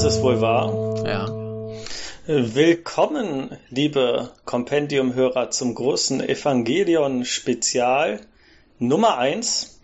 [0.00, 0.94] Das ist wohl wahr.
[1.04, 1.26] Ja.
[2.24, 8.20] Willkommen, liebe Kompendium-Hörer, zum großen Evangelion-Spezial
[8.78, 9.80] Nummer 1.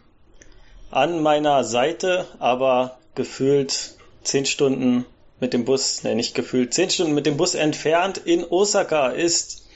[0.92, 5.04] An meiner Seite, aber gefühlt 10 Stunden
[5.40, 9.66] mit dem Bus, ne, nicht gefühlt, 10 Stunden mit dem Bus entfernt in Osaka ist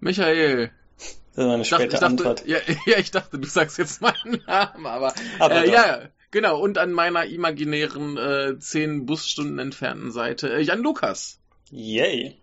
[0.00, 0.72] Michael.
[1.36, 2.46] Das ist meine Ich dachte, späte ich dachte, Antwort.
[2.48, 6.58] ja, ja, ich dachte, du sagst jetzt meinen Namen, aber, Aber äh, ja, genau.
[6.60, 11.38] Und an meiner imaginären äh, zehn Busstunden entfernten Seite äh, Jan Lukas.
[11.70, 12.36] Yay.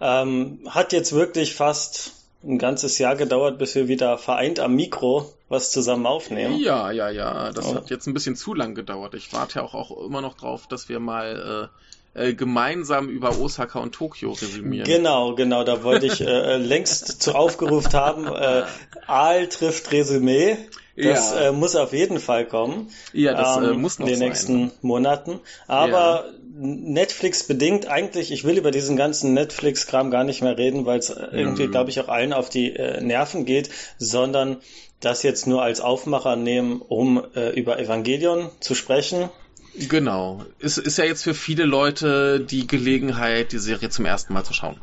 [0.00, 5.32] Ähm, hat jetzt wirklich fast ein ganzes Jahr gedauert, bis wir wieder vereint am Mikro
[5.48, 6.58] was zusammen aufnehmen.
[6.58, 7.52] Ja, ja, ja.
[7.52, 7.74] Das Oh.
[7.76, 9.14] hat jetzt ein bisschen zu lang gedauert.
[9.14, 11.70] Ich warte ja auch, auch immer noch drauf, dass wir mal
[12.14, 14.86] äh, äh, gemeinsam über Osaka und Tokio resümieren.
[14.86, 18.26] Genau, genau, da wollte ich äh, längst zu aufgerufen haben.
[18.26, 18.64] Äh,
[19.06, 20.56] Aal trifft Resümee.
[20.96, 21.48] Das Ja.
[21.48, 22.88] äh, muss auf jeden Fall kommen.
[23.12, 24.28] Ja, das äh, ähm, muss noch in den sein.
[24.28, 25.40] nächsten Monaten.
[25.66, 31.00] Aber Netflix bedingt eigentlich, ich will über diesen ganzen Netflix-Kram gar nicht mehr reden, weil
[31.00, 31.70] es irgendwie, Mhm.
[31.72, 34.58] glaube ich, auch allen auf die äh, Nerven geht, sondern
[35.00, 39.28] das jetzt nur als Aufmacher nehmen, um äh, über Evangelion zu sprechen.
[39.76, 40.44] Genau.
[40.60, 44.54] Ist, ist ja jetzt für viele Leute die Gelegenheit, die Serie zum ersten Mal zu
[44.54, 44.76] schauen.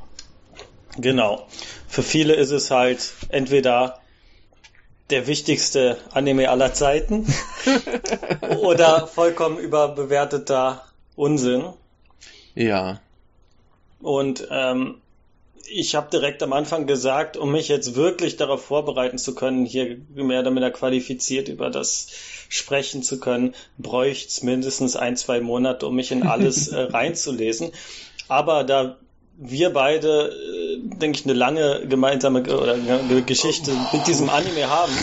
[0.97, 1.47] Genau.
[1.87, 4.01] Für viele ist es halt entweder
[5.11, 7.25] der wichtigste Anime aller Zeiten
[8.61, 10.83] oder vollkommen überbewerteter
[11.15, 11.65] Unsinn.
[12.55, 12.99] Ja.
[14.01, 15.01] Und ähm,
[15.73, 19.97] ich habe direkt am Anfang gesagt, um mich jetzt wirklich darauf vorbereiten zu können, hier
[20.13, 22.07] mehr oder weniger qualifiziert über das
[22.49, 27.71] sprechen zu können, bräuchte es mindestens ein, zwei Monate, um mich in alles äh, reinzulesen.
[28.27, 28.97] Aber da
[29.41, 32.77] wir beide, äh, denke ich, eine lange gemeinsame Ge- oder
[33.21, 34.93] Geschichte mit diesem Anime haben.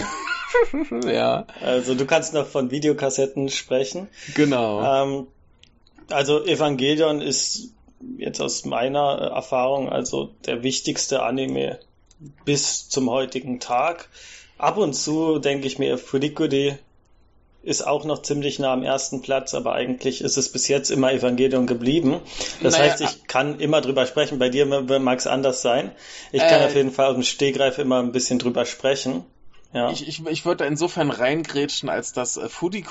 [1.08, 1.46] ja.
[1.60, 4.08] Also du kannst noch von Videokassetten sprechen.
[4.34, 4.82] Genau.
[4.82, 5.26] Ähm,
[6.08, 7.72] also Evangelion ist
[8.16, 11.80] jetzt aus meiner Erfahrung also der wichtigste Anime
[12.44, 14.08] bis zum heutigen Tag.
[14.56, 16.78] Ab und zu denke ich mir, Furikuri
[17.68, 21.12] ist auch noch ziemlich nah am ersten Platz, aber eigentlich ist es bis jetzt immer
[21.12, 22.20] Evangelion geblieben.
[22.62, 24.38] Das Naja, heißt, ich kann immer drüber sprechen.
[24.38, 25.92] Bei dir mag es anders sein.
[26.32, 29.24] Ich kann Äh, auf jeden Fall aus dem Stegreif immer ein bisschen drüber sprechen.
[29.72, 29.90] Ja.
[29.90, 32.82] Ich, ich, ich würde da insofern reingrätschen, als dass äh, Foodie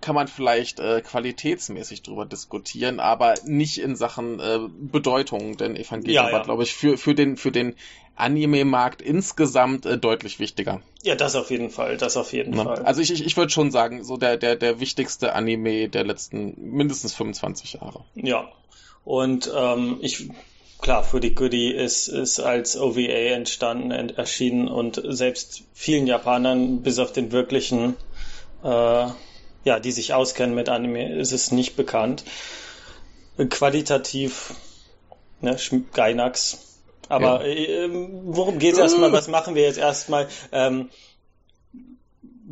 [0.00, 6.14] kann man vielleicht äh, qualitätsmäßig drüber diskutieren, aber nicht in Sachen äh, Bedeutung, denn Evangelion
[6.14, 6.32] Ja, ja.
[6.32, 7.76] war, glaube ich, für, für den, für den
[8.16, 10.82] Anime-Markt insgesamt äh, deutlich wichtiger.
[11.02, 12.64] ja, das auf jeden Fall, das auf jeden Ne?
[12.64, 12.82] Fall.
[12.82, 16.54] Also ich, ich, ich würde schon sagen, so der, der, der wichtigste Anime der letzten
[16.58, 18.04] mindestens 25 Jahre.
[18.14, 18.50] Ja,
[19.04, 20.28] und ähm, ich,
[20.82, 26.98] klar, Foodie Goody ist, ist als OVA entstanden, ent, erschienen und selbst vielen Japanern, bis
[26.98, 27.96] auf den wirklichen,
[28.62, 29.06] äh,
[29.64, 32.24] ja, die sich auskennen mit Anime, ist es nicht bekannt.
[33.48, 34.54] Qualitativ,
[35.40, 35.56] ne,
[35.94, 36.58] Gainax.
[37.08, 39.12] Aber ähm, worum geht's erstmal?
[39.12, 40.28] Was machen wir jetzt erstmal?
[40.50, 40.90] Ähm,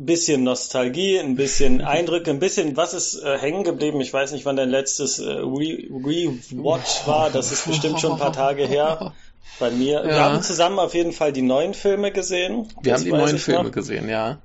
[0.05, 4.01] bisschen Nostalgie, ein bisschen Eindrücke, ein bisschen, was ist äh, hängen geblieben?
[4.01, 7.29] Ich weiß nicht, wann dein letztes äh, Re Rewatch war.
[7.29, 9.13] Das ist bestimmt schon ein paar Tage her
[9.59, 10.03] bei mir.
[10.03, 10.19] Wir Ja.
[10.31, 12.67] haben zusammen auf jeden Fall die neuen Filme gesehen.
[12.81, 13.71] Wir Das haben die neuen Filme noch.
[13.71, 14.39] gesehen, ja.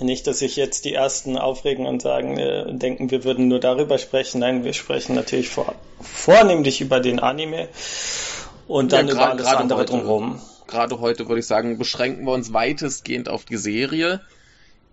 [0.00, 3.96] Nicht, dass sich jetzt die ersten aufregen und sagen, äh, denken, wir würden nur darüber
[3.98, 4.40] sprechen.
[4.40, 7.68] Nein, wir sprechen natürlich vor, vornehmlich über den Anime
[8.66, 9.92] und dann Ja, über gra- alles gerade andere heute.
[9.92, 10.40] drumherum.
[10.66, 14.20] Gerade heute würde ich sagen, beschränken wir uns weitestgehend auf die Serie,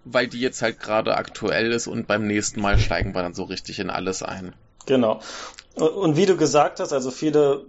[0.05, 3.43] weil die jetzt halt gerade aktuell ist und beim nächsten Mal steigen wir dann so
[3.43, 4.53] richtig in alles ein.
[4.85, 5.21] Genau.
[5.75, 7.65] Und, wie du gesagt hast, also viele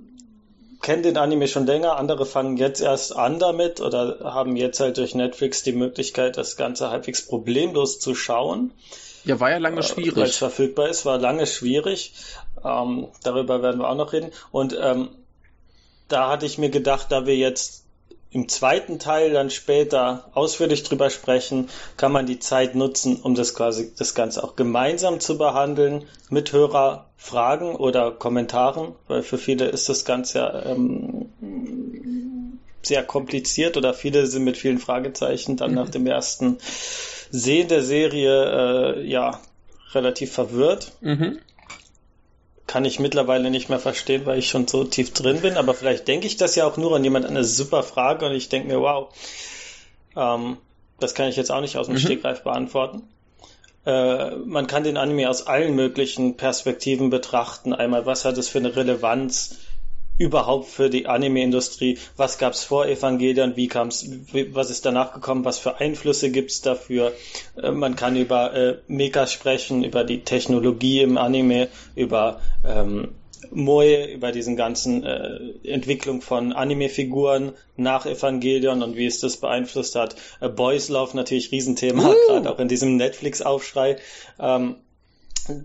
[0.81, 4.97] kennen den Anime schon länger, andere fangen jetzt erst an damit oder haben jetzt halt
[4.97, 8.73] durch Netflix die Möglichkeit, das Ganze halbwegs problemlos zu schauen.
[9.25, 10.33] Ja, war ja lange Weil es schwierig.
[10.35, 12.13] verfügbar ist, war lange schwierig.
[12.65, 14.33] Ähm, darüber werden wir auch noch reden.
[14.51, 15.11] Und ähm,
[16.09, 17.82] da hatte ich mir gedacht, da wir jetzt
[18.33, 23.55] im zweiten Teil dann später ausführlich drüber sprechen, kann man die Zeit nutzen, um das
[23.55, 29.89] quasi das Ganze auch gemeinsam zu behandeln mit Hörerfragen oder Kommentaren, weil für viele ist
[29.89, 31.29] das Ganze ja ähm,
[32.83, 36.59] sehr kompliziert oder viele sind mit vielen Fragezeichen dann nach dem ersten
[37.31, 39.41] Sehen der Serie äh, ja
[39.93, 40.93] relativ verwirrt.
[41.01, 41.39] Mhm.
[42.73, 45.59] Kann ich mittlerweile nicht mehr verstehen, weil ich schon so tief drin bin.
[45.59, 48.49] Aber vielleicht denke ich das ja auch nur und jemand eine super Frage und ich
[48.49, 49.13] denke mir, wow,
[50.17, 50.57] ähm,
[50.99, 52.01] das kann ich jetzt auch nicht aus dem Mhm.
[52.01, 53.03] Stegreif beantworten.
[53.85, 57.75] Äh, man kann den Anime aus allen möglichen Perspektiven betrachten.
[57.75, 59.59] Einmal, was hat es für eine Relevanz
[60.19, 61.99] überhaupt für die Anime-Industrie?
[62.17, 63.57] Was gab es vor Evangelion?
[63.57, 64.09] Wie kam es?
[64.53, 65.45] Was ist danach gekommen?
[65.45, 67.13] Was für Einflüsse gibt es dafür?
[67.61, 73.09] Äh, man kann über äh, Mecha sprechen, über die Technologie im Anime, über ähm,
[73.51, 79.95] Moe, über diesen ganzen äh, Entwicklung von Anime-Figuren nach Evangelion und wie es das beeinflusst
[79.95, 80.17] hat.
[80.41, 82.15] Äh, Boys Love natürlich Riesenthema, uh.
[82.27, 83.97] gerade auch in diesem Netflix-Aufschrei.
[84.39, 84.77] Ähm,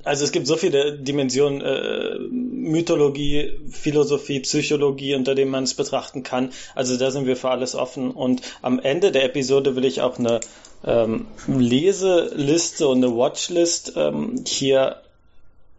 [0.04, 6.24] also es gibt so viele Dimensionen, äh, Mythologie, Philosophie, Psychologie, unter denen man es betrachten
[6.24, 6.52] kann.
[6.76, 8.12] Also da sind wir für alles offen.
[8.12, 10.40] Und am Ende der Episode will ich auch eine
[10.84, 15.02] ähm, Leseliste und eine Watchlist ähm, hier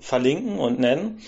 [0.00, 1.20] verlinken und nennen,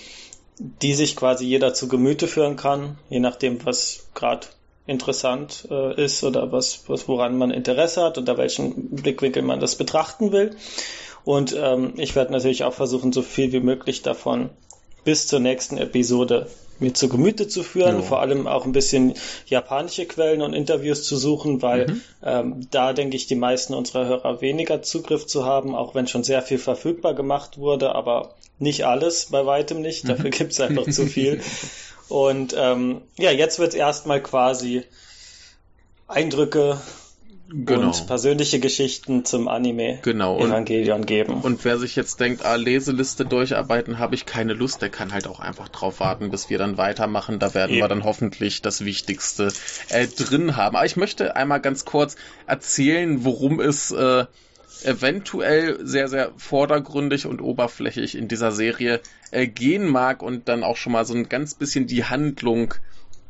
[0.59, 4.47] die sich quasi jeder zu Gemüte führen kann, je nachdem, was gerade
[4.87, 9.75] interessant äh, ist oder was, was woran man Interesse hat, unter welchen Blickwinkel man das
[9.75, 10.55] betrachten will.
[11.23, 14.49] Und ähm, ich werde natürlich auch versuchen, so viel wie möglich davon
[15.03, 16.47] bis zur nächsten Episode
[16.81, 18.01] mir zu Gemüte zu führen, jo.
[18.01, 19.13] vor allem auch ein bisschen
[19.45, 22.01] japanische Quellen und Interviews zu suchen, weil mhm.
[22.23, 26.23] ähm, da denke ich, die meisten unserer Hörer weniger Zugriff zu haben, auch wenn schon
[26.23, 30.09] sehr viel verfügbar gemacht wurde, aber nicht alles, bei weitem nicht.
[30.09, 30.31] Dafür mhm.
[30.31, 31.41] gibt es einfach zu viel.
[32.09, 34.83] Und ähm, ja, jetzt wird erstmal quasi
[36.07, 36.81] Eindrücke
[37.53, 37.87] genau.
[37.87, 40.39] und persönliche Geschichten zum Anime genau.
[40.39, 41.41] Evangelion geben.
[41.41, 45.27] Und wer sich jetzt denkt, ah, Leseliste durcharbeiten, habe ich keine Lust, der kann halt
[45.27, 47.39] auch einfach drauf warten, bis wir dann weitermachen.
[47.39, 47.81] Da werden Eben.
[47.81, 49.51] wir dann hoffentlich das Wichtigste
[49.89, 50.75] äh, drin haben.
[50.75, 52.15] Aber ich möchte einmal ganz kurz
[52.47, 54.25] erzählen, worum es äh,
[54.83, 58.99] eventuell sehr, sehr vordergründig und oberflächlich in dieser Serie
[59.31, 62.73] äh, gehen mag und dann auch schon mal so ein ganz bisschen die Handlung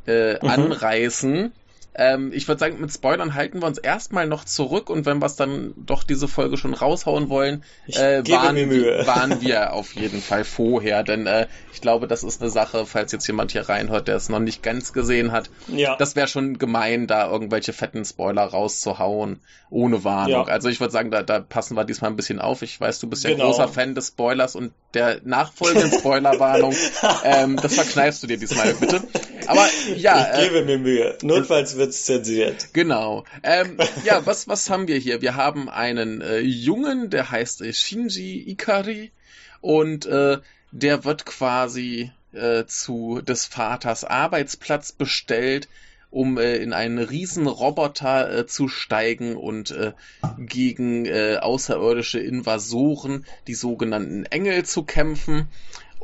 [0.06, 0.48] äh, mhm.
[0.48, 1.52] anreißen.
[1.94, 5.26] Ähm, ich würde sagen, mit Spoilern halten wir uns erstmal noch zurück und wenn wir
[5.26, 8.56] es dann doch diese Folge schon raushauen wollen, äh, waren,
[9.06, 11.02] waren, wir auf jeden Fall vorher.
[11.02, 14.30] Denn äh, ich glaube, das ist eine Sache, falls jetzt jemand hier reinhört, der es
[14.30, 15.50] noch nicht ganz gesehen hat.
[15.68, 15.96] Ja.
[15.96, 20.46] Das wäre schon gemein, da irgendwelche fetten Spoiler rauszuhauen, ohne Warnung.
[20.46, 20.52] Ja.
[20.52, 22.62] Also ich würde sagen, da, da passen wir diesmal ein bisschen auf.
[22.62, 23.46] Ich weiß, du bist ja genau.
[23.46, 26.74] großer Fan des Spoilers und der nachfolgenden Spoilerwarnung.
[27.24, 29.02] ähm, das verkneifst du dir diesmal bitte.
[29.46, 29.66] Aber
[29.96, 30.38] ja.
[30.38, 31.18] Ich gebe äh, mir Mühe.
[31.22, 32.72] Notfalls wird's zensiert.
[32.72, 33.24] Genau.
[33.42, 35.20] Ähm, ja, was, was haben wir hier?
[35.20, 39.10] Wir haben einen äh, Jungen, der heißt äh, Shinji Ikari
[39.60, 40.38] und äh,
[40.70, 45.68] der wird quasi äh, zu des Vaters Arbeitsplatz bestellt,
[46.10, 49.74] um äh, in einen riesen Roboter äh, zu steigen und
[50.38, 55.48] gegen außerirdische Invasoren, die sogenannten Engel, zu kämpfen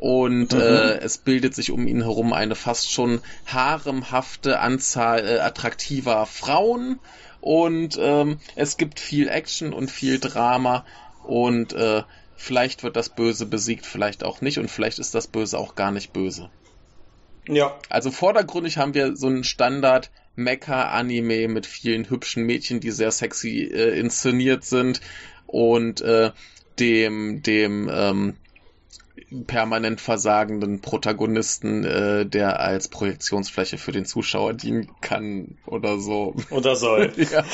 [0.01, 0.61] und mhm.
[0.61, 7.01] äh, es bildet sich um ihn herum eine fast schon haremhafte Anzahl äh, attraktiver Frauen
[7.41, 10.85] und ähm, es gibt viel Action und viel Drama
[11.25, 12.03] und äh,
[12.37, 15.91] vielleicht wird das Böse besiegt, vielleicht auch nicht und vielleicht ist das Böse auch gar
[15.91, 16.51] nicht böse.
[17.49, 17.77] Ja.
[17.89, 23.63] Also vordergründig haben wir so einen Standard Mecha-Anime mit vielen hübschen Mädchen, die sehr sexy
[23.65, 25.01] äh, inszeniert sind
[25.47, 26.31] und äh,
[26.79, 28.37] dem dem ähm,
[29.47, 36.35] permanent versagenden Protagonisten, äh, der als Projektionsfläche für den Zuschauer dienen kann oder so.
[36.51, 37.13] Oder soll.
[37.17, 37.45] ja.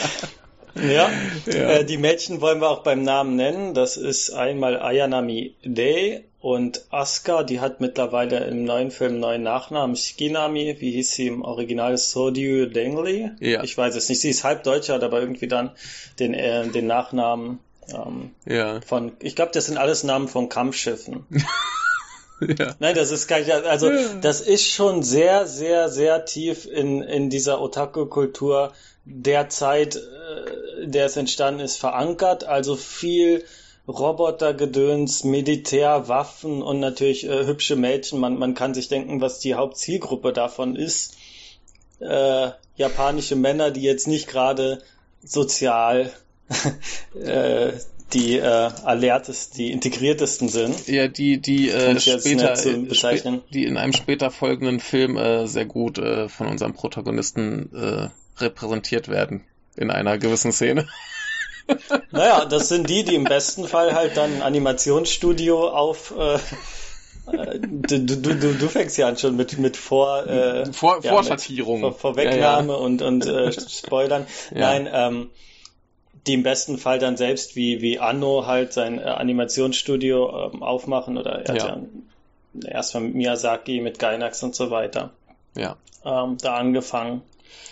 [0.76, 1.08] Ja,
[1.46, 1.52] ja.
[1.52, 3.74] Äh, die Mädchen wollen wir auch beim Namen nennen.
[3.74, 9.42] Das ist einmal Ayanami Day und Asuka, die hat mittlerweile im neuen Film einen neuen
[9.44, 9.96] Nachnamen.
[9.96, 11.96] Shikinami, wie hieß sie im Original?
[11.96, 13.30] Sodyu Dengli?
[13.40, 13.62] Ja.
[13.62, 14.20] Ich weiß es nicht.
[14.20, 15.70] Sie ist halb Deutscher, hat aber irgendwie dann
[16.18, 17.60] den, äh, den Nachnamen
[17.92, 18.80] ähm, ja.
[18.80, 21.26] Von, ich glaube, das sind alles Namen von Kampfschiffen.
[22.58, 22.74] ja.
[22.78, 24.14] Nein, das ist gar nicht, also ja.
[24.20, 28.72] das ist schon sehr, sehr, sehr tief in, in dieser Otaku-Kultur
[29.04, 32.44] der Zeit, äh, der es entstanden ist, verankert.
[32.44, 33.44] Also viel
[33.86, 38.18] Robotergedöns, Militärwaffen und natürlich äh, hübsche Mädchen.
[38.18, 41.16] Man, man kann sich denken, was die Hauptzielgruppe davon ist.
[42.00, 44.82] Äh, japanische Männer, die jetzt nicht gerade
[45.22, 46.10] sozial
[48.14, 50.86] die äh, alertesten, die integriertesten sind.
[50.88, 55.98] Ja, die, die äh, später, äh, die in einem später folgenden Film äh, sehr gut
[55.98, 59.44] äh, von unserem Protagonisten äh, repräsentiert werden
[59.76, 60.86] in einer gewissen Szene.
[62.10, 66.34] Naja, das sind die, die im besten Fall halt dann ein Animationsstudio auf äh,
[67.34, 71.12] äh Du, du, du, du fängst ja an schon mit, mit Vor, äh, Vor ja,
[71.12, 71.80] Vorschattierung.
[71.80, 72.84] Vor, Vorwegnahme ja, ja.
[72.84, 74.26] und, und äh, Spoilern.
[74.52, 75.30] Nein, ähm,
[76.26, 81.18] die im besten Fall dann selbst wie, wie Anno halt sein äh, Animationsstudio ähm, aufmachen
[81.18, 81.62] oder er ja.
[81.68, 81.82] hat
[82.62, 85.10] ja erstmal mit Miyazaki, mit Gainax und so weiter.
[85.56, 85.76] Ja.
[86.04, 87.22] Ähm, da angefangen.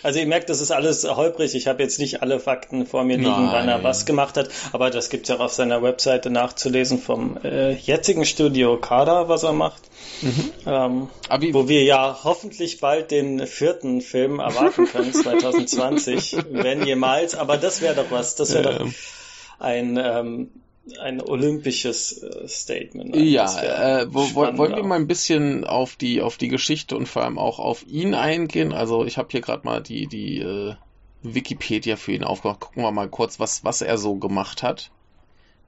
[0.03, 1.55] Also ihr merkt, das ist alles holprig.
[1.55, 3.49] Ich habe jetzt nicht alle Fakten vor mir liegen, Nein.
[3.51, 7.37] wann er was gemacht hat, aber das gibt's ja auch auf seiner Webseite nachzulesen vom
[7.43, 9.81] äh, jetzigen Studio Kada, was er macht.
[10.21, 10.51] Mhm.
[10.65, 11.09] Ähm,
[11.53, 17.33] wo wir ja hoffentlich bald den vierten Film erwarten können, 2020, wenn jemals.
[17.35, 18.35] Aber das wäre doch was.
[18.35, 18.91] Das wäre doch
[19.59, 20.51] ein ähm,
[20.99, 23.15] ein olympisches äh, Statement.
[23.15, 27.23] Ja, äh, wo, wollen wir mal ein bisschen auf die auf die Geschichte und vor
[27.23, 28.73] allem auch auf ihn eingehen?
[28.73, 30.75] Also ich habe hier gerade mal die die äh,
[31.21, 32.59] Wikipedia für ihn aufgemacht.
[32.59, 34.91] Gucken wir mal kurz, was was er so gemacht hat,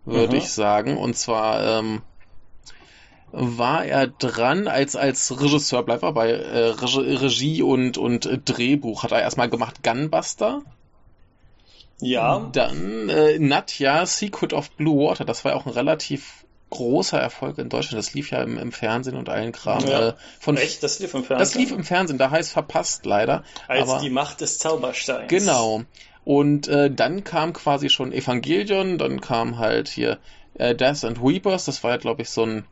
[0.04, 0.42] würde mhm.
[0.42, 0.98] ich sagen.
[0.98, 2.02] Und zwar ähm,
[3.32, 9.14] war er dran als als Regisseur, bleibt er bei äh, Regie und und Drehbuch hat
[9.14, 10.62] er erstmal gemacht Gunbuster.
[12.00, 12.50] Ja.
[12.52, 17.58] Dann äh, Nadja, Secret of Blue Water, das war ja auch ein relativ großer Erfolg
[17.58, 18.00] in Deutschland.
[18.00, 19.86] Das lief ja im, im Fernsehen und allen Kram.
[19.86, 20.10] Ja.
[20.10, 20.84] Äh, von, Echt?
[20.84, 21.40] Das lief im Fernsehen?
[21.40, 23.44] Das lief im Fernsehen, da heißt verpasst leider.
[23.68, 25.30] Als aber, die Macht des Zaubersteins.
[25.30, 25.84] Genau.
[26.26, 30.18] Und äh, dann kam quasi schon Evangelion, dann kam halt hier
[30.56, 32.66] äh, Death and Weepers, das war ja, glaube ich, so ein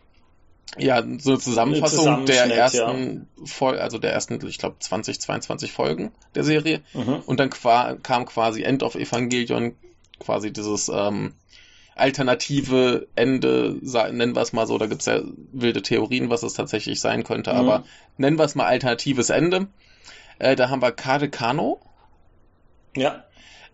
[0.78, 3.46] ja, so eine Zusammenfassung der ersten ja.
[3.46, 6.82] Folge, also der ersten, ich glaube, 20, 22 Folgen der Serie.
[6.94, 7.22] Mhm.
[7.26, 9.76] Und dann qua kam quasi End of Evangelion,
[10.20, 11.34] quasi dieses ähm,
[11.96, 13.78] alternative Ende,
[14.12, 17.54] nennen wir es mal so, da gibt's ja wilde Theorien, was es tatsächlich sein könnte,
[17.54, 17.60] mhm.
[17.60, 17.84] aber
[18.18, 19.68] nennen wir es mal alternatives Ende.
[20.40, 21.80] Äh, da haben wir Kade Kano.
[22.96, 23.24] Ja.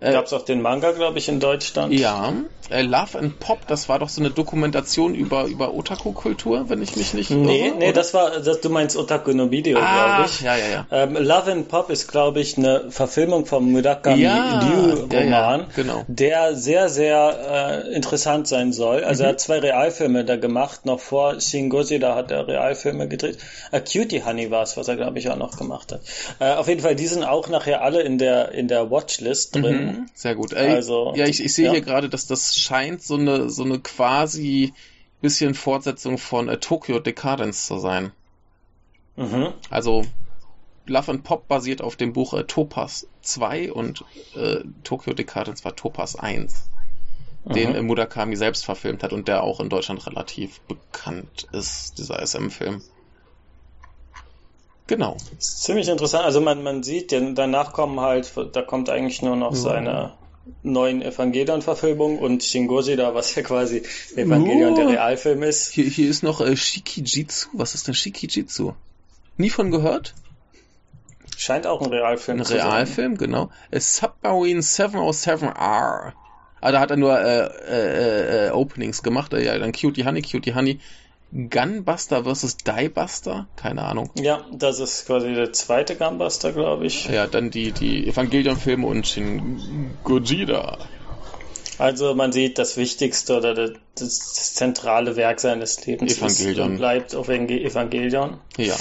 [0.01, 1.93] Äh, Gab es auch den Manga, glaube ich, in Deutschland?
[1.93, 2.33] Ja.
[2.69, 6.95] Äh, Love and Pop, das war doch so eine Dokumentation über, über Otaku-Kultur, wenn ich
[6.95, 7.93] mich nicht Nee, irre, nee, oder?
[7.93, 10.41] das war, das, du meinst Otaku no Video, ah, glaube ich.
[10.41, 10.85] ja, ja, ja.
[10.91, 15.65] Ähm, Love and Pop ist, glaube ich, eine Verfilmung vom Murakami ja, Ryu-Roman, ja, ja,
[15.75, 16.05] genau.
[16.07, 19.03] der sehr, sehr äh, interessant sein soll.
[19.03, 19.27] Also mhm.
[19.27, 23.39] er hat zwei Realfilme da gemacht, noch vor Shin da hat er Realfilme gedreht.
[23.71, 26.01] A Cutie Honey war es, was er, glaube ich, auch noch gemacht hat.
[26.39, 29.85] Äh, auf jeden Fall, die sind auch nachher alle in der, in der Watchlist drin.
[29.85, 29.88] Mhm.
[30.13, 30.53] Sehr gut.
[30.53, 31.71] Ey, also, ja, ich, ich sehe ja.
[31.71, 34.73] hier gerade, dass das scheint so eine, so eine quasi
[35.21, 38.11] bisschen Fortsetzung von äh, Tokyo Decadence zu sein.
[39.15, 39.53] Mhm.
[39.69, 40.05] Also
[40.85, 44.03] Love and Pop basiert auf dem Buch äh, Topaz 2 und
[44.35, 46.69] äh, Tokyo Decadence war Topaz 1,
[47.45, 47.53] mhm.
[47.53, 52.25] den äh, Murakami selbst verfilmt hat und der auch in Deutschland relativ bekannt ist, dieser
[52.25, 52.81] SM-Film.
[54.89, 55.17] Genau.
[55.37, 56.25] ziemlich interessant.
[56.25, 59.57] Also man, man sieht, danach kommen halt, da kommt eigentlich nur noch ja.
[59.57, 60.13] seine
[60.63, 63.83] neuen Evangelion-Verfilmungen und Shingoji da, was ja quasi
[64.15, 64.75] Evangelion oh.
[64.75, 65.69] der Realfilm ist.
[65.69, 67.49] Hier, hier ist noch äh, Shikijitsu.
[67.53, 68.73] Was ist denn Shikijitsu?
[69.37, 70.15] Nie von gehört?
[71.37, 73.27] Scheint auch ein Realfilm ein zu Realfilm, sein.
[73.27, 73.51] genau.
[73.71, 76.13] A Submarine 707R.
[76.61, 79.33] Ah, da hat er nur äh, äh, äh, Openings gemacht.
[79.33, 80.79] Äh, ja, dann Cutie Honey, Cutie Honey.
[81.31, 83.47] Gunbuster versus Diebuster?
[83.55, 84.09] Keine Ahnung.
[84.15, 87.05] Ja, das ist quasi der zweite Gunbuster, glaube ich.
[87.05, 90.77] Ja, dann die, die Evangelion-Filme und Shin Gojira.
[91.77, 96.73] Also man sieht das Wichtigste oder das, das zentrale Werk seines Lebens Evangelion.
[96.73, 98.39] Ist, bleibt auf Evangelion.
[98.57, 98.75] Ja.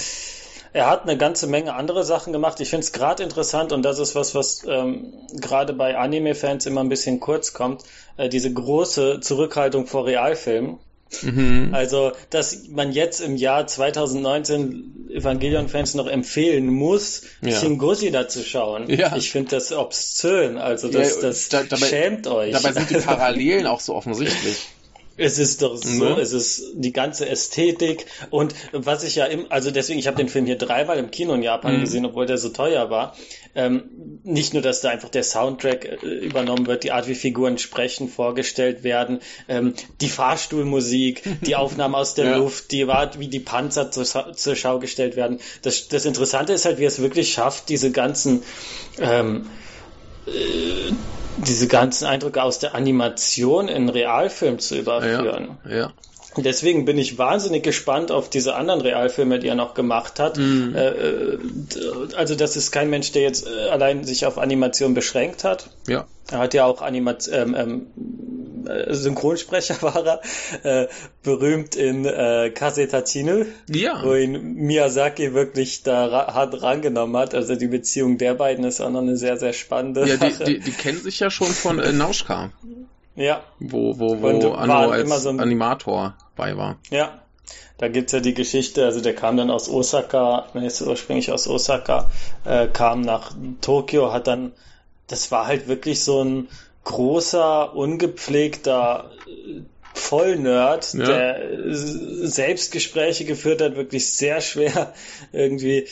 [0.72, 2.60] Er hat eine ganze Menge andere Sachen gemacht.
[2.60, 6.82] Ich finde es gerade interessant und das ist was, was ähm, gerade bei Anime-Fans immer
[6.82, 7.84] ein bisschen kurz kommt.
[8.16, 10.78] Äh, diese große Zurückhaltung vor Realfilmen.
[11.22, 11.70] Mhm.
[11.72, 17.58] Also, dass man jetzt im Jahr 2019 Evangelion-Fans noch empfehlen muss, ja.
[17.58, 18.90] Shin Godzilla zu schauen.
[18.90, 19.16] Ja.
[19.16, 20.58] Ich finde das obszön.
[20.58, 22.52] Also, das, ja, das da, dabei, schämt euch.
[22.52, 24.68] Dabei sind die Parallelen auch so offensichtlich.
[25.18, 26.20] Es ist doch so, ne?
[26.20, 30.28] es ist die ganze Ästhetik und was ich ja im, also deswegen, ich habe den
[30.28, 31.80] Film hier dreimal im Kino in Japan mhm.
[31.80, 33.16] gesehen, obwohl der so teuer war.
[33.54, 37.58] Ähm, nicht nur, dass da einfach der Soundtrack äh, übernommen wird, die Art, wie Figuren
[37.58, 42.36] sprechen, vorgestellt werden, ähm, die Fahrstuhlmusik, die Aufnahmen aus der ja.
[42.36, 45.40] Luft, die Art, wie die Panzer zur, zur Schau gestellt werden.
[45.62, 48.44] Das, das Interessante ist halt, wie es wirklich schafft, diese ganzen
[49.00, 49.67] ähm, äh,
[51.36, 55.58] diese ganzen Eindrücke aus der Animation in Realfilm zu überführen.
[55.64, 55.92] Ja, ja.
[56.36, 60.38] Deswegen bin ich wahnsinnig gespannt auf diese anderen Realfilme, die er noch gemacht hat.
[60.38, 61.38] Äh
[62.16, 65.70] also das ist kein Mensch, der jetzt äh, allein sich auf Animation beschränkt hat.
[65.86, 66.06] Ja.
[66.30, 67.86] Er hat ja auch Animat ähm, ähm,
[68.68, 70.20] äh, Synchronsprecher war
[70.62, 70.88] er, äh,
[71.22, 74.02] berühmt in äh, Kasetachinu, ja.
[74.04, 77.34] wo ihn Miyazaki wirklich da hart rangenommen hat.
[77.34, 80.60] Also die Beziehung der beiden ist auch noch eine sehr, sehr spannende Ja, die, die,
[80.60, 82.52] die kennen sich ja schon von äh, Nauschka.
[83.18, 83.42] Ja.
[83.58, 86.78] Wo, wo, wo Anno als so Animator bei war.
[86.90, 87.20] Ja.
[87.76, 91.46] Da gibt's ja die Geschichte, also der kam dann aus Osaka, er ist ursprünglich aus
[91.46, 92.10] Osaka,
[92.44, 94.52] äh, kam nach Tokio, hat dann,
[95.06, 96.48] das war halt wirklich so ein
[96.84, 99.10] großer, ungepflegter
[99.94, 101.04] Vollnerd, ja.
[101.04, 104.92] der Selbstgespräche geführt hat, wirklich sehr schwer
[105.32, 105.86] irgendwie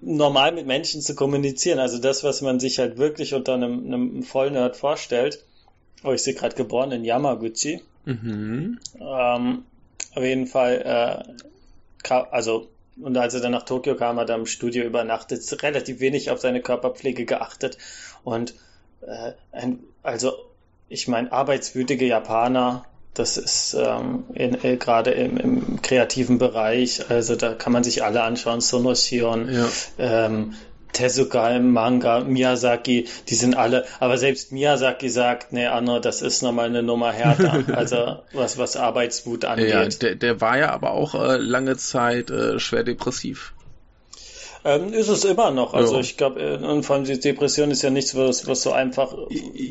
[0.00, 1.78] normal mit Menschen zu kommunizieren.
[1.78, 5.44] Also das, was man sich halt wirklich unter einem, einem Vollnerd vorstellt.
[6.04, 7.82] Oh, ich sehe gerade geboren in Yamaguchi.
[8.04, 8.78] Mhm.
[9.00, 9.64] Ähm,
[10.14, 11.24] auf jeden Fall,
[12.06, 12.68] äh, also
[13.00, 16.40] und als er dann nach Tokio kam, hat er im Studio übernachtet, relativ wenig auf
[16.40, 17.78] seine Körperpflege geachtet
[18.22, 18.54] und
[19.02, 20.32] äh, ein, also
[20.88, 22.84] ich meine, arbeitswütige Japaner,
[23.14, 28.22] das ist ähm, äh, gerade im, im, kreativen Bereich, also da kann man sich alle
[28.22, 29.68] anschauen, Sonoshion, ja.
[29.98, 30.54] ähm,
[30.94, 36.42] Tezuka im Manga, Miyazaki, die sind alle, aber selbst Miyazaki sagt, nee, Anno, das ist
[36.42, 39.68] nochmal eine Nummer härter, also was, was Arbeitswut angeht.
[39.68, 43.52] Ja, der, der war ja aber auch äh, lange Zeit äh, schwer depressiv.
[44.66, 45.74] Ähm, ist es immer noch.
[45.74, 46.00] Also ja.
[46.00, 49.14] ich glaube, äh, und vor allem die Depression ist ja nichts, was, was so einfach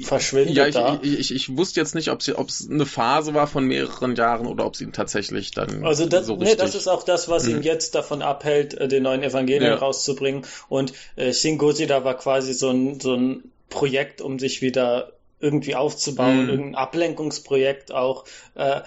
[0.03, 0.55] verschwindet.
[0.55, 0.99] Ja, ich, da.
[1.01, 4.67] Ich, ich, ich wusste jetzt nicht, ob es eine Phase war von mehreren Jahren oder
[4.67, 5.83] ob sie ihn tatsächlich dann.
[5.83, 7.57] Also das, so nee, das ist auch das, was mhm.
[7.57, 9.75] ihn jetzt davon abhält, äh, den neuen Evangelien ja.
[9.75, 10.45] rauszubringen.
[10.69, 15.75] Und äh, Shin Gojira war quasi so ein, so ein Projekt, um sich wieder irgendwie
[15.75, 16.49] aufzubauen, mhm.
[16.49, 18.81] irgendein Ablenkungsprojekt auch, äh,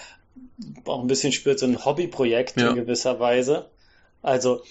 [0.85, 2.71] auch ein bisschen spürt, so ein Hobbyprojekt ja.
[2.71, 3.67] in gewisser Weise.
[4.23, 4.63] Also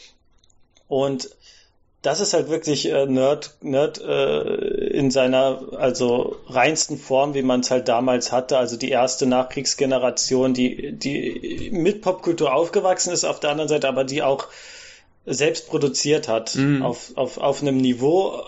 [0.87, 1.29] und
[2.05, 4.41] das ist halt wirklich äh, Nerd, Nerd äh,
[4.89, 8.59] in seiner also reinsten Form, wie man es halt damals hatte.
[8.59, 14.03] Also die erste Nachkriegsgeneration, die, die mit Popkultur aufgewachsen ist, auf der anderen Seite aber
[14.03, 14.47] die auch
[15.25, 16.83] selbst produziert hat mhm.
[16.83, 18.39] auf, auf, auf einem Niveau,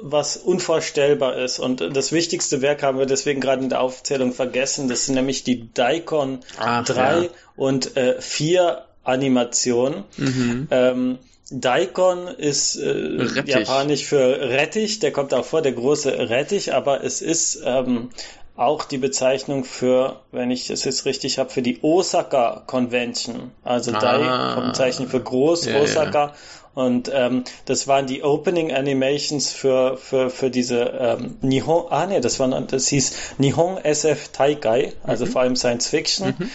[0.00, 1.58] was unvorstellbar ist.
[1.58, 4.88] Und das wichtigste Werk haben wir deswegen gerade in der Aufzählung vergessen.
[4.88, 7.28] Das sind nämlich die Daikon Ach, 3 ja.
[7.56, 10.04] und äh, 4 Animationen.
[10.16, 10.68] Mhm.
[10.70, 11.18] Ähm,
[11.50, 17.22] Daikon ist äh, japanisch für Rettich, der kommt auch vor, der große Rettich, aber es
[17.22, 18.10] ist ähm,
[18.54, 23.52] auch die Bezeichnung für, wenn ich es jetzt richtig habe, für die Osaka Convention.
[23.62, 23.98] Also ah.
[23.98, 26.26] Dai kommt Zeichen für groß, ja, Osaka.
[26.26, 26.34] Ja.
[26.74, 32.20] Und ähm, das waren die Opening Animations für, für, für diese ähm, Nihon, ah ne,
[32.20, 35.30] das war das hieß Nihon SF Taikai, also mhm.
[35.30, 36.34] vor allem Science Fiction.
[36.38, 36.50] Mhm.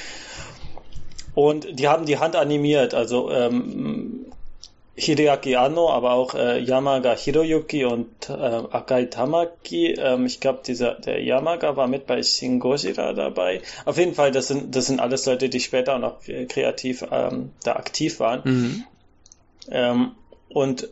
[1.35, 4.22] Und die haben die Hand animiert, also ähm,
[4.95, 9.93] Hideaki Anno, aber auch äh, Yamaga Hiroyuki und äh, Akai Tamaki.
[9.93, 13.61] Ähm, ich glaube, dieser der Yamaga war mit bei Shin Gojira dabei.
[13.85, 17.51] Auf jeden Fall, das sind das sind alles Leute, die später auch noch kreativ ähm,
[17.63, 18.41] da aktiv waren.
[18.43, 18.83] Mhm.
[19.71, 20.11] Ähm,
[20.49, 20.89] und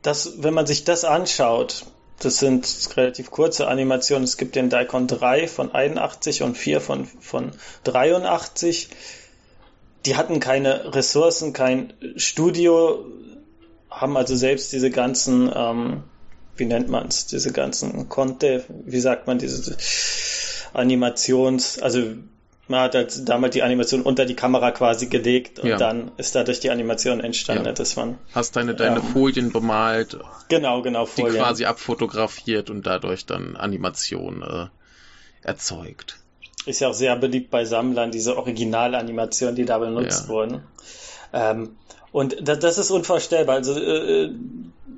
[0.00, 1.84] das, wenn man sich das anschaut,
[2.20, 4.24] das sind relativ kurze Animationen.
[4.24, 7.52] Es gibt den Daikon 3 von 81 und 4 von, von
[7.84, 8.88] 83
[10.06, 13.04] die hatten keine Ressourcen, kein Studio,
[13.90, 16.04] haben also selbst diese ganzen, ähm,
[16.56, 19.76] wie nennt man es, diese ganzen Conte, wie sagt man, diese
[20.72, 22.00] Animations, also
[22.68, 25.76] man hat halt damals die Animation unter die Kamera quasi gelegt und ja.
[25.76, 27.72] dann ist dadurch die Animation entstanden, ja.
[27.72, 28.18] dass man.
[28.32, 30.18] Hast deine, deine ähm, Folien bemalt.
[30.48, 31.34] Genau, genau, Folien.
[31.34, 34.66] Die quasi abfotografiert und dadurch dann Animation äh,
[35.46, 36.18] erzeugt.
[36.66, 40.28] Ist ja auch sehr beliebt bei Sammlern, diese Originalanimationen, die da benutzt ja.
[40.28, 40.62] wurden.
[41.32, 41.76] Ähm,
[42.12, 43.56] und das, das, ist unvorstellbar.
[43.56, 44.30] Also äh,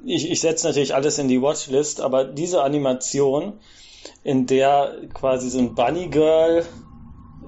[0.05, 3.55] ich, ich setze natürlich alles in die Watchlist, aber diese Animation,
[4.25, 6.65] in der quasi so ein Bunny Girl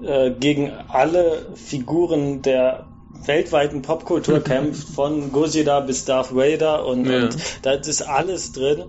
[0.03, 2.87] äh, gegen alle Figuren der
[3.25, 7.23] weltweiten Popkultur kämpft, von Gojira bis Darth Vader und, ja.
[7.23, 8.85] und da ist alles drin.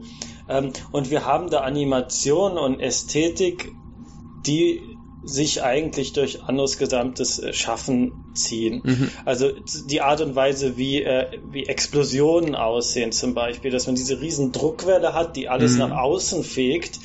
[0.48, 3.72] Ähm, und wir haben da Animation und Ästhetik,
[4.46, 4.82] die
[5.24, 8.82] sich eigentlich durch Annos gesamtes äh, Schaffen ziehen.
[8.84, 9.10] Mhm.
[9.24, 9.50] Also
[9.86, 14.52] die Art und Weise, wie, äh, wie Explosionen aussehen zum Beispiel, dass man diese riesen
[14.52, 15.78] Druckwelle hat, die alles mhm.
[15.80, 16.98] nach außen fegt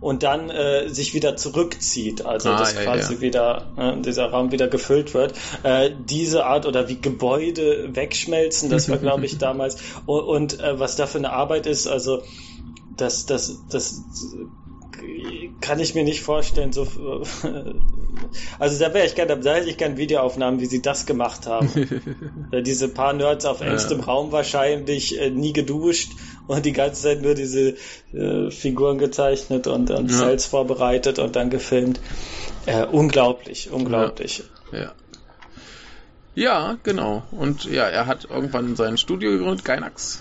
[0.00, 3.20] und dann äh, sich wieder zurückzieht, also ah, dass ja, quasi ja.
[3.20, 5.34] wieder äh, dieser Raum wieder gefüllt wird.
[5.62, 10.78] Äh, diese Art oder wie Gebäude wegschmelzen, das war glaube ich damals und, und äh,
[10.78, 12.22] was da für eine Arbeit ist, also
[12.96, 14.02] das, das, das
[15.60, 16.86] kann ich mir nicht vorstellen, so
[18.58, 21.70] also da wäre ich gerne, da hätte ich gerne Videoaufnahmen, wie sie das gemacht haben.
[22.64, 24.04] Diese paar Nerds auf engstem ja.
[24.04, 26.12] Raum wahrscheinlich äh, nie geduscht
[26.46, 27.76] und die ganze Zeit nur diese
[28.12, 30.16] äh, Figuren gezeichnet und, und ja.
[30.16, 32.00] Cells vorbereitet und dann gefilmt.
[32.66, 34.42] Äh, unglaublich, unglaublich.
[34.72, 34.78] Ja.
[34.78, 34.92] ja.
[36.34, 37.22] Ja, genau.
[37.32, 40.20] Und ja, er hat irgendwann sein Studio gegründet, Gainax.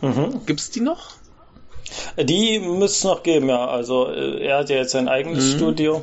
[0.00, 0.44] Mhm.
[0.46, 1.15] Gibt's die noch?
[2.18, 3.66] Die müsste es noch geben, ja.
[3.66, 5.56] Also äh, er hat ja jetzt sein eigenes mhm.
[5.56, 6.02] Studio.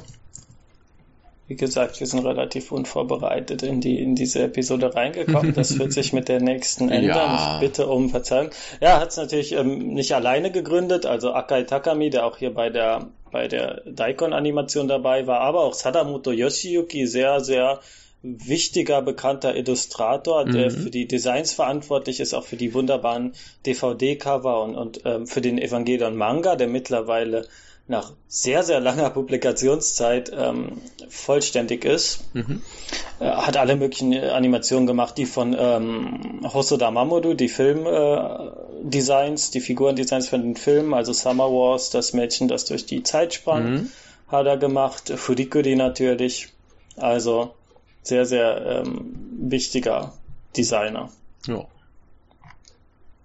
[1.47, 5.53] Wie gesagt, wir sind relativ unvorbereitet in, die, in diese Episode reingekommen.
[5.53, 7.17] Das wird sich mit der nächsten ändern.
[7.17, 7.55] Ja.
[7.55, 8.49] Ich bitte um Verzeihung.
[8.81, 11.05] Ja, hat es natürlich ähm, nicht alleine gegründet.
[11.05, 15.73] Also Akai Takami, der auch hier bei der, bei der Daikon-Animation dabei war, aber auch
[15.73, 17.81] Sadamoto Yoshiyuki, sehr, sehr
[18.23, 20.75] wichtiger, bekannter Illustrator, der mhm.
[20.75, 23.33] für die Designs verantwortlich ist, auch für die wunderbaren
[23.65, 27.45] DVD-Cover und, und ähm, für den Evangelion Manga, der mittlerweile
[27.85, 32.33] nach sehr, sehr langer Publikationszeit ähm, vollständig ist.
[32.33, 32.61] Mhm.
[33.19, 39.59] Äh, hat alle möglichen Animationen gemacht, die von ähm, Hosoda Mamoru, die Filmdesigns, äh, die
[39.59, 43.89] Figurendesigns von den Filmen, also Summer Wars, das Mädchen, das durch die Zeit sprang, mhm.
[44.29, 45.11] hat er gemacht.
[45.13, 46.47] Furikuri natürlich.
[46.95, 47.53] Also
[48.03, 50.13] sehr, sehr ähm, wichtiger
[50.55, 51.09] Designer.
[51.47, 51.65] Ja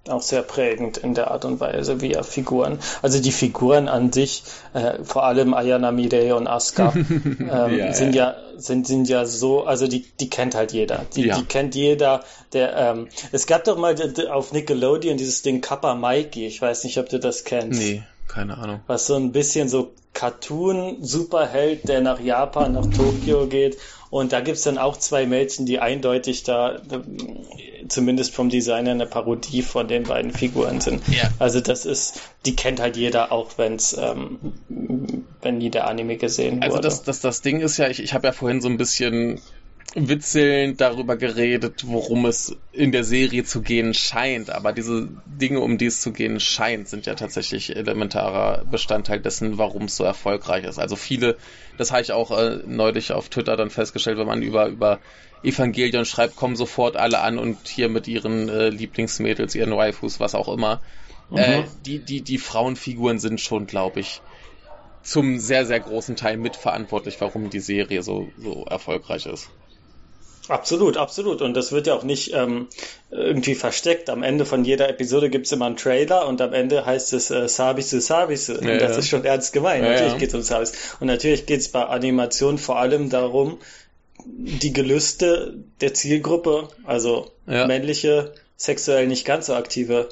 [0.09, 4.13] auch sehr prägend in der Art und Weise, wie er Figuren, also die Figuren an
[4.13, 4.43] sich,
[4.75, 8.31] äh, vor allem Ayana Mirei und Asuka, ähm, ja, sind ja.
[8.31, 11.07] ja, sind, sind ja so, also die, die kennt halt jeder.
[11.15, 11.37] Die, ja.
[11.37, 13.95] die kennt jeder, der, ähm, es gab doch mal
[14.31, 17.81] auf Nickelodeon dieses Ding Kappa Mikey, ich weiß nicht, ob du das kennst.
[17.81, 18.81] Nee, keine Ahnung.
[18.87, 23.79] Was so ein bisschen so Cartoon-Superheld, der nach Japan, nach Tokio geht
[24.11, 26.81] und da gibt's dann auch zwei Mädchen, die eindeutig da,
[27.89, 31.07] zumindest vom Designer, eine Parodie von den beiden Figuren sind.
[31.09, 31.31] Ja.
[31.39, 34.39] Also das ist, die kennt halt jeder, auch wenn's, ähm,
[35.43, 36.89] wenn nie der Anime gesehen also wurde.
[36.89, 39.41] Also das, das, das Ding ist ja, ich, ich habe ja vorhin so ein bisschen
[39.95, 44.51] witzelnd darüber geredet, worum es in der Serie zu gehen scheint.
[44.51, 49.57] Aber diese Dinge, um die es zu gehen scheint, sind ja tatsächlich elementarer Bestandteil dessen,
[49.57, 50.79] warum es so erfolgreich ist.
[50.79, 51.37] Also viele,
[51.79, 55.01] das habe ich auch äh, neulich auf Twitter dann festgestellt, wenn man über, über
[55.43, 60.35] Evangelion schreibt, kommen sofort alle an und hier mit ihren äh, Lieblingsmädels, ihren Waifus, was
[60.35, 60.83] auch immer.
[61.31, 61.39] Mhm.
[61.39, 64.21] Äh, die, die, die Frauenfiguren sind schon, glaube ich,
[65.03, 69.49] zum sehr, sehr großen Teil mitverantwortlich, warum die Serie so, so erfolgreich ist.
[70.49, 71.43] Absolut, absolut.
[71.43, 72.69] Und das wird ja auch nicht ähm,
[73.11, 74.11] irgendwie versteckt.
[74.11, 77.49] Am Ende von jeder Episode gibt's immer einen Trailer und am Ende heißt es äh,
[77.49, 78.55] Sabisu Sabisu.
[78.55, 78.99] Ja, und das ja.
[78.99, 79.85] ist schon ernst gemeint.
[79.85, 80.73] Ja, natürlich geht's um Sabis.
[81.01, 83.59] Und natürlich geht's bei Animation vor allem darum,
[84.25, 90.09] die Gelüste der Zielgruppe, also männliche, sexuell nicht ganz so aktive.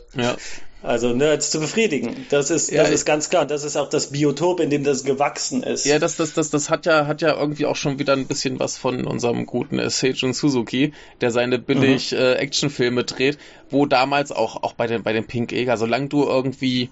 [0.87, 2.27] Also Nerds zu befriedigen.
[2.31, 3.44] Das ist, ja, das ist ganz klar.
[3.44, 5.85] Das ist auch das Biotop, in dem das gewachsen ist.
[5.85, 8.61] Ja, das, das, das, das hat ja, hat ja irgendwie auch schon wieder ein bisschen
[8.61, 12.18] was von unserem guten Seijun Suzuki, der seine billig mhm.
[12.18, 13.37] äh, Actionfilme dreht,
[13.68, 16.90] wo damals auch, auch bei den, bei den Pink Eger, solange du irgendwie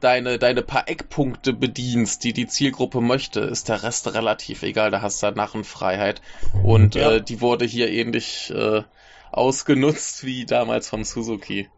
[0.00, 4.90] deine, deine paar Eckpunkte bedienst, die die Zielgruppe möchte, ist der Rest relativ egal.
[4.90, 6.20] Da hast du Narrenfreiheit.
[6.64, 7.12] Und ja.
[7.12, 8.82] äh, die wurde hier ähnlich äh,
[9.30, 11.68] ausgenutzt wie damals vom Suzuki.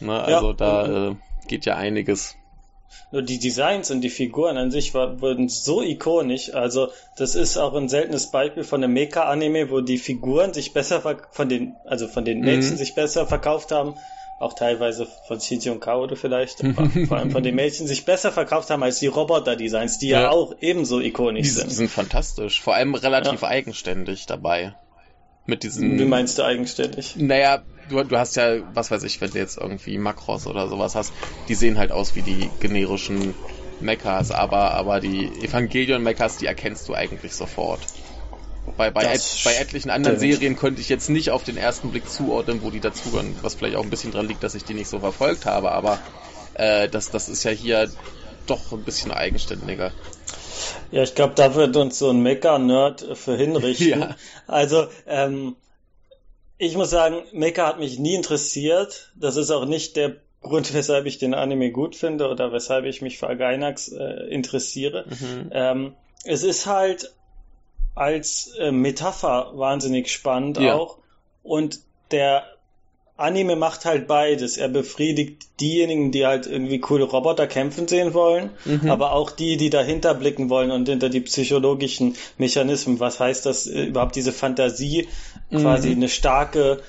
[0.00, 0.20] Ne?
[0.20, 1.14] Also ja, da äh,
[1.46, 2.36] geht ja einiges.
[3.10, 6.54] Nur die Designs und die Figuren an sich war, wurden so ikonisch.
[6.54, 11.02] Also das ist auch ein seltenes Beispiel von einem Mecha-Anime, wo die Figuren sich besser
[11.30, 12.76] von den, also von den Mädchen mhm.
[12.76, 13.94] sich besser verkauft haben.
[14.40, 18.30] Auch teilweise von Shinji und Kaoru vielleicht, aber vor allem von den Mädchen sich besser
[18.30, 20.22] verkauft haben als die Roboter-Designs, die ja.
[20.22, 21.70] ja, auch ebenso ikonisch die, sind.
[21.70, 23.48] Die sind fantastisch, vor allem relativ ja.
[23.48, 24.74] eigenständig dabei.
[25.48, 25.98] Mit diesen.
[25.98, 27.16] Wie meinst du eigenständig?
[27.16, 30.94] Naja, du, du hast ja, was weiß ich, wenn du jetzt irgendwie Makros oder sowas
[30.94, 31.10] hast,
[31.48, 33.34] die sehen halt aus wie die generischen
[33.80, 37.80] Mechas, aber, aber die Evangelion-Mechas, die erkennst du eigentlich sofort.
[38.76, 42.06] Bei, bei, et, bei etlichen anderen Serien könnte ich jetzt nicht auf den ersten Blick
[42.10, 44.88] zuordnen, wo die dazugehören, was vielleicht auch ein bisschen dran liegt, dass ich die nicht
[44.88, 45.98] so verfolgt habe, aber
[46.54, 47.90] äh, das, das ist ja hier
[48.46, 49.92] doch ein bisschen eigenständiger.
[50.90, 54.00] Ja, ich glaube, da wird uns so ein Mecha-Nerd für hinrichten.
[54.00, 54.16] ja.
[54.46, 55.56] Also, ähm,
[56.56, 59.12] ich muss sagen, Mecha hat mich nie interessiert.
[59.14, 63.02] Das ist auch nicht der Grund, weshalb ich den Anime gut finde oder weshalb ich
[63.02, 65.04] mich für Gainax äh, interessiere.
[65.08, 65.50] Mhm.
[65.52, 67.12] Ähm, es ist halt
[67.94, 70.74] als äh, Metapher wahnsinnig spannend ja.
[70.74, 70.98] auch.
[71.42, 72.44] Und der
[73.18, 74.56] Anime macht halt beides.
[74.56, 78.88] Er befriedigt diejenigen, die halt irgendwie coole Roboter kämpfen sehen wollen, mhm.
[78.88, 83.00] aber auch die, die dahinter blicken wollen und hinter die psychologischen Mechanismen.
[83.00, 85.08] Was heißt das äh, überhaupt diese Fantasie,
[85.50, 85.58] mhm.
[85.58, 86.80] quasi eine starke,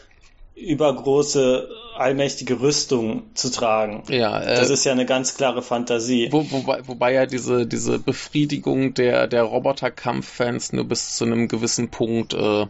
[0.55, 4.03] übergroße, allmächtige Rüstung zu tragen?
[4.09, 6.27] Ja, äh, das ist ja eine ganz klare Fantasie.
[6.31, 11.89] Wo, wobei, wobei ja diese, diese Befriedigung der, der Roboterkampffans nur bis zu einem gewissen
[11.89, 12.67] Punkt äh,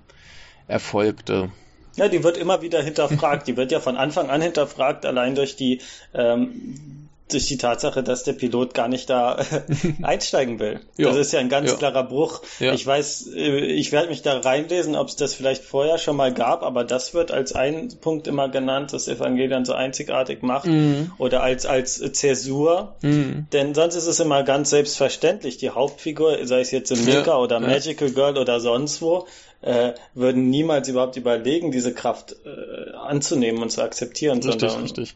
[0.70, 1.52] erfolgte.
[2.00, 3.48] Ja, die wird immer wieder hinterfragt.
[3.48, 5.82] Die wird ja von Anfang an hinterfragt, allein durch die
[6.14, 9.38] ähm, durch die Tatsache, dass der Pilot gar nicht da
[10.02, 10.80] einsteigen will.
[10.98, 11.10] Ja.
[11.10, 11.78] Das ist ja ein ganz ja.
[11.78, 12.42] klarer Bruch.
[12.60, 12.74] Ja.
[12.74, 16.34] Ich weiß, äh, ich werde mich da reinlesen, ob es das vielleicht vorher schon mal
[16.34, 21.12] gab, aber das wird als ein Punkt immer genannt, das Evangelion so einzigartig macht mhm.
[21.18, 22.96] oder als als Zäsur.
[23.02, 23.48] Mhm.
[23.54, 25.58] Denn sonst ist es immer ganz selbstverständlich.
[25.58, 29.28] Die Hauptfigur, sei es jetzt im Mika oder Magical Girl oder sonst wo,
[29.62, 34.42] äh, würden niemals überhaupt überlegen, diese Kraft äh, anzunehmen und zu akzeptieren.
[34.42, 35.16] Richtig, sondern, richtig.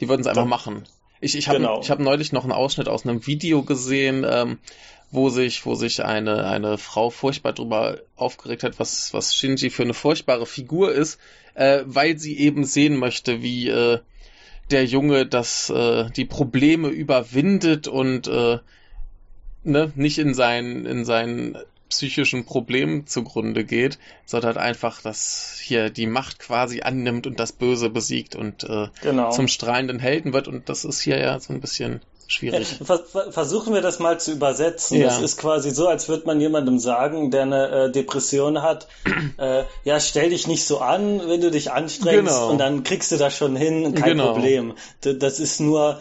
[0.00, 0.84] Die würden es einfach machen.
[1.20, 1.80] Ich, ich habe Genau.
[1.80, 4.58] ich hab neulich noch einen Ausschnitt aus einem Video gesehen, ähm,
[5.10, 9.82] wo sich, wo sich eine, eine Frau furchtbar drüber aufgeregt hat, was, was Shinji für
[9.82, 11.18] eine furchtbare Figur ist,
[11.54, 13.98] äh, weil sie eben sehen möchte, wie äh,
[14.70, 18.58] der Junge das, äh, die Probleme überwindet und äh,
[19.64, 21.58] ne, nicht in seinen, in seinen
[21.90, 27.90] psychischen Problemen zugrunde geht, sondern einfach, dass hier die Macht quasi annimmt und das Böse
[27.90, 29.30] besiegt und äh, Genau.
[29.30, 30.48] zum strahlenden Helden wird.
[30.48, 32.78] Und das ist hier ja so ein bisschen schwierig.
[32.84, 34.98] Ver ver- versuchen wir das mal zu übersetzen.
[35.00, 35.08] Ja.
[35.08, 38.86] Das ist quasi so, als würde man jemandem sagen, der eine äh, Depression hat,
[39.36, 42.48] äh, ja, stell dich nicht so an, wenn du dich anstrengst Genau.
[42.50, 44.32] und dann kriegst du das schon hin, kein Genau.
[44.32, 44.74] Problem.
[45.02, 46.00] Das ist nur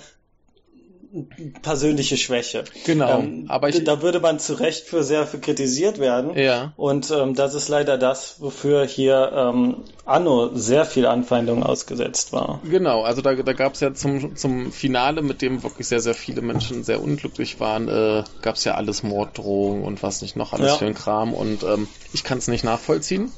[1.62, 2.64] persönliche Schwäche.
[2.86, 6.38] Genau, Ähm, aber ich- da würde man zu Recht für sehr für kritisiert werden.
[6.38, 6.74] Ja.
[6.78, 12.62] Und ähm, das ist leider das, wofür hier ähm, Anno sehr viel Anfeindung ausgesetzt war.
[12.70, 16.14] Genau, also da, da gab es ja zum, zum Finale, mit dem wirklich sehr, sehr
[16.16, 20.54] viele Menschen sehr unglücklich waren, äh, gab es ja alles Morddrohungen und was nicht noch
[20.54, 20.76] alles Ja.
[20.78, 23.32] für ein Kram und ähm, ich kann es nicht nachvollziehen.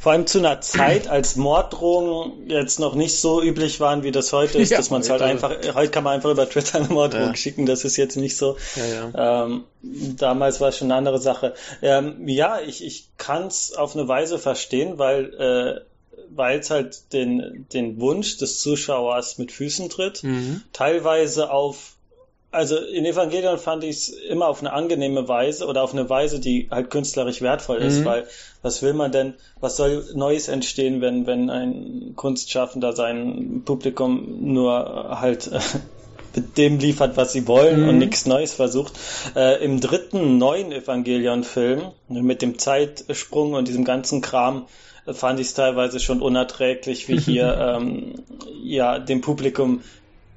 [0.00, 4.32] Vor allem zu einer Zeit, als Morddrohungen jetzt noch nicht so üblich waren, wie das
[4.32, 6.88] heute ist, Ja, dass man es halt einfach, heute kann man einfach über Twitter eine
[6.88, 7.36] Morddrohung Ja.
[7.36, 8.56] schicken, das ist jetzt nicht so.
[8.76, 9.42] Ja.
[9.42, 11.54] Ähm, damals war es schon eine andere Sache.
[11.82, 15.80] Ähm, ja, ich, ich kann es auf eine Weise verstehen, weil äh,
[16.30, 20.62] weil es halt den, den Wunsch des Zuschauers mit Füßen tritt, Mhm.
[20.72, 21.94] teilweise auf
[22.50, 26.40] also in Evangelion fand ich es immer auf eine angenehme Weise oder auf eine Weise,
[26.40, 28.04] die halt künstlerisch wertvoll ist, Mhm.
[28.06, 28.26] weil
[28.62, 35.20] was will man denn, was soll Neues entstehen, wenn, wenn ein Kunstschaffender sein Publikum nur
[35.20, 35.60] halt äh,
[36.36, 37.88] mit dem liefert, was sie wollen Mhm.
[37.88, 38.92] und nichts Neues versucht.
[39.36, 44.66] Äh, Im dritten neuen Evangelion-Film mit dem Zeitsprung und diesem ganzen Kram
[45.06, 48.14] äh, fand ich es teilweise schon unerträglich, wie hier ähm,
[48.62, 49.82] ja dem Publikum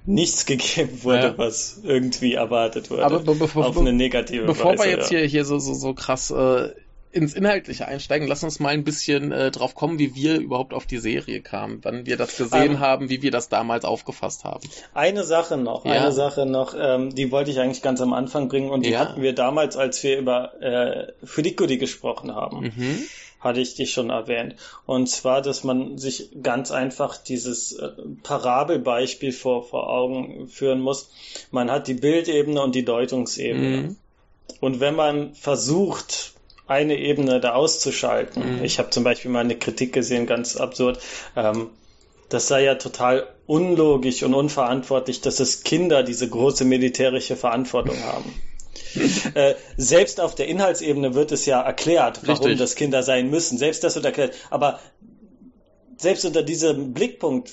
[0.06, 1.38] nichts gegeben wurde, Ja.
[1.38, 3.06] was irgendwie erwartet wurde.
[3.06, 4.84] Aber be bevor, auf eine negative bevor Weise.
[4.84, 5.20] wir jetzt ja.
[5.20, 6.70] hier, hier so, so, so krass äh,
[7.12, 10.86] ins Inhaltliche einsteigen, lass uns mal ein bisschen äh, drauf kommen, wie wir überhaupt auf
[10.86, 14.68] die Serie kamen, wann wir das gesehen Ähm, haben, wie wir das damals aufgefasst haben.
[14.94, 15.92] Eine Sache noch, Ja.
[15.92, 19.00] eine Sache noch, ähm, die wollte ich eigentlich ganz am Anfang bringen und die Ja.
[19.00, 22.72] hatten wir damals, als wir über äh, Furikuri gesprochen haben.
[22.76, 23.00] Mhm.
[23.44, 24.54] hatte ich dich schon erwähnt.
[24.86, 27.90] Und zwar, dass man sich ganz einfach dieses äh,
[28.22, 31.10] Parabelbeispiel vor, vor Augen führen muss.
[31.52, 33.78] Man hat die Bildebene und die Deutungsebene.
[33.78, 33.96] Mhm.
[34.60, 36.34] Und wenn man versucht,
[36.68, 38.64] eine Ebene da auszuschalten, Mhm.
[38.64, 41.00] ich habe zum Beispiel mal eine Kritik gesehen, ganz absurd,
[41.36, 41.70] ähm,
[42.30, 48.34] das sei ja total unlogisch und unverantwortlich, dass es Kinder diese große militärische Verantwortung haben.
[49.36, 52.60] äh, selbst auf der Inhaltsebene wird es ja erklärt, warum Richtig.
[52.60, 53.58] das Kinder sein müssen.
[53.58, 54.34] Selbst das wird erklärt.
[54.50, 54.80] Aber
[55.98, 57.50] selbst unter diesem Blickpunkt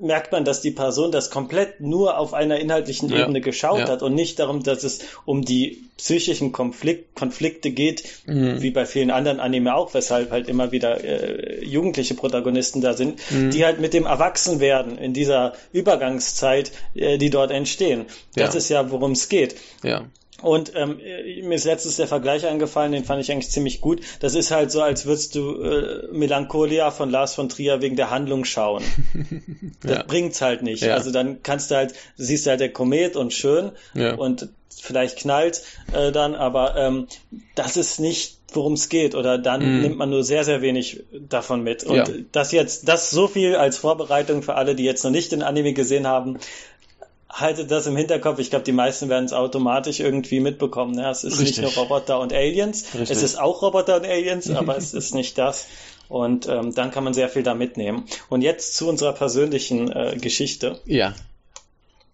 [0.00, 3.22] merkt man, dass die Person das komplett nur auf einer inhaltlichen Ja.
[3.22, 3.88] Ebene geschaut Ja.
[3.88, 8.60] hat und nicht darum, dass es um die psychischen Konflikt, Konflikte geht, Mhm.
[8.60, 13.18] wie bei vielen anderen Anime auch, weshalb halt immer wieder äh, jugendliche Protagonisten da sind,
[13.30, 13.50] Mhm.
[13.50, 18.06] die halt mit dem Erwachsenwerden in dieser Übergangszeit, äh, die dort entstehen.
[18.34, 18.58] Das Ja.
[18.58, 19.56] ist ja, worum es geht.
[19.82, 20.04] Ja.
[20.42, 24.00] Und ähm, äh, mir ist letztens der Vergleich eingefallen, den fand ich eigentlich ziemlich gut.
[24.20, 28.10] Das ist halt so, als würdest du äh, Melancholia von Lars von Trier wegen der
[28.10, 28.82] Handlung schauen.
[29.82, 30.02] Das Ja.
[30.02, 30.82] bringt's halt nicht.
[30.82, 30.94] Ja.
[30.94, 34.14] Also dann kannst du halt, du siehst halt der Komet und schön Ja.
[34.14, 37.06] und vielleicht knallt äh, dann, aber ähm,
[37.54, 39.80] das ist nicht worum es geht oder dann Mhm.
[39.82, 41.84] nimmt man nur sehr, sehr wenig davon mit.
[41.84, 42.04] Und Ja.
[42.32, 45.72] das jetzt, das so viel als Vorbereitung für alle, die jetzt noch nicht den Anime
[45.74, 46.38] gesehen haben,
[47.40, 48.38] haltet das im Hinterkopf.
[48.38, 50.98] Ich glaube, die meisten werden es automatisch irgendwie mitbekommen.
[50.98, 51.58] Ja, es ist Richtig.
[51.62, 52.86] nicht nur Roboter und Aliens.
[52.94, 53.10] Richtig.
[53.10, 55.66] Es ist auch Roboter und Aliens, aber es ist nicht das.
[56.08, 58.04] Und ähm, dann kann man sehr viel da mitnehmen.
[58.28, 60.80] Und jetzt zu unserer persönlichen äh, Geschichte.
[60.86, 61.14] Ja.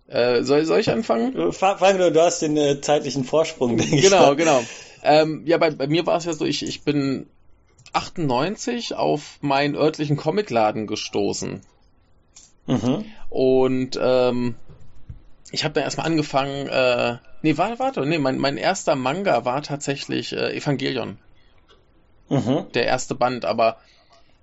[0.09, 1.37] Äh, soll, soll ich anfangen?
[1.37, 4.03] Äh, Fa- Fang nur, du hast den äh, zeitlichen Vorsprung, denke ich.
[4.03, 4.63] Genau, genau.
[5.03, 7.27] Ähm, ja, bei, bei mir war es ja so, ich, ich bin
[7.93, 11.61] 98 auf meinen örtlichen Comicladen gestoßen.
[12.67, 13.05] Mhm.
[13.29, 14.55] Und ähm,
[15.53, 19.63] ich habe dann erstmal angefangen, äh, nee, warte, warte, nee, mein, mein erster Manga war
[19.63, 21.19] tatsächlich äh, Evangelion,
[22.29, 22.67] Mhm.
[22.73, 23.77] der erste Band, aber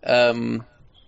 [0.03, 0.63] ähm,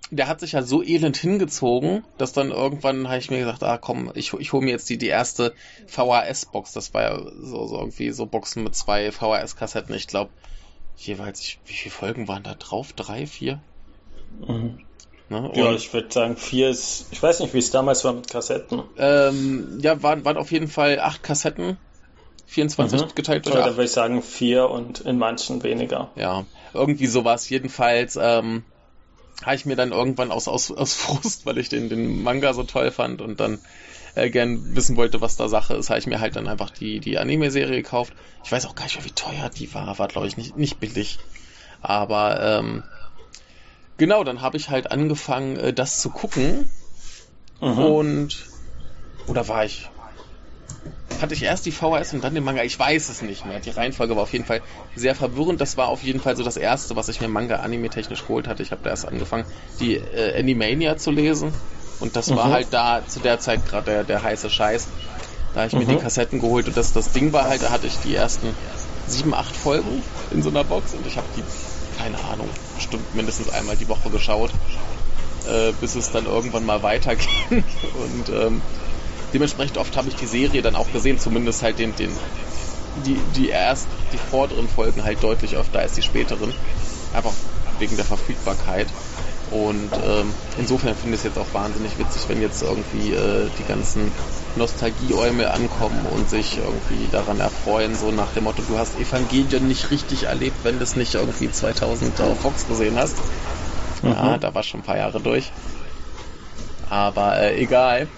[0.10, 3.78] der hat sich ja so elend hingezogen, dass dann irgendwann habe ich mir gesagt, ah
[3.78, 5.54] komm, ich, ich hole mir jetzt die, die erste
[5.88, 6.74] VHS-Box.
[6.74, 9.96] Das war ja so, so irgendwie so Boxen mit zwei VHS-Kassetten.
[9.96, 10.32] Ich glaube,
[10.98, 12.92] jeweils, ich, wie viele Folgen waren da drauf?
[12.94, 13.62] Drei, vier?
[14.46, 14.80] Mhm.
[15.32, 15.50] Ne?
[15.56, 17.06] Ja, Und, ich würde sagen, vier ist.
[17.12, 18.84] Ich weiß nicht, wie es damals war mit Kassetten.
[18.98, 21.78] ähm, ja, waren, waren auf jeden Fall acht Kassetten.
[22.48, 23.16] 24 Mhm.
[23.16, 23.70] geteilt durch acht.
[23.72, 26.10] würde ich sagen vier und in manchen weniger.
[26.18, 27.48] Ja, irgendwie sowas.
[27.50, 28.66] Jedenfalls ähm,
[29.42, 32.64] habe ich mir dann irgendwann aus, aus, aus Frust, weil ich den, den Manga so
[32.64, 33.60] toll fand und dann
[34.16, 37.00] äh, gern wissen wollte, was da Sache ist, habe ich mir halt dann einfach die,
[37.00, 38.12] die Anime-Serie gekauft.
[38.44, 39.98] Ich weiß auch gar nicht mehr, wie teuer die war.
[39.98, 41.20] War, glaube ich, nicht, nicht billig.
[41.82, 42.84] Aber ähm,
[44.02, 46.68] genau, dann habe ich halt angefangen, äh, das zu gucken.
[47.62, 47.78] Mhm.
[47.78, 48.46] Und
[49.28, 49.90] oder war ich
[51.22, 52.64] hatte ich erst die VHS und dann den Manga.
[52.64, 53.60] Ich weiß es nicht mehr.
[53.60, 54.62] Die Reihenfolge war auf jeden Fall
[54.96, 55.62] sehr verwirrend.
[55.62, 58.64] Das war auf jeden Fall so das erste, was ich mir Manga anime-technisch geholt hatte.
[58.64, 59.46] Ich habe da erst angefangen,
[59.80, 61.54] die äh, Animania zu lesen.
[62.00, 62.38] Und das mhm.
[62.38, 64.88] war halt da zu der Zeit gerade der, der heiße Scheiß.
[65.54, 65.80] Da habe ich mhm.
[65.80, 68.56] mir die Kassetten geholt und das, das Ding war halt, da hatte ich die ersten
[69.06, 71.44] sieben, acht Folgen in so einer Box und ich habe die,
[72.02, 74.50] keine Ahnung, bestimmt mindestens einmal die Woche geschaut,
[75.48, 77.28] äh, bis es dann irgendwann mal weiterging.
[77.50, 78.62] Und ähm,
[79.34, 82.12] dementsprechend oft habe ich die Serie dann auch gesehen, zumindest halt den, den,
[83.06, 86.52] die, die erst, die vorderen Folgen halt deutlich öfter als die späteren.
[87.14, 87.34] Einfach
[87.78, 88.88] wegen der Verfügbarkeit.
[89.52, 93.66] Und ähm, insofern finde ich es jetzt auch wahnsinnig witzig, wenn jetzt irgendwie äh, die
[93.66, 94.16] ganzen
[94.56, 99.92] Nostalgieäumel ankommen und sich irgendwie daran erfreuen, so nach dem Motto, du hast Evangelion nicht
[99.92, 103.24] richtig erlebt, wenn du es nicht irgendwie 2000 auf Fox gesehen hast.
[104.02, 104.12] Mhm.
[104.12, 105.52] Ja, da war schon ein paar Jahre durch.
[106.88, 108.10] Aber äh, egal.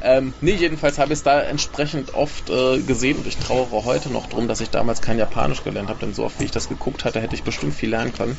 [0.00, 4.10] Ähm, nee, jedenfalls habe ich es da entsprechend oft äh, gesehen und ich trauere heute
[4.10, 6.68] noch drum, dass ich damals kein Japanisch gelernt habe, denn so oft wie ich das
[6.68, 8.38] geguckt hatte, hätte ich bestimmt viel lernen können.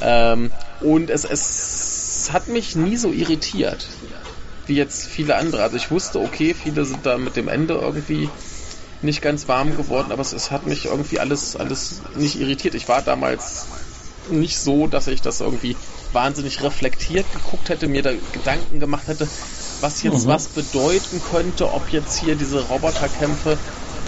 [0.00, 3.86] Ähm, und es, es hat mich nie so irritiert
[4.68, 5.62] wie jetzt viele andere.
[5.62, 8.30] Also ich wusste, okay, viele sind da mit dem Ende irgendwie
[9.02, 12.74] nicht ganz warm geworden, aber es, es hat mich irgendwie alles, alles nicht irritiert.
[12.74, 13.66] Ich war damals
[14.30, 15.74] nicht so, dass ich das irgendwie
[16.12, 19.26] wahnsinnig reflektiert geguckt hätte, mir da Gedanken gemacht hätte,
[19.80, 20.30] was jetzt mhm.
[20.30, 23.56] was bedeuten könnte, ob jetzt hier diese Roboterkämpfe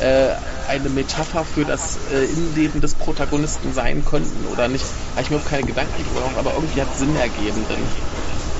[0.00, 0.34] äh,
[0.68, 4.84] eine Metapher für das äh, Innenleben des Protagonisten sein könnten oder nicht.
[5.12, 7.86] Habe ich mir auch keine Gedanken drüber gemacht, aber irgendwie hat Sinn ergeben, denn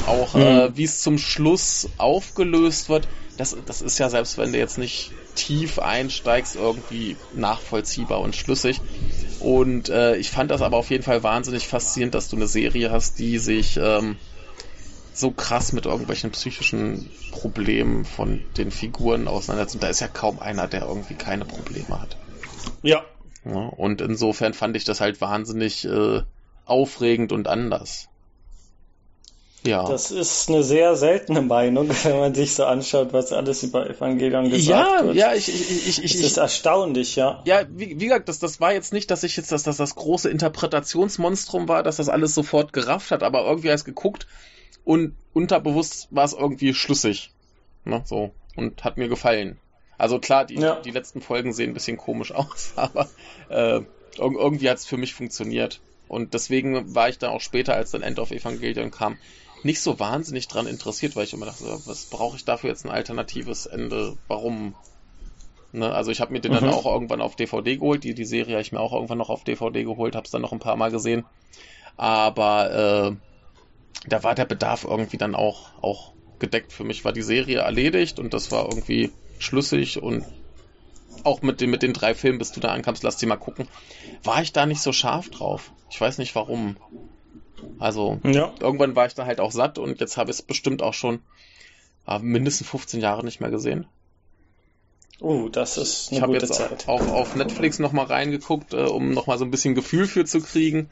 [0.07, 0.41] auch mhm.
[0.41, 4.79] äh, wie es zum Schluss aufgelöst wird, das, das ist ja selbst wenn du jetzt
[4.79, 8.81] nicht tief einsteigst, irgendwie nachvollziehbar und schlüssig.
[9.41, 12.91] Und äh, ich fand das aber auf jeden Fall wahnsinnig faszinierend, dass du eine Serie
[12.91, 14.17] hast, die sich ähm,
[15.13, 19.75] so krass mit irgendwelchen psychischen Problemen von den Figuren auseinandersetzt.
[19.75, 22.17] Und da ist ja kaum einer, der irgendwie keine Probleme hat.
[22.83, 23.03] Ja.
[23.45, 26.23] ja und insofern fand ich das halt wahnsinnig äh,
[26.65, 28.11] aufregend und anders.
[29.63, 29.85] Ja.
[29.87, 34.49] Das ist eine sehr seltene Meinung, wenn man sich so anschaut, was alles über Evangelion
[34.49, 35.17] gesagt ja, wird.
[35.17, 36.13] Ja, ich, ich, ich, ich.
[36.15, 37.43] Das ist erstaunlich, ja.
[37.45, 39.95] Ja, wie, wie gesagt, das, das war jetzt nicht, dass ich jetzt, dass das das
[39.97, 44.27] große Interpretationsmonstrum war, dass das alles sofort gerafft hat, aber irgendwie heißt geguckt,
[44.85, 47.31] und unterbewusst war es irgendwie schlüssig.
[47.85, 48.33] Ne, so.
[48.57, 49.59] Und hat mir gefallen.
[49.97, 50.81] Also klar, die, ja.
[50.81, 53.09] die letzten Folgen sehen ein bisschen komisch aus, aber
[53.49, 53.81] äh,
[54.19, 55.81] irgendwie hat es für mich funktioniert.
[56.09, 59.17] Und deswegen war ich dann auch später, als dann End of Evangelion kam,
[59.63, 62.91] nicht so wahnsinnig dran interessiert, weil ich immer dachte, was brauche ich dafür jetzt ein
[62.91, 64.17] alternatives Ende?
[64.27, 64.75] Warum?
[65.73, 66.57] Ne, also ich habe mir den mhm.
[66.57, 68.03] dann auch irgendwann auf DVD geholt.
[68.03, 70.43] Die, die Serie habe ich mir auch irgendwann noch auf DVD geholt, habe es dann
[70.43, 71.25] noch ein paar Mal gesehen.
[71.97, 73.17] Aber äh,
[74.07, 76.73] da war der Bedarf irgendwie dann auch, auch gedeckt.
[76.73, 80.25] Für mich war die Serie erledigt und das war irgendwie schlüssig und
[81.25, 83.69] auch mit den, mit den drei Filmen, bis du da ankamst, lass die mal gucken,
[84.23, 85.73] war ich da nicht so scharf drauf.
[85.91, 86.77] Ich weiß nicht warum.
[87.79, 88.53] Also, ja.
[88.61, 91.21] irgendwann war ich da halt auch satt und jetzt habe ich es bestimmt auch schon
[92.07, 93.87] äh, mindestens 15 Jahre nicht mehr gesehen.
[95.21, 96.89] Oh, das ist eine ich gute jetzt Zeit.
[96.89, 100.89] Auch auf Netflix nochmal reingeguckt, äh, um nochmal so ein bisschen Gefühl für zu kriegen.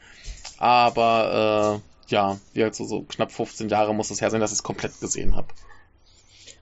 [0.59, 4.57] Aber äh, ja, halt so, so knapp 15 Jahre muss es her sein, dass ich
[4.57, 5.47] es komplett gesehen habe.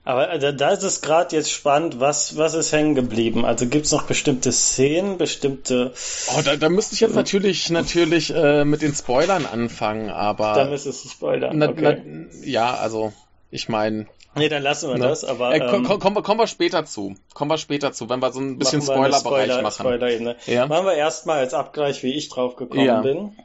[0.08, 3.44] Aber äh, da ist es gerade jetzt spannend, was, was ist hängen geblieben?
[3.44, 5.92] Also gibt es noch bestimmte Szenen, bestimmte.
[6.34, 10.54] Oh, da, da müsste ich jetzt natürlich, natürlich äh, mit den Spoilern anfangen, aber.
[10.54, 11.58] Da müsstest du spoilern.
[11.58, 12.02] Na, okay.
[12.04, 13.12] na, ja, also,
[13.50, 14.06] ich meine.
[14.34, 15.08] Nee, dann lassen wir ne?
[15.08, 15.52] das, aber.
[15.52, 17.14] Äh, ähm, komm, komm, kommen wir später zu.
[17.34, 19.82] Kommen wir später zu, wenn wir so ein bisschen Spoilerbereich Spoiler, machen.
[19.82, 20.66] Spoiler ja?
[20.66, 23.02] Machen wir erstmal als Abgleich, wie ich drauf gekommen ja.
[23.02, 23.36] bin.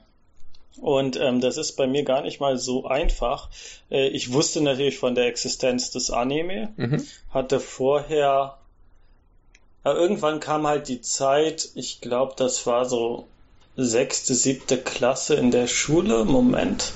[0.81, 3.49] Und ähm, das ist bei mir gar nicht mal so einfach.
[3.91, 7.05] Äh, ich wusste natürlich von der Existenz des Anime, mhm.
[7.29, 8.57] hatte vorher,
[9.85, 13.27] ja, irgendwann kam halt die Zeit, ich glaube, das war so
[13.75, 16.91] sechste, siebte Klasse in der Schule, Moment.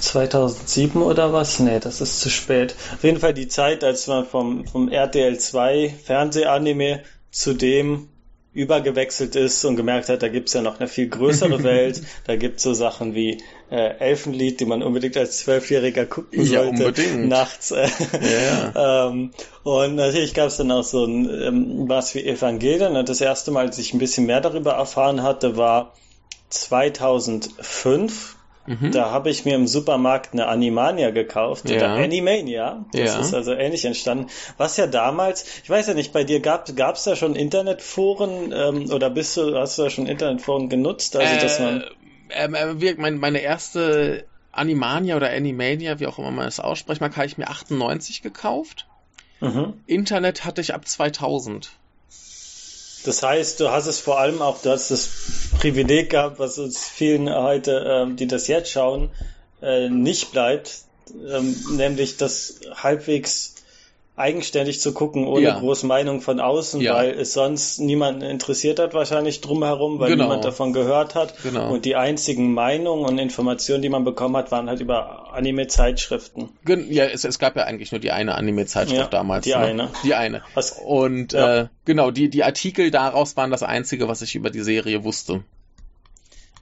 [0.00, 1.58] 2007 oder was?
[1.58, 2.74] Nee, das ist zu spät.
[2.94, 8.08] Auf jeden Fall die Zeit, als man vom, vom RTL 2 Fernsehanime zu dem
[8.54, 12.02] übergewechselt ist und gemerkt hat, da gibt's ja noch eine viel größere Welt.
[12.26, 16.86] da gibt's so Sachen wie äh, Elfenlied, die man unbedingt als Zwölfjähriger gucken ja, sollte.
[16.86, 17.28] Unbedingt.
[17.28, 17.70] Nachts.
[17.72, 17.88] Äh,
[18.20, 19.08] ja.
[19.10, 19.32] ähm,
[19.62, 22.96] und natürlich gab's dann auch so ein ähm, was wie Evangelien.
[22.96, 25.92] Und das erste Mal, als ich ein bisschen mehr darüber erfahren hatte, war
[26.48, 28.37] 2005
[28.68, 28.92] Mhm.
[28.92, 31.76] Da habe ich mir im Supermarkt eine Animania gekauft, ja.
[31.76, 32.84] oder Animania.
[32.92, 33.20] Das ja.
[33.20, 34.26] ist also ähnlich entstanden.
[34.58, 38.90] Was ja damals, ich weiß ja nicht, bei dir gab es da schon Internetforen ähm,
[38.90, 41.16] oder bist du, hast du da schon Internetforen genutzt?
[41.16, 41.84] Also, äh, dass man
[42.30, 47.10] ähm, äh, mein, meine erste Animania oder Animania, wie auch immer man es ausspricht, mal
[47.10, 48.86] habe ich mir 98 gekauft.
[49.40, 49.80] Mhm.
[49.86, 51.70] Internet hatte ich ab 2000.
[53.08, 55.08] Das heißt, du hast es vor allem auch, du hast das
[55.58, 59.08] Privileg gehabt, was uns vielen heute, ähm, die das jetzt schauen,
[59.62, 60.82] äh, nicht bleibt,
[61.26, 63.54] ähm, nämlich das halbwegs
[64.18, 65.58] eigenständig zu gucken, ohne ja.
[65.58, 66.94] große Meinung von außen, ja.
[66.94, 70.24] weil es sonst niemanden interessiert hat, wahrscheinlich drumherum, weil genau.
[70.24, 71.34] niemand davon gehört hat.
[71.42, 71.72] Genau.
[71.72, 76.50] Und die einzigen Meinungen und Informationen, die man bekommen hat, waren halt über Anime-Zeitschriften.
[76.66, 79.44] Ja, es, es, gab ja eigentlich nur die eine Anime-Zeitschrift ja, damals.
[79.44, 79.56] Die ne?
[79.56, 79.88] eine.
[80.02, 80.42] Die eine.
[80.54, 84.62] Was, und äh, genau, die, die Artikel daraus waren das Einzige, was ich über die
[84.62, 85.44] Serie wusste.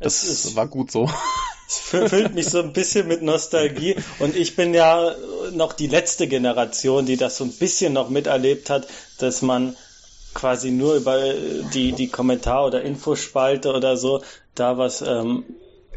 [0.01, 1.09] Das war gut so.
[1.68, 5.16] Es füllt mich so ein bisschen mit Nostalgie und ich bin ja
[5.53, 8.86] noch die letzte Generation, die das so ein bisschen noch miterlebt hat,
[9.18, 9.76] dass man
[10.32, 11.18] quasi nur über
[11.74, 14.22] die, die Kommentar- oder Infospalte oder so
[14.55, 15.44] da was ähm,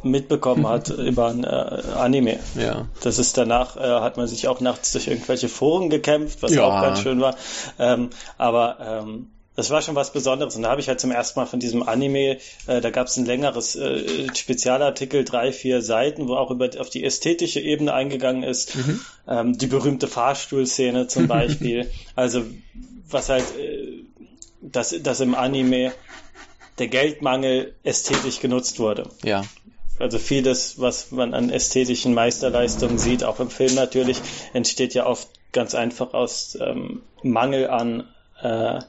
[0.01, 2.39] mitbekommen hat über ein äh, Anime.
[2.55, 2.87] Ja.
[3.01, 6.63] Das ist danach, äh, hat man sich auch nachts durch irgendwelche Foren gekämpft, was ja.
[6.63, 7.35] auch ganz schön war.
[7.77, 9.27] Ähm, aber ähm,
[9.59, 10.55] das war schon was Besonderes.
[10.55, 13.17] Und da habe ich halt zum ersten Mal von diesem Anime, äh, da gab es
[13.17, 18.43] ein längeres äh, Spezialartikel, drei, vier Seiten, wo auch über auf die ästhetische Ebene eingegangen
[18.43, 18.77] ist.
[18.77, 19.01] Mhm.
[19.27, 21.91] Ähm, die berühmte Fahrstuhlszene zum Beispiel.
[22.15, 22.45] also
[23.09, 24.05] was halt, äh,
[24.61, 25.91] dass, dass im Anime
[26.77, 29.09] der Geldmangel ästhetisch genutzt wurde.
[29.25, 29.43] Ja.
[29.99, 34.21] Also vieles, was man an ästhetischen Meisterleistungen sieht, auch im Film natürlich,
[34.53, 38.07] entsteht ja oft ganz einfach aus ähm, Mangel an
[38.41, 38.79] äh,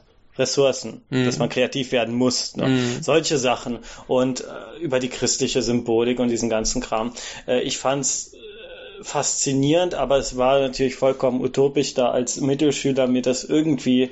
[0.41, 1.25] Ressourcen, mhm.
[1.25, 2.55] dass man kreativ werden muss.
[2.55, 2.67] Ne?
[2.67, 2.97] Mhm.
[3.01, 7.13] Solche Sachen und äh, über die christliche Symbolik und diesen ganzen Kram.
[7.47, 13.21] Äh, ich fand's äh, faszinierend, aber es war natürlich vollkommen utopisch, da als Mittelschüler mir
[13.21, 14.09] das irgendwie äh,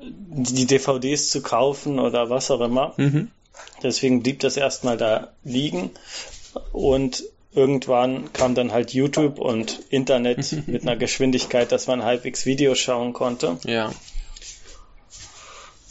[0.00, 2.94] die DVDs zu kaufen oder was auch immer.
[2.96, 3.30] Mhm.
[3.82, 5.90] Deswegen blieb das erstmal da liegen
[6.72, 7.24] und
[7.54, 13.12] irgendwann kam dann halt YouTube und Internet mit einer Geschwindigkeit, dass man halbwegs Videos schauen
[13.12, 13.58] konnte.
[13.64, 13.92] Ja.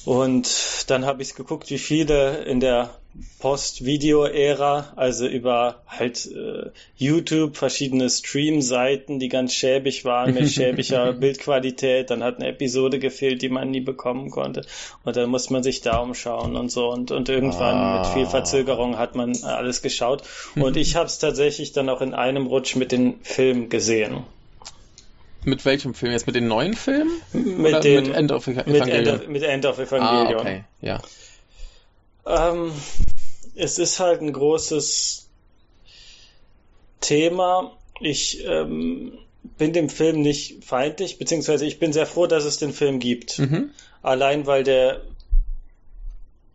[0.07, 2.91] Und dann habe ich geguckt, wie viele in der
[3.39, 12.09] Post-Video-Ära, also über halt äh, YouTube, verschiedene Stream-Seiten, die ganz schäbig waren, mit schäbiger Bildqualität.
[12.09, 14.65] Dann hat eine Episode gefehlt, die man nie bekommen konnte.
[15.03, 16.89] Und dann muss man sich da umschauen und so.
[16.89, 17.99] Und, und irgendwann ah.
[17.99, 20.23] mit viel Verzögerung hat man alles geschaut.
[20.55, 24.23] Und ich habe es tatsächlich dann auch in einem Rutsch mit den Film gesehen.
[25.47, 26.11] Mit welchem Film?
[26.11, 27.21] Jetzt mit den neuen Filmen?
[27.31, 28.85] Mit, dem, mit End of Evangelion.
[28.85, 30.35] Mit End of, mit End of Evangelion.
[30.35, 31.01] Ah, okay, ja.
[32.25, 32.73] Ähm,
[33.55, 35.29] es ist halt ein großes
[36.99, 37.77] Thema.
[38.01, 39.19] Ich ähm,
[39.57, 43.39] bin dem Film nicht feindlich, beziehungsweise ich bin sehr froh, dass es den Film gibt.
[43.39, 43.71] Mhm.
[44.01, 45.01] Allein weil der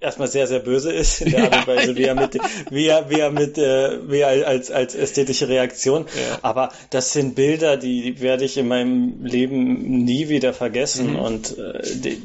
[0.02, 2.38] erstmal sehr, sehr böse ist in der Art und Weise, wie er mit,
[2.70, 6.06] wie er, wie er mit, äh, wie er als, als ästhetische Reaktion.
[6.06, 6.38] Ja.
[6.42, 11.12] Aber das sind Bilder, die werde ich in meinem Leben nie wieder vergessen.
[11.12, 11.18] Mhm.
[11.18, 12.22] Und äh, die,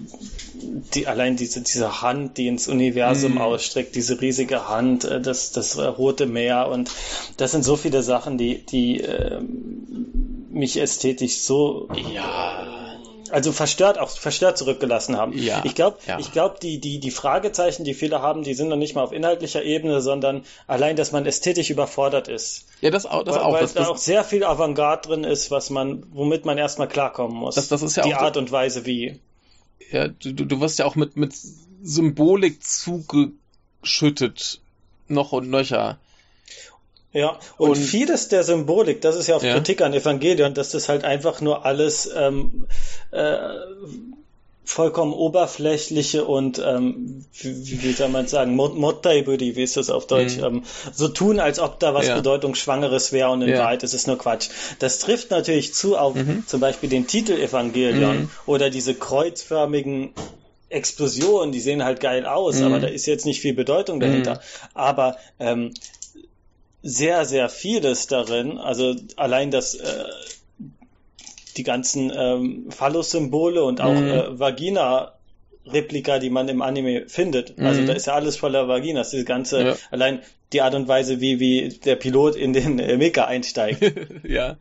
[0.94, 3.42] die, allein diese, diese Hand, die ins Universum mhm.
[3.42, 6.90] ausstreckt, diese riesige Hand, äh, das, das Rote Meer und
[7.38, 9.40] das sind so viele Sachen, die, die äh,
[10.50, 12.87] mich ästhetisch so ja
[13.32, 15.38] also verstört auch verstört zurückgelassen haben.
[15.38, 16.20] Ja, ich glaube, ja.
[16.20, 19.12] ich glaube, die die die Fragezeichen, die viele haben, die sind noch nicht mal auf
[19.12, 22.66] inhaltlicher Ebene, sondern allein, dass man ästhetisch überfordert ist.
[22.82, 23.54] Ja, das auch, das weil, auch.
[23.54, 27.38] Weil das, da auch sehr viel Avantgarde drin ist, was man, womit man erstmal klarkommen
[27.38, 27.56] muss.
[27.56, 29.20] Das, das ist ja die auch Art und Weise, wie.
[29.92, 31.34] Ja, du, du wirst ja auch mit mit
[31.84, 34.62] Symbolik zugeschüttet,
[35.08, 35.98] noch und nöcher.
[37.18, 39.54] Ja, und, und, vieles der Symbolik, das ist ja auch ja.
[39.56, 42.68] Kritik an Evangelion, dass das halt einfach nur alles ähm,
[43.10, 43.38] äh,
[44.64, 50.38] vollkommen oberflächliche und ähm, wie, wie soll man sagen, Mottaibudi, wie ist das auf Deutsch,
[50.38, 50.44] mhm.
[50.44, 50.64] ähm,
[50.94, 52.16] so tun, als ob da was ja.
[52.16, 53.60] Bedeutungsschwangeres wäre und in ja.
[53.60, 54.50] Wahrheit ist es nur Quatsch.
[54.78, 56.44] Das trifft natürlich zu auf mhm.
[56.46, 58.30] zum Beispiel den Titel Evangelion mhm.
[58.46, 60.14] oder diese kreuzförmigen
[60.70, 62.82] Explosionen, die sehen halt geil aus, aber mhm.
[62.82, 64.36] da ist jetzt nicht viel Bedeutung dahinter.
[64.36, 64.70] Mhm.
[64.74, 65.74] Aber ähm,
[66.88, 68.58] sehr, sehr vieles darin.
[68.58, 70.06] Also allein das, äh,
[71.58, 74.08] die ganzen ähm, Phallus-Symbole und auch mhm.
[74.08, 75.14] äh, Vagina
[75.66, 77.60] Replika, die man im Anime findet.
[77.60, 77.88] Also mhm.
[77.88, 79.10] da ist ja alles voller Vaginas.
[79.10, 79.76] Diese ganze, ja.
[79.92, 80.22] allein
[80.54, 83.84] die Art und Weise, wie, wie der Pilot in den äh, einsteigt.
[84.24, 84.56] ja.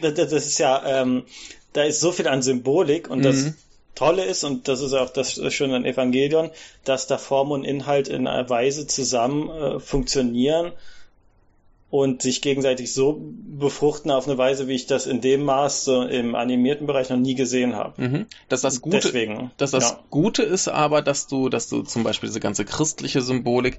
[0.00, 1.24] Das, das, ist ja, ähm,
[1.72, 3.22] da ist so viel an Symbolik und mhm.
[3.24, 3.52] das
[3.96, 6.50] Tolle ist, und das ist auch das Schöne an Evangelion,
[6.84, 10.72] dass da Form und Inhalt in einer Weise zusammen äh, funktionieren,
[11.92, 16.02] und sich gegenseitig so befruchten auf eine Weise, wie ich das in dem Maß so
[16.02, 18.00] im animierten Bereich noch nie gesehen habe.
[18.00, 18.26] Mhm.
[18.48, 20.00] Dass das Gute, Deswegen, dass das ja.
[20.08, 23.76] Gute ist aber, dass du, dass du zum Beispiel diese ganze christliche Symbolik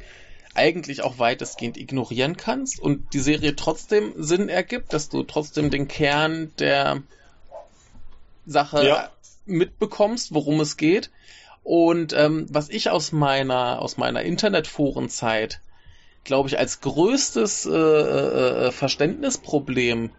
[0.53, 5.87] eigentlich auch weitestgehend ignorieren kannst und die Serie trotzdem Sinn ergibt, dass du trotzdem den
[5.87, 7.01] Kern der
[8.45, 9.09] Sache Ja.
[9.47, 11.09] mitbekommst, worum es geht.
[11.63, 15.61] Und ähm, was ich aus meiner aus meiner Internetforenzeit,
[16.23, 20.11] glaube ich, als größtes äh, äh, äh, Verständnisproblem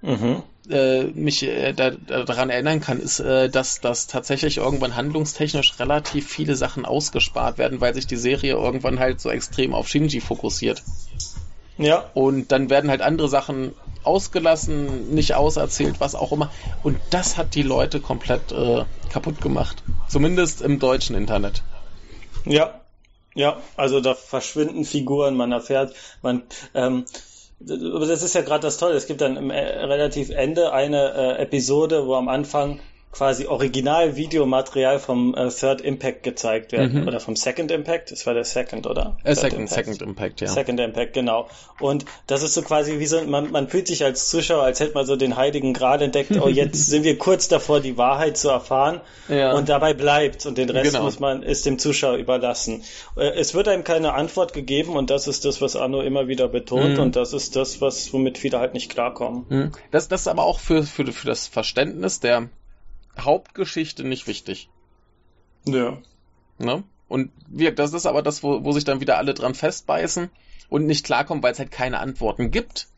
[0.00, 0.44] Mhm.
[0.70, 5.80] äh, mich äh, da, da, daran erinnern kann, ist, äh, dass, dass tatsächlich irgendwann handlungstechnisch
[5.80, 10.20] relativ viele Sachen ausgespart werden, weil sich die Serie irgendwann halt so extrem auf Shinji
[10.20, 10.84] fokussiert.
[11.78, 13.72] Ja, Und dann werden halt andere Sachen
[14.04, 16.50] ausgelassen, nicht auserzählt, was auch immer.
[16.82, 19.82] Und das hat die Leute komplett äh, kaputt gemacht.
[20.08, 21.62] Zumindest im deutschen Internet.
[22.44, 22.80] ja,
[23.38, 23.56] ja.
[23.76, 26.42] Also da verschwinden Figuren, man erfährt, man.
[26.74, 27.04] Ähm,
[27.60, 28.94] das ist ja gerade das Tolle.
[28.94, 32.78] Es gibt dann im äh, relativ Ende eine äh, Episode, wo am Anfang
[33.12, 36.92] quasi Original-Videomaterial vom äh, Third Impact gezeigt wird.
[36.92, 37.08] Mhm.
[37.08, 38.10] Oder vom Second Impact.
[38.12, 39.16] Das war der Second, oder?
[39.24, 39.74] Äh, Second, Impact.
[39.74, 40.48] Second Impact, ja.
[40.48, 41.48] Second Impact, genau.
[41.80, 44.94] Und das ist so quasi wie so, man, man fühlt sich als Zuschauer, als hätte
[44.94, 48.48] man so den heiligen Gral entdeckt, oh, jetzt sind wir kurz davor, die Wahrheit zu
[48.48, 49.00] erfahren.
[49.28, 49.52] Ja.
[49.52, 51.04] Und dabei bleibt und den Rest Genau.
[51.04, 52.82] muss man, ist dem Zuschauer überlassen.
[53.16, 56.48] Äh, Es wird einem keine Antwort gegeben und das ist das, was Arno immer wieder
[56.48, 57.00] betont Mhm.
[57.00, 59.44] und das ist das, was, womit viele halt nicht klarkommen.
[59.48, 59.72] Hm.
[59.90, 62.48] Das, das ist aber auch für, für, für das Verständnis der
[63.20, 64.68] Hauptgeschichte nicht wichtig.
[65.64, 65.98] Ja.
[66.58, 66.82] Ne?
[67.08, 70.30] Und wir, das ist aber das, wo, wo sich dann wieder alle dran festbeißen
[70.68, 72.88] und nicht klarkommen, weil es halt keine Antworten gibt.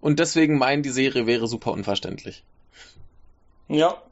[0.00, 2.42] Und deswegen meinen, die Serie wäre super unverständlich.
[3.68, 4.02] Ja.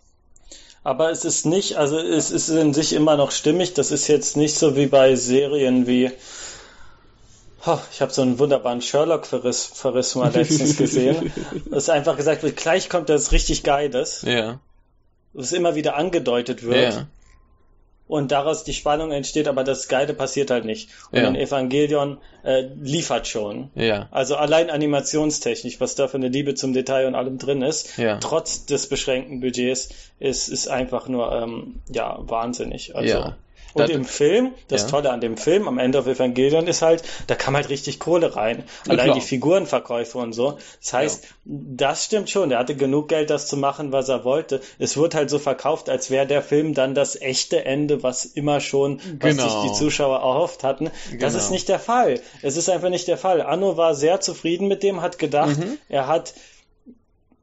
[0.85, 3.75] Aber es ist nicht, also es ist in sich immer noch stimmig.
[3.75, 6.11] Das ist jetzt nicht so wie bei Serien wie.
[7.65, 11.33] Oh, ich habe so einen wunderbaren Sherlock-Verriss Verriss mal letztens gesehen.
[11.71, 14.61] Das einfach gesagt wird, gleich kommt das richtig Geiles, Ja.
[15.33, 16.95] Was immer wieder angedeutet wird.
[16.95, 17.07] Ja.
[18.09, 20.91] und daraus die Spannung entsteht, aber das Geile passiert halt nicht.
[21.13, 21.29] Und Ja.
[21.29, 23.71] ein Evangelion äh, liefert schon.
[23.75, 24.09] Ja.
[24.11, 28.19] Also allein animationstechnisch, was da für eine Liebe zum Detail und allem drin ist, Ja.
[28.19, 32.95] trotz des beschränkten Budgets, ist, ist einfach nur ähm, ja wahnsinnig.
[32.95, 33.37] Also, Ja.
[33.75, 34.89] Und im Film, das Ja.
[34.89, 38.37] Tolle an dem Film, am Ende of Evangelion, ist halt, da kam halt richtig Kohle
[38.37, 38.65] rein.
[38.87, 39.15] Ja, Allein klar.
[39.17, 40.59] die Figurenverkäufe und so.
[40.83, 42.51] Das heißt, das stimmt schon.
[42.51, 44.61] Der hatte genug Geld, das zu machen, was er wollte.
[44.79, 48.61] Es wird halt so verkauft, als wäre der Film dann das echte Ende, was immer
[48.61, 49.49] schon, was Genau.
[49.63, 50.85] sich die Zuschauer erhofft hatten.
[50.85, 51.39] Das Genau.
[51.39, 52.21] ist nicht der Fall.
[52.43, 53.41] Es ist einfach nicht der Fall.
[53.41, 55.79] Anno war sehr zufrieden mit dem, hat gedacht, Mhm.
[55.89, 56.35] er hat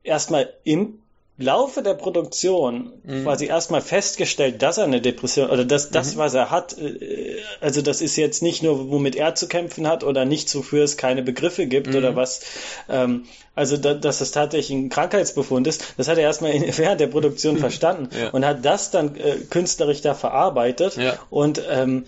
[0.03, 0.99] erstmal im
[1.41, 3.23] Laufe der Produktion Mhm.
[3.23, 5.93] quasi erstmal festgestellt, dass er eine Depression oder dass Mhm.
[5.93, 9.87] das, was er hat, äh, also das ist jetzt nicht nur, womit er zu kämpfen
[9.87, 11.95] hat oder nichts, wofür es keine Begriffe gibt Mhm.
[11.95, 12.41] oder was,
[12.89, 13.23] ähm,
[13.55, 17.07] also da, dass es tatsächlich ein Krankheitsbefund ist, das hat er erstmal in, während der
[17.07, 18.29] Produktion verstanden Ja.
[18.31, 21.17] und hat das dann äh, künstlerisch da verarbeitet Ja.
[21.29, 22.05] und ähm,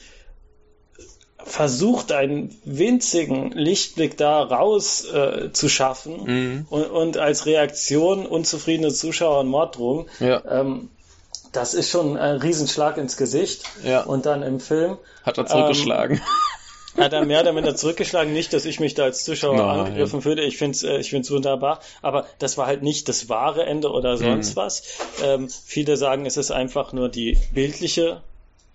[1.46, 6.66] versucht, einen winzigen Lichtblick da raus äh, zu schaffen Mhm.
[6.70, 10.06] und, und als Reaktion unzufriedene Zuschauer und Morddrohungen.
[10.20, 10.42] Ja.
[10.62, 10.90] Ähm,
[11.52, 13.64] das ist schon ein Riesenschlag ins Gesicht.
[13.84, 14.04] Ja.
[14.04, 16.22] Und dann im Film Hat er zurückgeschlagen.
[16.98, 18.32] hat er mehr oder minder zurückgeschlagen.
[18.32, 19.80] Nicht, dass ich mich da als Zuschauer Nein.
[19.82, 20.44] angegriffen fühle.
[20.44, 21.82] Ich finde es äh, ich find's wunderbar.
[22.02, 24.84] Aber das war halt nicht das wahre Ende oder sonst was.
[25.24, 28.22] Ähm, viele sagen, es ist einfach nur die bildliche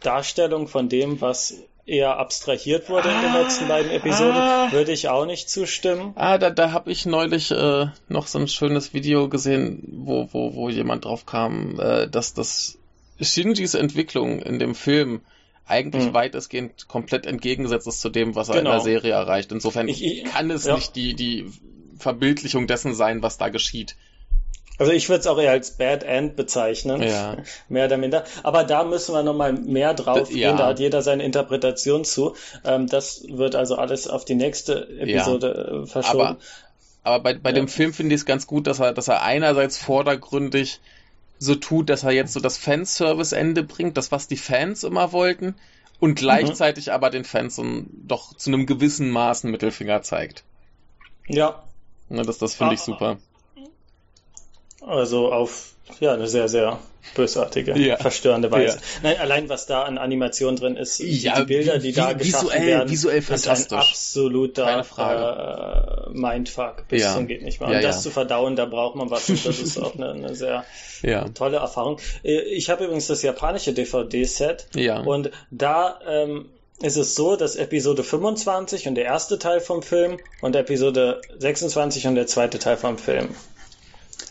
[0.00, 1.54] Darstellung von dem, was
[1.86, 4.32] eher abstrahiert wurde in den letzten beiden Episoden.
[4.34, 4.72] ah.
[4.72, 6.12] Würde ich auch nicht zustimmen.
[6.16, 10.54] Ah, da, da habe ich neulich äh, noch so ein schönes Video gesehen, wo, wo,
[10.54, 12.78] wo jemand drauf kam, äh, dass das
[13.20, 15.20] Shinjis Entwicklung in dem Film
[15.64, 16.14] eigentlich Hm.
[16.14, 18.72] weitestgehend komplett entgegengesetzt ist zu dem, was er in Genau.
[18.72, 19.50] der Serie erreicht.
[19.52, 20.74] Insofern Ich- ich- kann es ja.
[20.74, 21.46] nicht die, die
[21.98, 23.96] Verbildlichung dessen sein, was da geschieht.
[24.78, 27.02] Also ich würde es auch eher als Bad End bezeichnen.
[27.02, 27.36] Ja.
[27.68, 28.24] Mehr oder minder.
[28.42, 30.38] Aber da müssen wir nochmal mehr drauf gehen.
[30.38, 30.56] ja.
[30.56, 32.34] Da hat jeder seine Interpretation zu.
[32.64, 36.20] Ähm, das wird also alles auf die nächste Episode äh, verschoben.
[36.20, 36.36] Aber,
[37.04, 37.54] aber bei, bei Ja.
[37.56, 40.80] dem Film finde ich es ganz gut, dass er, dass er einerseits vordergründig
[41.38, 45.54] so tut, dass er jetzt so das Fanservice-Ende bringt, das, was die Fans immer wollten,
[46.00, 50.44] und gleichzeitig aber den Fans so doch zu einem gewissen Maß einen Mittelfinger zeigt.
[51.28, 51.62] ja,
[52.08, 52.84] Ne, das das finde ich Ah.
[52.84, 53.16] super.
[54.86, 56.78] Also auf ja eine sehr, sehr
[57.14, 57.96] bösartige, Ja.
[57.98, 58.78] verstörende Weise.
[58.78, 58.82] Ja.
[59.04, 62.48] Nein, allein was da an Animation drin ist, Ja, die Bilder, die vi- da geschaffen
[62.48, 63.78] visuell- werden, visuell ist ein fantastisch.
[63.90, 64.84] absoluter.
[64.98, 67.68] Äh, Mindfuck bis zum geht nicht mehr.
[67.70, 70.64] Und das zu verdauen, da braucht man was und das ist auch eine, eine sehr
[71.02, 71.28] Ja.
[71.28, 71.98] tolle Erfahrung.
[72.24, 74.66] Äh, Ich habe übrigens das japanische DVD-Set
[75.04, 76.46] und da ähm,
[76.82, 82.06] ist es so, dass Episode 25 und der erste Teil vom Film und Episode 26
[82.08, 83.28] und der zweite Teil vom Film.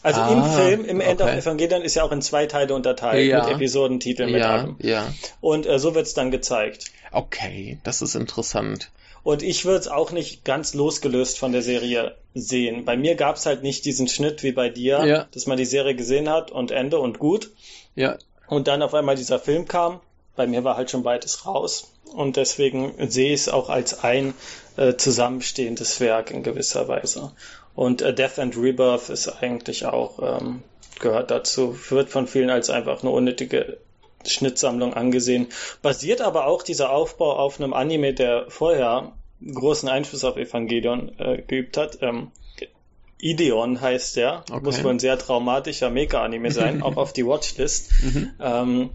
[0.06, 1.32] Also ah, im Film, im End okay.
[1.32, 3.44] of Evangelion ist ja auch in zwei Teile unterteilt ja.
[3.44, 4.76] mit Episodentiteln mit ja, allem.
[4.80, 5.12] Ja.
[5.42, 6.92] Und äh, so wird's dann gezeigt.
[7.12, 8.92] Okay, das ist interessant.
[9.24, 12.86] Und ich würde es auch nicht ganz losgelöst von der Serie sehen.
[12.86, 15.28] Bei mir gab es halt nicht diesen Schnitt wie bei dir, ja.
[15.32, 17.50] dass man die Serie gesehen hat und Ende und gut.
[17.96, 18.20] Ja.
[18.46, 20.02] Und dann auf einmal dieser Film kam.
[20.36, 21.92] Bei mir war halt schon beides raus.
[22.14, 24.36] Und deswegen sehe ich es auch als ein
[24.78, 27.32] äh, zusammenstehendes Werk in gewisser Weise.
[27.76, 30.64] Und äh, Death and Rebirth ist eigentlich auch, ähm,
[31.00, 33.78] gehört dazu, wird von vielen als einfach eine unnötige
[34.26, 35.48] Schnittsammlung angesehen.
[35.82, 39.12] Basiert aber auch dieser Aufbau auf einem Anime, der vorher
[39.46, 42.00] großen Einfluss auf Evangelion äh, geübt hat.
[42.02, 42.32] Ähm,
[43.20, 44.44] Ideon heißt der.
[44.50, 44.64] Okay.
[44.64, 47.92] Muss wohl ein sehr traumatischer Mega-Anime sein, auch auf die Watchlist.
[48.02, 48.32] Mhm.
[48.40, 48.90] Ähm,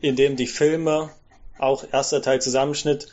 [0.00, 1.10] in dem die Filme,
[1.58, 3.08] auch erster Teil Zusammenschnitt,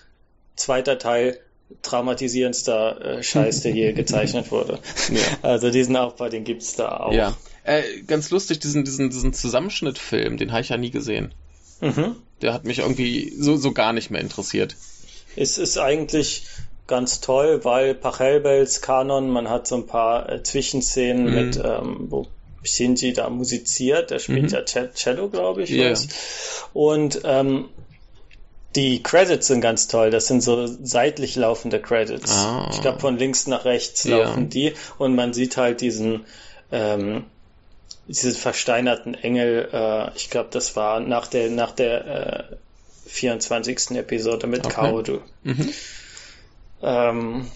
[0.55, 1.39] zweiter Teil
[1.81, 4.79] traumatisierendster äh, Scheiß, der je gezeichnet wurde.
[5.09, 5.21] Ja.
[5.41, 7.13] Also diesen Aufbau, den gibt's da auch.
[7.13, 7.35] Ja.
[7.63, 11.33] Äh, ganz lustig, diesen, diesen, diesen Zusammenschnittfilm, den habe ich ja nie gesehen.
[11.81, 12.15] Mhm.
[12.41, 14.75] Der hat mich irgendwie so, so gar nicht mehr interessiert.
[15.35, 16.43] Es ist eigentlich
[16.87, 21.33] ganz toll, weil Pachelbels Kanon, man hat so ein paar äh, Zwischenszenen mhm.
[21.33, 22.27] mit, ähm, wo
[22.63, 24.63] Shinji da musiziert, der spielt mhm.
[24.73, 25.71] ja Cello, glaube ich.
[25.71, 25.97] Yeah.
[26.73, 27.65] Und ähm,
[28.77, 30.11] die Credits sind ganz toll.
[30.11, 32.31] Das sind so seitlich laufende Credits.
[32.31, 32.69] Ah.
[32.71, 34.47] Ich glaube, von links nach rechts laufen ja.
[34.47, 34.73] die.
[34.97, 36.25] Und man sieht halt diesen
[36.71, 37.25] ähm,
[38.07, 42.55] diese versteinerten Engel, äh, ich glaube, das war nach der, nach der äh,
[43.07, 43.91] 24.
[43.91, 44.75] Episode mit okay.
[44.75, 45.19] Kaoru.
[45.43, 45.73] Mhm.
[46.81, 47.51] Ähm,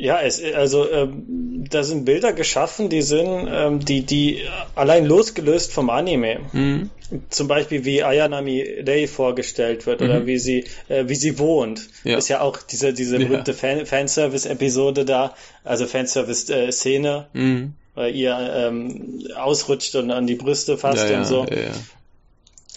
[0.00, 4.42] ja, es, also ähm, da sind Bilder geschaffen, die sind, ähm, die, die
[4.74, 6.40] allein losgelöst vom Anime.
[6.52, 6.90] Mhm.
[7.30, 10.06] Zum Beispiel wie Ayanami Rei vorgestellt wird mhm.
[10.06, 11.88] oder wie sie, äh, wie sie wohnt.
[12.04, 12.18] Ja.
[12.18, 13.56] Ist ja auch diese, diese berühmte ja.
[13.56, 15.34] Fan Fanservice-Episode da,
[15.64, 17.26] also Fanservice-Szene.
[17.34, 21.44] Äh, mhm weil ihr ähm, ausrutscht und an die Brüste fasst ja, und so.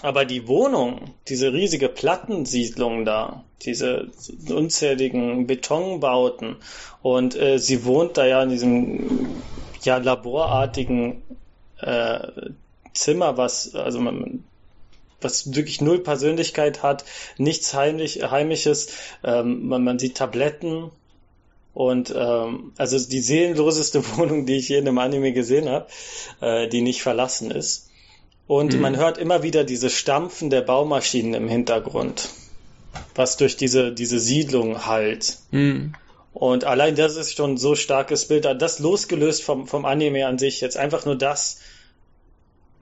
[0.01, 4.09] Aber die Wohnung, diese riesige Plattensiedlung da, diese
[4.49, 6.55] unzähligen Betonbauten
[7.01, 9.43] und äh, sie wohnt da ja in diesem
[9.83, 11.21] ja laborartigen
[11.79, 12.19] äh,
[12.93, 14.43] Zimmer, was also man
[15.21, 17.05] was wirklich null Persönlichkeit hat,
[17.37, 18.89] nichts heimlich, Heimisches.
[19.23, 20.89] Ähm, man, man sieht Tabletten,
[21.73, 25.87] und ähm, also die seelenloseste Wohnung, die ich je in einem Anime gesehen habe,
[26.41, 27.90] äh, die nicht verlassen ist.
[28.51, 28.81] Und mhm.
[28.81, 32.27] man hört immer wieder diese Stampfen der Baumaschinen im Hintergrund,
[33.15, 35.37] was durch diese, diese Siedlung halt.
[35.51, 35.93] Mhm.
[36.33, 38.43] Und allein das ist schon so starkes Bild.
[38.43, 41.61] Das losgelöst vom, vom Anime an sich, jetzt einfach nur das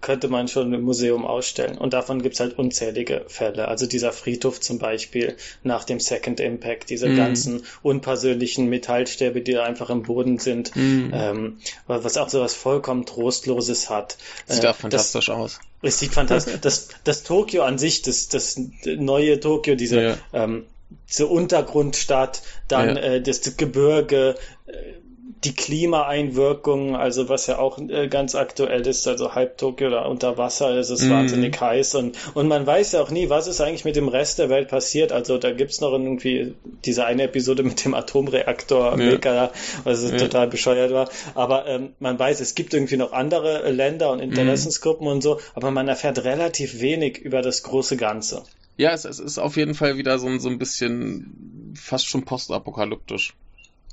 [0.02, 1.78] könnte man schon im Museum ausstellen.
[1.78, 3.68] Und davon gibt's halt unzählige Fälle.
[3.68, 7.18] Also dieser Friedhof zum Beispiel nach dem Second Impact, diese mm.
[7.18, 11.12] ganzen unpersönlichen Metallstäbe, die da einfach im Boden sind, mm.
[11.14, 14.18] ähm, was auch so was vollkommen Trostloses hat.
[14.46, 15.60] Sieht äh, auch fantastisch das, aus.
[15.82, 16.60] Es sieht fantastisch.
[16.62, 20.18] das, das Tokio an sich, das, das neue Tokio, diese, ja.
[20.34, 20.66] ähm,
[21.10, 23.02] diese Untergrundstadt, dann ja.
[23.02, 24.36] äh, das Gebirge,
[24.66, 24.72] äh,
[25.46, 30.38] die Klimaeinwirkungen, also was ja auch äh, ganz aktuell ist, also halb Tokio oder unter
[30.38, 31.10] Wasser ist es mm.
[31.12, 34.40] wahnsinnig heiß und, und man weiß ja auch nie, was ist eigentlich mit dem Rest
[34.40, 35.14] der Welt passiert.
[35.14, 38.96] Also da gibt's noch irgendwie diese eine Episode mit dem Atomreaktor, ja.
[38.98, 39.52] Mega,
[39.86, 40.18] was ja.
[40.18, 41.10] total bescheuert war.
[41.36, 45.12] Aber ähm, man weiß, es gibt irgendwie noch andere Länder und Interessensgruppen mm.
[45.12, 48.44] und so, aber man erfährt relativ wenig über das große Ganze.
[48.76, 53.36] Ja, es, es ist auf jeden Fall wieder so, so ein bisschen fast schon postapokalyptisch.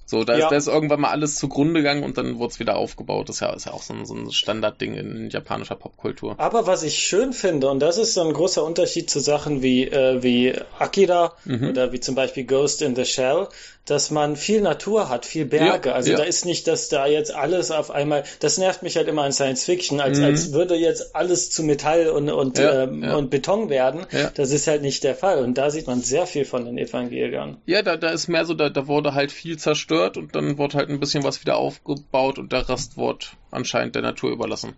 [0.08, 0.44] So, da, ja.
[0.44, 3.28] ist, da ist irgendwann mal alles zugrunde gegangen und dann wurde es wieder aufgebaut.
[3.28, 6.36] Das ist ja, ist ja auch so ein, so ein Standardding in, japanischer Popkultur.
[6.38, 9.84] Aber was ich schön finde, und das ist so ein großer Unterschied zu Sachen wie,
[9.84, 11.70] äh, wie Akira mhm.
[11.70, 13.48] oder wie zum Beispiel Ghost in the Shell,
[13.86, 15.90] dass man viel Natur hat, viel Berge.
[15.90, 16.18] Ja, also ja.
[16.18, 19.32] da ist nicht, dass da jetzt alles auf einmal, das nervt mich halt immer an
[19.32, 20.24] Science Fiction, als, mhm.
[20.24, 24.06] als würde jetzt alles zu Metall und, und, ja, ähm, und Beton werden.
[24.34, 25.42] Das ist halt nicht der Fall.
[25.42, 27.58] Und da sieht man sehr viel von den Evangelien.
[27.66, 30.76] Ja, da, da ist mehr so, da, da wurde halt viel zerstört und dann wurde
[30.76, 34.74] halt ein bisschen was wieder aufgebaut und der Rest wurde anscheinend der Natur überlassen.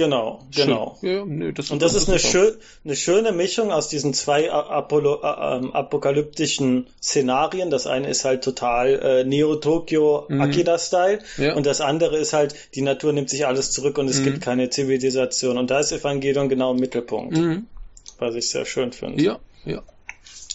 [0.00, 0.96] Genau, genau.
[1.02, 2.54] Ja, nee, das und das ist eine, schön,
[2.86, 7.68] eine schöne Mischung aus diesen zwei Apollo, äh, apokalyptischen Szenarien.
[7.68, 10.40] Das eine ist halt total äh, Neo-Tokyo mhm.
[10.40, 11.54] Akira-Style ja.
[11.54, 14.24] und das andere ist halt, die Natur nimmt sich alles zurück und es mhm.
[14.24, 15.58] gibt keine Zivilisation.
[15.58, 17.36] Und da ist Evangelion genau im Mittelpunkt.
[17.36, 17.66] Mhm.
[18.18, 19.22] Was ich sehr schön finde.
[19.22, 19.82] Ja, ja.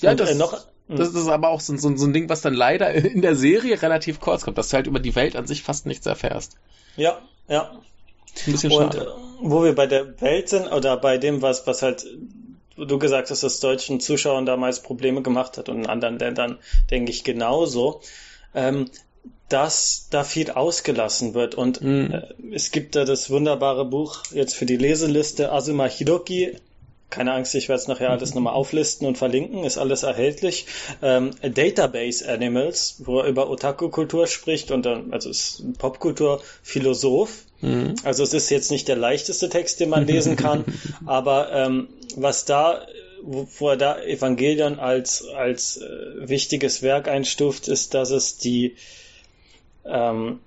[0.02, 2.42] Ja, und, das, äh, noch, das ist aber auch so, so, so ein Ding, was
[2.42, 5.46] dann leider in der Serie relativ kurz kommt, dass du halt über die Welt an
[5.46, 6.58] sich fast nichts erfährst.
[6.98, 7.80] Ja, ja.
[8.48, 9.14] Ein bisschen schade.
[9.14, 12.06] Und, äh, wo wir bei der Welt sind oder bei dem, was, was halt
[12.78, 16.60] du gesagt hast, dass deutschen Zuschauern damals Probleme gemacht hat und in anderen Ländern
[16.92, 18.02] denke ich genauso,
[18.54, 18.90] ähm,
[19.50, 21.56] dass da viel ausgelassen wird.
[21.56, 22.12] Und mhm.
[22.12, 26.58] äh, es gibt da das wunderbare Buch jetzt für die Leseliste Azuma Hiroki.
[27.10, 30.66] Keine Angst, ich werde es nachher alles nochmal auflisten und verlinken, ist alles erhältlich.
[31.02, 37.46] Ähm, Database Animals, wo er über Otaku-Kultur spricht und dann, also ist ein Popkultur-Philosoph.
[37.62, 37.96] Mhm.
[38.04, 40.66] Also es ist jetzt nicht der leichteste Text, den man lesen kann,
[41.06, 42.86] aber ähm, was da
[43.22, 48.76] wo, wo er da Evangelion als, als äh, wichtiges Werk einstuft, ist, dass es die
[49.86, 50.40] ähm,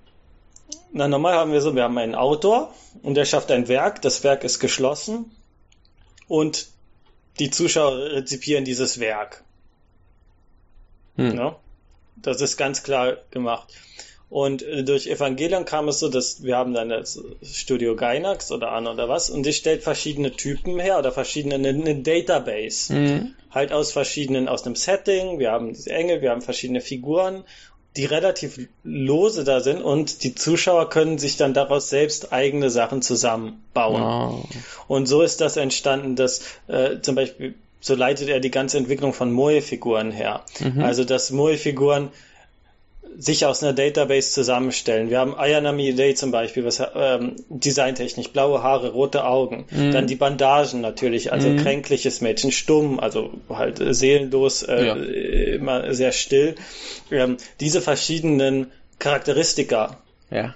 [0.92, 4.24] na, normal haben wir so, wir haben einen Autor und der schafft ein Werk, das
[4.24, 5.30] Werk ist geschlossen
[6.28, 6.68] und
[7.38, 9.42] die Zuschauer rezipieren dieses Werk.
[11.16, 11.36] Hm.
[11.36, 11.56] Ja?
[12.16, 13.68] Das ist ganz klar gemacht.
[14.30, 18.72] Und äh, durch Evangelion kam es so, dass wir haben dann das Studio Gainax oder
[18.72, 22.92] an oder was und die stellt verschiedene Typen her oder verschiedene eine Database.
[22.92, 23.34] Mhm.
[23.50, 25.38] Halt aus verschiedenen, aus einem Setting.
[25.38, 27.44] Wir haben diese Engel, wir haben verschiedene Figuren,
[27.98, 33.02] die relativ lose da sind und die Zuschauer können sich dann daraus selbst eigene Sachen
[33.02, 34.02] zusammenbauen.
[34.02, 34.48] Wow.
[34.86, 39.12] Und so ist das entstanden, dass äh, zum Beispiel so leitet er die ganze Entwicklung
[39.12, 40.44] von Moe-Figuren her.
[40.60, 40.80] Mhm.
[40.80, 42.10] Also dass Moe-Figuren
[43.20, 45.10] sich aus einer Database zusammenstellen.
[45.10, 49.66] Wir haben Ayanami Day zum Beispiel, was ähm, designtechnisch, blaue Haare, rote Augen.
[49.70, 49.90] Mhm.
[49.90, 51.56] Dann die Bandagen natürlich, also mhm.
[51.56, 54.94] kränkliches Mädchen, stumm, also halt seelenlos, äh, ja.
[54.94, 56.54] immer sehr still.
[57.10, 59.98] Ähm, diese verschiedenen Charakteristika.
[60.30, 60.54] Ja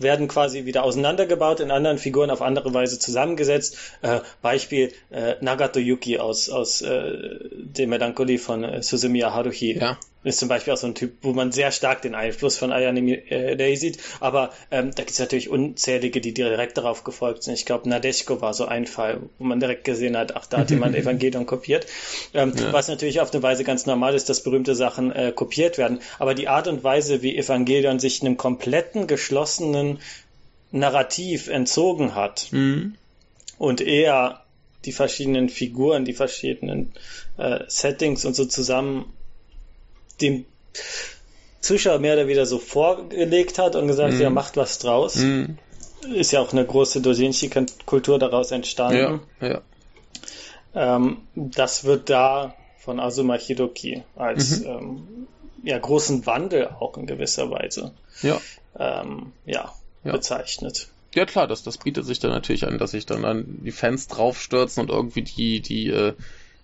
[0.00, 3.76] werden quasi wieder auseinandergebaut, in anderen Figuren auf andere Weise zusammengesetzt.
[4.00, 9.76] Äh, Beispiel äh, Nagato Yuki aus, aus äh, der Melancholie von äh, Suzumiya Haruhi.
[9.76, 9.98] Ja
[10.28, 13.00] ist zum Beispiel auch so ein Typ, wo man sehr stark den Einfluss von Ayane
[13.00, 13.98] äh, Day sieht.
[14.20, 17.54] Aber ähm, da gibt es natürlich unzählige, die direkt darauf gefolgt sind.
[17.54, 20.70] Ich glaube, Nadeshko war so ein Fall, wo man direkt gesehen hat, ach, da hat
[20.70, 21.86] jemand Evangelion kopiert.
[22.34, 22.72] Ähm, ja.
[22.72, 26.00] Was natürlich auf eine Weise ganz normal ist, dass berühmte Sachen äh, kopiert werden.
[26.18, 29.98] Aber die Art und Weise, wie Evangelion sich einem kompletten, geschlossenen
[30.70, 32.94] Narrativ entzogen hat mhm.
[33.58, 34.42] und eher
[34.84, 36.92] die verschiedenen Figuren, die verschiedenen
[37.36, 39.12] äh, Settings und so zusammen
[40.20, 40.44] dem
[41.60, 44.20] Zuschauer mehr oder weniger so vorgelegt hat und gesagt, mm.
[44.20, 45.16] ja, macht was draus.
[45.16, 45.56] Mm.
[46.14, 49.20] Ist ja auch eine große Doujinshi-Kultur daraus entstanden.
[49.40, 49.62] Ja, ja.
[50.74, 54.66] Ähm, das wird da von Azuma Hiroki als mhm.
[54.66, 55.26] ähm,
[55.62, 57.92] ja, großen Wandel auch in gewisser Weise
[58.22, 58.40] ja.
[58.78, 59.72] Ähm, ja,
[60.04, 60.12] ja.
[60.12, 60.88] bezeichnet.
[61.14, 64.08] Ja klar, das, das bietet sich dann natürlich an, dass sich dann an die Fans
[64.08, 66.14] draufstürzen und irgendwie die, die äh,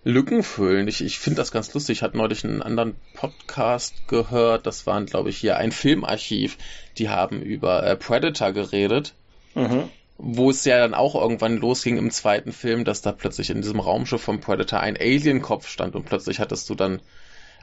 [0.04, 0.86] Lücken füllen.
[0.86, 1.98] Ich, ich finde das ganz lustig.
[1.98, 4.66] Ich hatte neulich einen anderen Podcast gehört.
[4.66, 6.58] Das waren, glaube ich, hier ein Filmarchiv.
[6.98, 9.14] Die haben über äh, Predator geredet.
[9.54, 9.88] Mhm.
[10.16, 13.80] Wo es ja dann auch irgendwann losging im zweiten Film, dass da plötzlich in diesem
[13.80, 17.00] Raumschiff vom Predator ein Alien-Kopf stand und plötzlich hattest du dann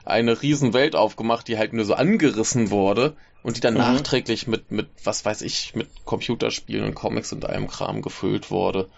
[0.03, 3.81] eine riesen Welt aufgemacht, die halt nur so angerissen wurde und die dann mhm.
[3.81, 8.89] nachträglich mit, mit, was weiß ich, mit Computerspielen und Comics und allem Kram gefüllt wurde.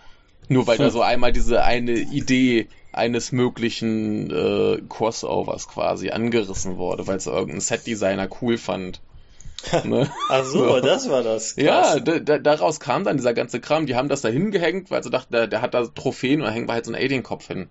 [0.49, 0.85] Nur weil hm.
[0.85, 7.25] da so einmal diese eine Idee eines möglichen äh, Crossovers quasi angerissen wurde, weil es
[7.25, 9.01] irgendein Setdesigner cool fand.
[9.85, 10.09] Ne?
[10.29, 11.55] Ach so, so, das war das.
[11.55, 12.01] Krass.
[12.05, 13.85] Ja, daraus kam dann dieser ganze Kram.
[13.85, 16.51] Die haben das da hingehängt, weil sie dachten, der, der hat da Trophäen und da
[16.51, 17.69] hängen wir halt so einen Alien-Kopf hin.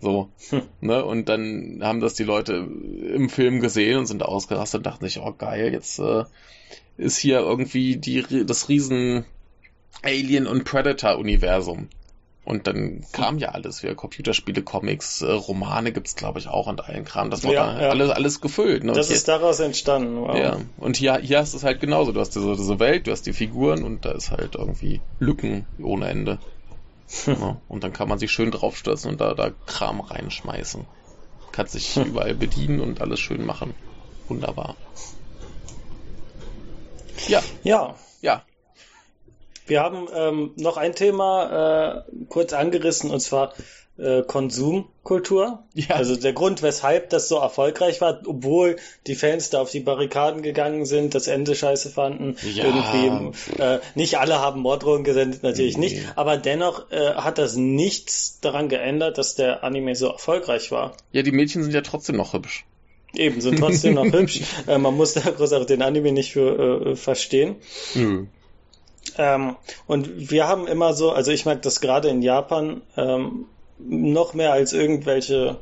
[0.00, 0.28] So.
[0.50, 0.62] Hm.
[0.80, 1.04] Ne?
[1.04, 5.18] Und dann haben das die Leute im Film gesehen und sind ausgerastet und dachten sich,
[5.18, 6.24] oh geil, jetzt äh,
[6.96, 9.24] ist hier irgendwie die, das riesen
[10.02, 11.88] Alien- und Predator-Universum.
[12.44, 16.84] Und dann kam ja alles, wie Computerspiele, Comics, äh, Romane gibt's glaube ich auch und
[16.84, 17.30] allen Kram.
[17.30, 17.88] Das war ja, ja.
[17.88, 18.84] alles alles gefüllt.
[18.84, 18.92] Ne?
[18.92, 20.20] Das hier, ist daraus entstanden.
[20.20, 20.36] Wow.
[20.36, 20.58] Ja.
[20.76, 22.12] Und hier hier hast du es halt genauso.
[22.12, 25.66] Du hast diese, diese Welt, du hast die Figuren und da ist halt irgendwie Lücken
[25.82, 26.38] ohne Ende.
[27.26, 27.60] ja.
[27.68, 30.84] Und dann kann man sich schön draufstürzen und da da Kram reinschmeißen.
[31.50, 33.72] Kann sich überall bedienen und alles schön machen.
[34.28, 34.76] Wunderbar.
[37.26, 37.42] Ja.
[37.62, 37.94] Ja.
[38.20, 38.42] Ja.
[39.66, 43.54] Wir haben ähm, noch ein Thema äh, kurz angerissen und zwar
[43.96, 45.62] äh, Konsumkultur.
[45.74, 45.94] Ja.
[45.94, 50.42] Also der Grund, weshalb das so erfolgreich war, obwohl die Fans da auf die Barrikaden
[50.42, 52.36] gegangen sind, das Ende scheiße fanden.
[52.42, 52.64] Ja.
[52.64, 55.86] Irgendwie, äh, nicht alle haben Morddrohungen gesendet, natürlich nee.
[55.86, 56.12] nicht.
[56.16, 60.96] Aber dennoch äh, hat das nichts daran geändert, dass der Anime so erfolgreich war.
[61.12, 62.64] Ja, die Mädchen sind ja trotzdem noch hübsch.
[63.14, 64.40] Eben, sind trotzdem noch hübsch.
[64.66, 67.56] Äh, man muss da großartig den Anime nicht für äh, verstehen.
[67.94, 68.28] Mhm.
[69.18, 69.56] Ähm,
[69.86, 73.46] und wir haben immer so, also ich mag das gerade in Japan ähm,
[73.78, 75.58] noch mehr als irgendwelche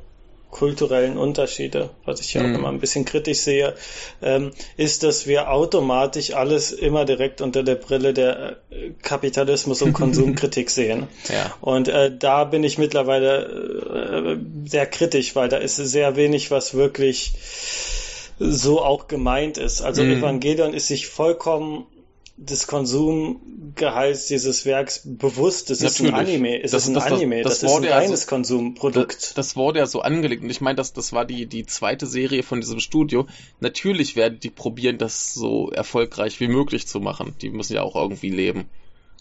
[0.52, 2.54] kulturellen Unterschiede, was ich ja mhm.
[2.54, 3.74] auch immer ein bisschen kritisch sehe,
[4.20, 9.92] ähm, ist, dass wir automatisch alles immer direkt unter der Brille der äh, Kapitalismus und
[9.94, 11.08] Konsumkritik sehen.
[11.28, 11.54] Ja.
[11.62, 16.74] Und äh, da bin ich mittlerweile äh, sehr kritisch, weil da ist sehr wenig, was
[16.74, 17.32] wirklich
[18.38, 19.80] so auch gemeint ist.
[19.80, 20.18] Also Mhm.
[20.18, 21.86] Evangelion ist sich vollkommen
[22.44, 25.70] des Konsumgehalts dieses Werks bewusst.
[25.70, 26.14] Es ist ein.
[26.14, 26.62] Anime.
[26.62, 27.42] Es Das- ist ein das- das- Anime.
[27.42, 29.16] das Das, ist wurde ein ja so- reines Konsumprodukt.
[29.22, 32.06] Das, das wurde ja so angelegt und ich meine, das, das war die, die zweite
[32.06, 33.26] Serie von diesem Studio.
[33.60, 37.34] Natürlich werden die probieren, das so erfolgreich wie möglich zu machen.
[37.42, 38.64] Die müssen ja auch irgendwie leben.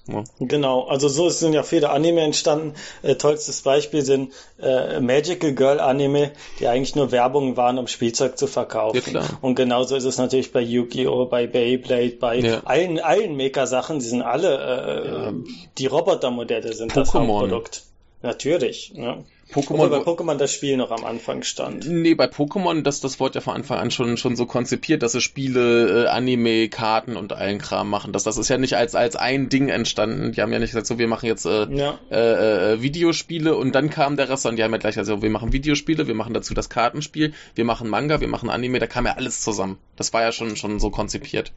[0.08, 0.24] Ja.
[0.40, 2.74] Genau, also so sind ja viele Anime entstanden.
[3.04, 8.38] Äh, tollstes Beispiel sind äh, Magical Girl Anime, die eigentlich nur Werbung waren, um Spielzeug
[8.38, 9.14] zu verkaufen.
[9.14, 9.24] Ja.
[9.42, 12.62] Und genauso ist es natürlich bei Yu-Gi-Oh!, bei Beyblade, bei Ja.
[12.66, 15.34] allen, allen Maker-Sachen, die sind alle, äh,
[15.78, 17.28] die Robotermodelle sind das Pokémon.
[17.42, 17.84] Hauptprodukt.
[18.24, 19.24] Natürlich, ne?
[19.52, 21.86] Pokémon, Obwohl bei Pokémon das Spiel noch am Anfang stand.
[21.88, 25.12] Nee, bei Pokémon, das, das wurde ja von Anfang an schon, schon so konzipiert, dass
[25.12, 28.14] sie Spiele, äh, Anime, Karten und allen Kram machen.
[28.14, 30.32] Das, das ist ja nicht als, als ein Ding entstanden.
[30.32, 32.00] Die haben ja nicht gesagt, so, wir machen jetzt äh, Ja.
[32.10, 35.22] äh, äh, Videospiele und dann kam der Rest und die haben ja gleich gesagt, so,
[35.22, 38.88] wir machen Videospiele, wir machen dazu das Kartenspiel, wir machen Manga, wir machen Anime, da
[38.88, 39.78] kam ja alles zusammen.
[39.96, 41.52] Das war ja schon, schon so konzipiert.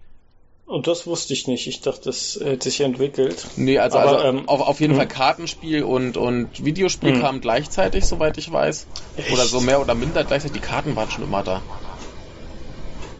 [0.66, 1.66] Und das wusste ich nicht.
[1.66, 3.46] Ich dachte, das hätte sich entwickelt.
[3.56, 4.98] Nee, also, Aber, also ähm, auf, auf jeden mh.
[4.98, 7.20] Fall Kartenspiel und, und Videospiel Mh.
[7.20, 8.86] kamen gleichzeitig, soweit ich weiß.
[9.32, 9.50] Oder Echt?
[9.50, 10.60] so mehr oder minder gleichzeitig.
[10.60, 11.62] Die Karten waren schon immer da.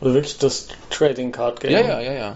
[0.01, 1.72] Oder wirklich das Trading Card Game.
[1.72, 2.30] Ja, ja, ja, ja.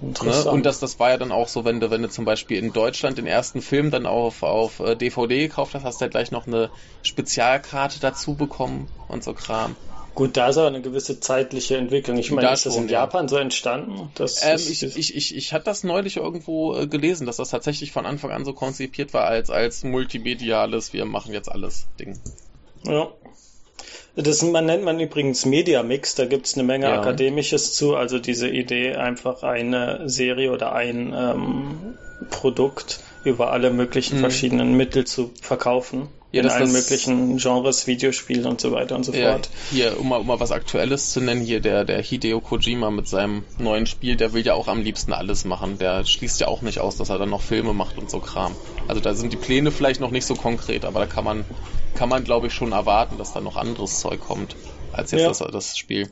[0.00, 0.08] Ne?
[0.08, 0.54] Interessant.
[0.54, 2.72] Und das, das war ja dann auch so, wenn du, wenn du zum Beispiel in
[2.72, 6.30] Deutschland den ersten Film dann auf, auf äh, DVD gekauft hast, hast du ja gleich
[6.30, 6.70] noch eine
[7.02, 9.76] Spezialkarte dazu bekommen und so Kram.
[10.14, 12.18] Gut, da ist aber eine gewisse zeitliche Entwicklung.
[12.18, 13.00] Ich meine, Da ist das in ja.
[13.00, 14.10] Japan so entstanden?
[14.16, 17.92] Das Ähm, ich, ich, ich, ich hatte das neulich irgendwo äh, gelesen, dass das tatsächlich
[17.92, 22.18] von Anfang an so konzipiert war als, als multimediales, wir machen jetzt alles Ding.
[22.84, 23.08] ja.
[24.16, 27.00] Das man nennt man übrigens Media Mix, da gibt's eine Menge Ja.
[27.00, 31.94] Akademisches zu, also diese Idee, einfach eine Serie oder ein ähm,
[32.28, 34.20] Produkt über alle möglichen Mhm.
[34.20, 36.08] verschiedenen Mittel zu verkaufen.
[36.30, 39.48] Ja, in das- allen möglichen Genres, Videospiele und so weiter und so Ja, fort.
[39.70, 43.08] hier, um mal, um mal was Aktuelles zu nennen, hier der, der Hideo Kojima mit
[43.08, 45.78] seinem neuen Spiel, der will ja auch am liebsten alles machen.
[45.78, 48.54] Der schließt ja auch nicht aus, dass er dann noch Filme macht und so Kram.
[48.88, 51.46] Also da sind die Pläne vielleicht noch nicht so konkret, aber da kann man,
[51.94, 54.54] kann man glaube ich schon erwarten, dass da noch anderes Zeug kommt,
[54.92, 55.28] als jetzt Ja.
[55.28, 56.10] das, das Spiel.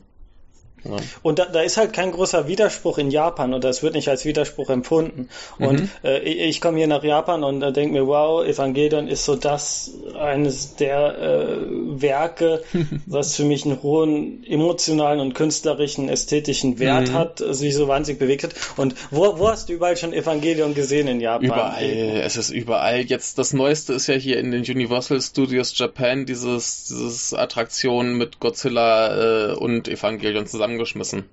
[0.89, 0.97] Ja.
[1.21, 4.25] Und da, da ist halt kein großer Widerspruch in Japan oder es wird nicht als
[4.25, 5.29] Widerspruch empfunden.
[5.59, 5.89] Und Mhm.
[6.03, 9.35] äh, ich, ich komme hier nach Japan und äh, denke mir, wow, Evangelion ist so
[9.35, 11.57] das eines der äh,
[12.01, 12.63] Werke,
[13.05, 17.13] was für mich einen hohen emotionalen und künstlerischen, ästhetischen Wert Mhm.
[17.13, 18.51] hat, sich so wahnsinnig bewegt hat.
[18.77, 21.45] Und wo, wo hast du überall schon Evangelion gesehen in Japan?
[21.45, 23.01] Überall, es ist überall.
[23.01, 28.39] Jetzt das Neueste ist ja hier in den Universal Studios Japan dieses, dieses Attraktion mit
[28.39, 30.45] Godzilla äh, und Evangelion
[30.85, 31.29] zusammengeschmissen.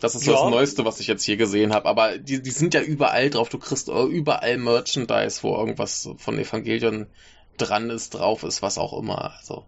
[0.00, 0.34] Das ist Ja.
[0.34, 1.88] das Neueste, was ich jetzt hier gesehen habe.
[1.88, 3.48] Aber die, die sind ja überall drauf.
[3.48, 7.06] Du kriegst äh, überall Merchandise, wo irgendwas von Evangelion
[7.56, 9.32] dran ist, drauf ist, was auch immer.
[9.38, 9.64] Also.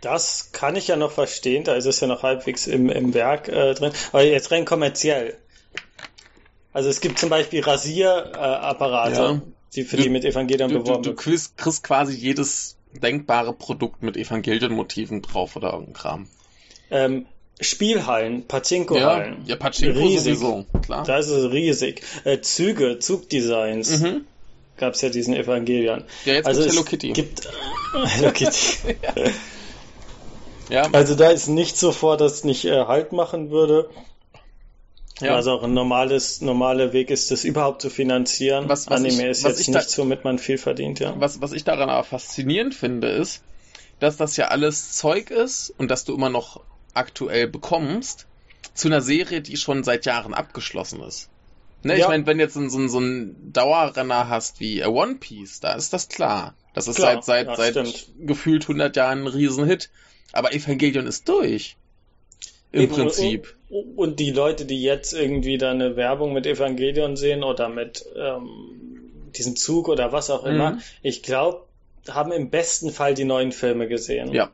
[0.00, 3.48] Das kann ich ja noch verstehen, da ist es ja noch halbwegs im, im Werk
[3.48, 3.92] äh, drin.
[4.12, 5.36] Aber jetzt rein kommerziell.
[6.72, 9.42] Also es gibt zum Beispiel Rasierapparate, äh, Ja.
[9.74, 11.18] die für Du- die mit Evangelion Du, du, beworben du wird.
[11.18, 16.28] kriegst, kriegst quasi jedes denkbare Produkt mit Evangelion-Motiven drauf oder irgendein Kram.
[16.90, 17.26] Ähm,
[17.60, 19.42] Spielhallen, Ja, Pachinko-Hallen.
[19.46, 20.38] ja, Pachinko Riesig.
[20.38, 21.04] sowieso, klar.
[21.04, 22.02] Da ist es riesig.
[22.24, 24.24] Äh, Züge, Zugdesigns, Mhm.
[24.78, 26.04] gab es ja diesen Evangelion.
[26.24, 27.12] Ja, jetzt also Hello Kitty.
[27.12, 27.42] Gibt,
[27.92, 28.96] Hello Kitty.
[30.70, 33.90] Ja, Also da ist nicht so vor, dass es nicht äh, Halt machen würde.
[35.20, 35.34] ja.
[35.34, 38.68] Also auch ein normales, normaler Weg ist, das überhaupt zu finanzieren.
[38.68, 41.14] Was- was Anime ich- ist jetzt da- nichts, womit man viel verdient, ja.
[41.18, 43.42] was, was ich daran aber faszinierend finde, ist,
[43.98, 46.60] dass das ja alles Zeug ist und dass du immer noch
[46.94, 48.26] aktuell bekommst
[48.74, 51.28] zu einer Serie, die schon seit Jahren abgeschlossen ist.
[51.82, 52.08] Ne, ich Ja.
[52.08, 56.08] meine, wenn jetzt so, so, so ein Dauerrenner hast wie One Piece, da ist das
[56.08, 56.54] klar.
[56.74, 58.28] Das ist Klar, seit, seit, seit stimmt.
[58.28, 59.90] gefühlt 100 Jahren ein Riesenhit.
[60.32, 61.76] Aber Evangelion ist durch.
[62.70, 63.56] Im Eben, Prinzip.
[63.68, 68.04] Und, und die Leute, die jetzt irgendwie da eine Werbung mit Evangelion sehen oder mit
[68.16, 68.48] ähm,
[69.36, 70.80] diesem Zug oder was auch immer, Mhm.
[71.02, 71.64] ich glaube,
[72.08, 74.32] haben im besten Fall die neuen Filme gesehen.
[74.32, 74.50] Ja.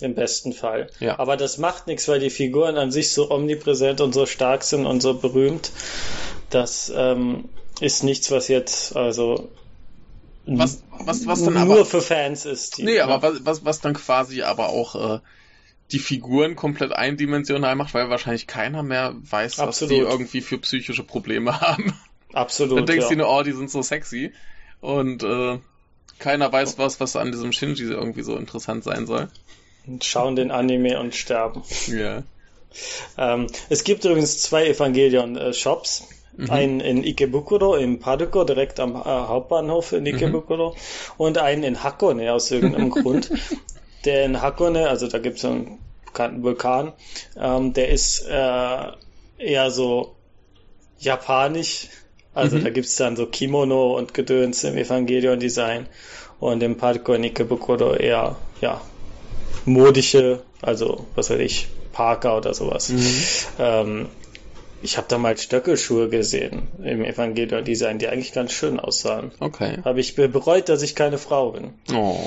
[0.00, 0.90] Im besten Fall.
[1.00, 1.18] Ja.
[1.18, 4.86] Aber das macht nichts, weil die Figuren an sich so omnipräsent und so stark sind
[4.86, 5.72] und so berühmt.
[6.50, 7.48] Das ähm,
[7.80, 9.50] ist nichts, was jetzt also
[10.46, 11.84] Was, was, was dann nur aber.
[11.84, 12.78] für Fans ist.
[12.78, 15.18] Die, Nee, aber was, was, was dann quasi aber auch äh,
[15.90, 20.10] die Figuren komplett eindimensional macht, weil wahrscheinlich keiner mehr weiß, was die Absolut.
[20.10, 21.98] irgendwie für psychische Probleme haben.
[22.32, 22.78] absolut.
[22.78, 23.10] Dann denkst ja.
[23.10, 24.32] du nur, oh, die sind so sexy.
[24.80, 25.58] Und äh,
[26.18, 29.28] keiner weiß was, was an diesem Shinji irgendwie so interessant sein soll.
[30.02, 31.62] Schauen den Anime und sterben.
[31.86, 32.22] Ja.
[33.16, 36.08] Ähm, es gibt übrigens zwei Evangelion-Shops.
[36.36, 36.50] Mhm.
[36.50, 40.70] Einen in Ikebukuro, im Paduko, direkt am äh, Hauptbahnhof in Ikebukuro.
[40.70, 40.76] Mhm.
[41.16, 43.30] Und einen in Hakone aus irgendeinem Grund.
[44.04, 46.92] Der in Hakone, also da gibt es einen bekannten Vulkan,
[47.36, 48.92] ähm, der ist äh,
[49.38, 50.14] eher so
[50.98, 51.88] japanisch.
[52.34, 52.64] Also mhm.
[52.64, 55.88] da gibt es dann so Kimono und Gedöns im Evangelion-Design.
[56.38, 58.80] Und im Paduko in Ikebukuro eher, ja,
[59.68, 62.88] modische, also was weiß ich, Parker oder sowas.
[62.90, 63.24] Mhm.
[63.58, 64.06] Ähm,
[64.82, 69.32] ich habe da mal Stöckelschuhe gesehen im Evangelion-Design, die eigentlich ganz schön aussahen.
[69.40, 69.78] Okay.
[69.84, 71.74] Habe ich bereut, dass ich keine Frau bin.
[71.92, 72.18] Oh.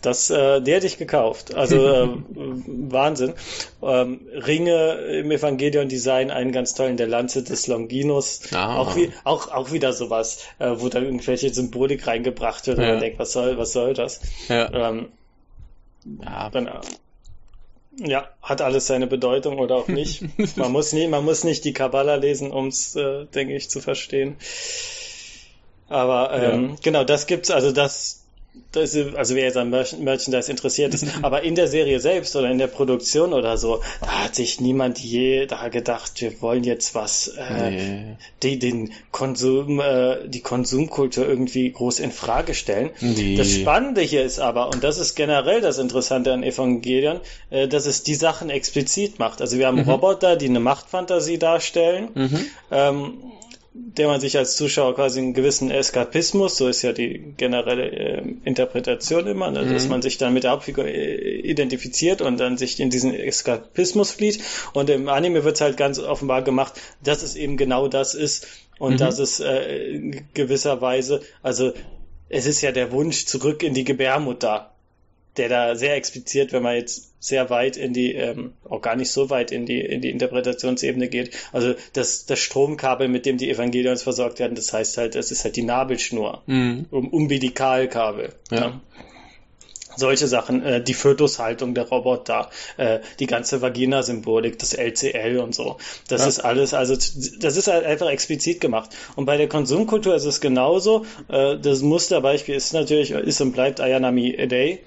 [0.00, 1.54] Das, äh, die hätte ich gekauft.
[1.54, 3.34] Also äh, Wahnsinn.
[3.82, 8.40] Ähm, Ringe im Evangelion-Design, einen ganz tollen, der Lanze des Longinus.
[8.52, 8.76] Ah.
[8.76, 12.84] Auch, wie, auch, auch wieder sowas, äh, wo da irgendwelche Symbolik reingebracht wird ja.
[12.84, 14.20] und man denkt, was soll, was soll das?
[14.48, 14.90] Ja.
[14.90, 15.08] Ähm,
[16.22, 16.50] ja.
[16.50, 16.70] Dann,
[17.96, 20.24] ja, hat alles seine Bedeutung oder auch nicht.
[20.56, 23.80] man muss nie, man muss nicht die Kabbala lesen, um es, äh, denke ich, zu
[23.80, 24.36] verstehen.
[25.88, 26.76] Aber ähm, ja.
[26.82, 28.23] genau, das gibt's, also das, das
[28.74, 32.58] ist, also wer jetzt an Merchandise interessiert ist, aber in der Serie selbst oder in
[32.58, 37.28] der Produktion oder so, da hat sich niemand je da gedacht, wir wollen jetzt was,
[37.28, 38.16] äh, nee.
[38.42, 42.90] die, den Konsum, äh, die Konsumkultur irgendwie groß in Frage stellen.
[43.00, 43.36] Nee.
[43.36, 47.86] Das Spannende hier ist aber, und das ist generell das Interessante an Evangelion, äh, dass
[47.86, 49.40] es die Sachen explizit macht.
[49.40, 49.88] Also wir haben mhm.
[49.88, 52.08] Roboter, die eine Machtfantasie darstellen.
[52.14, 52.46] Mhm.
[52.70, 53.14] Ähm,
[53.76, 58.22] der man sich als Zuschauer quasi einen gewissen Eskapismus, so ist ja die generelle äh,
[58.44, 59.72] Interpretation immer, ne, mhm.
[59.72, 64.12] dass man sich dann mit der Hauptfigur äh, identifiziert und dann sich in diesen Eskapismus
[64.12, 64.40] flieht.
[64.74, 68.46] Und im Anime wird es halt ganz offenbar gemacht, dass es eben genau das ist
[68.78, 68.98] und mhm.
[68.98, 71.72] dass es äh, in gewisser Weise, also
[72.28, 74.73] es ist ja der Wunsch zurück in die Gebärmutter
[75.36, 79.10] der da sehr explizit, wenn man jetzt sehr weit in die, ähm, auch gar nicht
[79.10, 81.34] so weit in die, in die Interpretationsebene geht.
[81.52, 85.44] Also das, das Stromkabel, mit dem die Evangelions versorgt werden, das heißt halt, das ist
[85.44, 86.86] halt die Nabelschnur, mhm.
[86.90, 88.34] um Umbilikalkabel.
[88.50, 88.58] Ja.
[88.58, 88.80] ja.
[89.96, 95.78] Solche Sachen, äh, die Fötushaltung der Roboter, äh, die ganze Vagina-Symbolik, das LCL und so.
[96.08, 96.28] Das ja.
[96.28, 98.90] ist alles, also das ist halt einfach explizit gemacht.
[99.14, 101.06] Und bei der Konsumkultur ist es genauso.
[101.28, 104.80] Äh, das Musterbeispiel ist natürlich, ist und bleibt Ayanami Day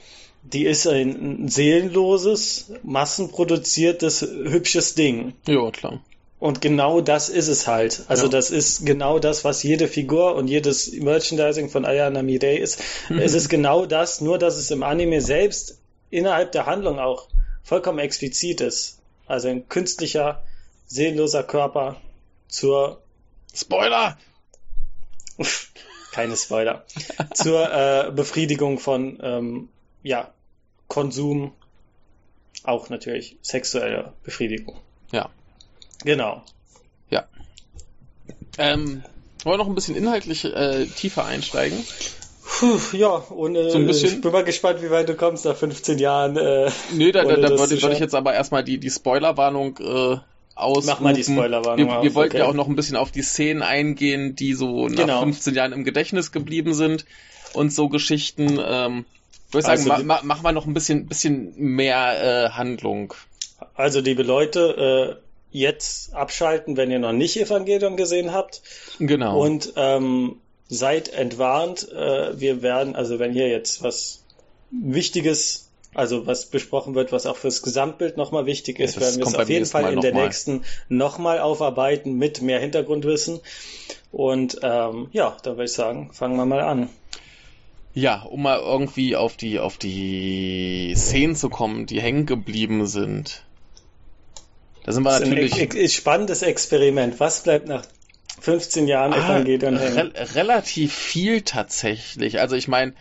[0.53, 5.33] die ist ein seelenloses, massenproduziertes, hübsches Ding.
[5.45, 6.01] Ja, klar.
[6.39, 8.03] Und genau das ist es halt.
[8.07, 8.29] Also ja.
[8.29, 12.79] das ist genau das, was jede Figur und jedes Merchandising von Ayana Mirei ist.
[13.09, 13.19] Mhm.
[13.19, 15.79] Es ist genau das, nur dass es im Anime selbst
[16.11, 17.27] innerhalb der Handlung auch
[17.63, 18.99] vollkommen explizit ist.
[19.25, 20.43] Also ein künstlicher,
[20.85, 21.97] seelenloser Körper
[22.47, 23.01] zur
[23.53, 24.17] Spoiler!
[26.13, 26.85] Keine Spoiler.
[27.33, 29.69] zur äh, Befriedigung von ähm,
[30.03, 30.31] ja,
[30.87, 31.51] Konsum,
[32.63, 34.77] auch natürlich sexuelle Befriedigung.
[35.11, 35.29] Ja.
[36.03, 36.43] Genau.
[37.09, 37.25] Ja.
[38.57, 39.03] Ähm,
[39.43, 41.83] wollen wir noch ein bisschen inhaltlich äh, tiefer einsteigen?
[42.59, 45.45] Puh, ja, und äh, so ein bisschen, ich bin mal gespannt, wie weit du kommst
[45.45, 46.37] nach 15 Jahren.
[46.37, 50.17] Äh, nee, da, da, da würde, würde ich jetzt aber erstmal die, die Spoilerwarnung äh,
[50.55, 50.85] aus.
[50.85, 51.87] Mach mal die Spoilerwarnung.
[51.87, 52.39] Wir, wir wollten okay.
[52.39, 55.19] ja auch noch ein bisschen auf die Szenen eingehen, die so nach genau.
[55.21, 57.05] 15 Jahren im Gedächtnis geblieben sind
[57.53, 58.59] und so Geschichten.
[58.63, 59.05] Ähm,
[59.47, 63.13] ich würde sagen, also, ma, ma, mach mal noch ein bisschen, bisschen mehr äh, Handlung.
[63.75, 68.61] Also, liebe Leute, äh, jetzt abschalten, wenn ihr noch nicht Evangelium gesehen habt.
[68.99, 69.39] Genau.
[69.39, 70.37] Und ähm,
[70.67, 71.91] seid entwarnt.
[71.91, 74.23] Äh, wir werden, also wenn hier jetzt was
[74.69, 79.27] Wichtiges, also was besprochen wird, was auch fürs Gesamtbild nochmal wichtig ist, ja, werden wir
[79.27, 80.23] es auf jeden Fall Mal in der mal.
[80.25, 83.39] nächsten nochmal aufarbeiten mit mehr Hintergrundwissen.
[84.11, 86.89] Und ähm, ja, da würde ich sagen, fangen wir mal an.
[87.97, 93.43] Ja, um mal irgendwie auf die, auf die Szenen zu kommen, die hängen geblieben sind.
[94.83, 95.57] Da sind wir das natürlich.
[95.57, 97.19] Ist ein spannendes Experiment.
[97.19, 97.87] Was bleibt nach
[98.39, 99.97] 15 Jahren ah, Evangelion hängen?
[99.97, 102.39] Re relativ viel tatsächlich.
[102.39, 102.93] Also ich meine,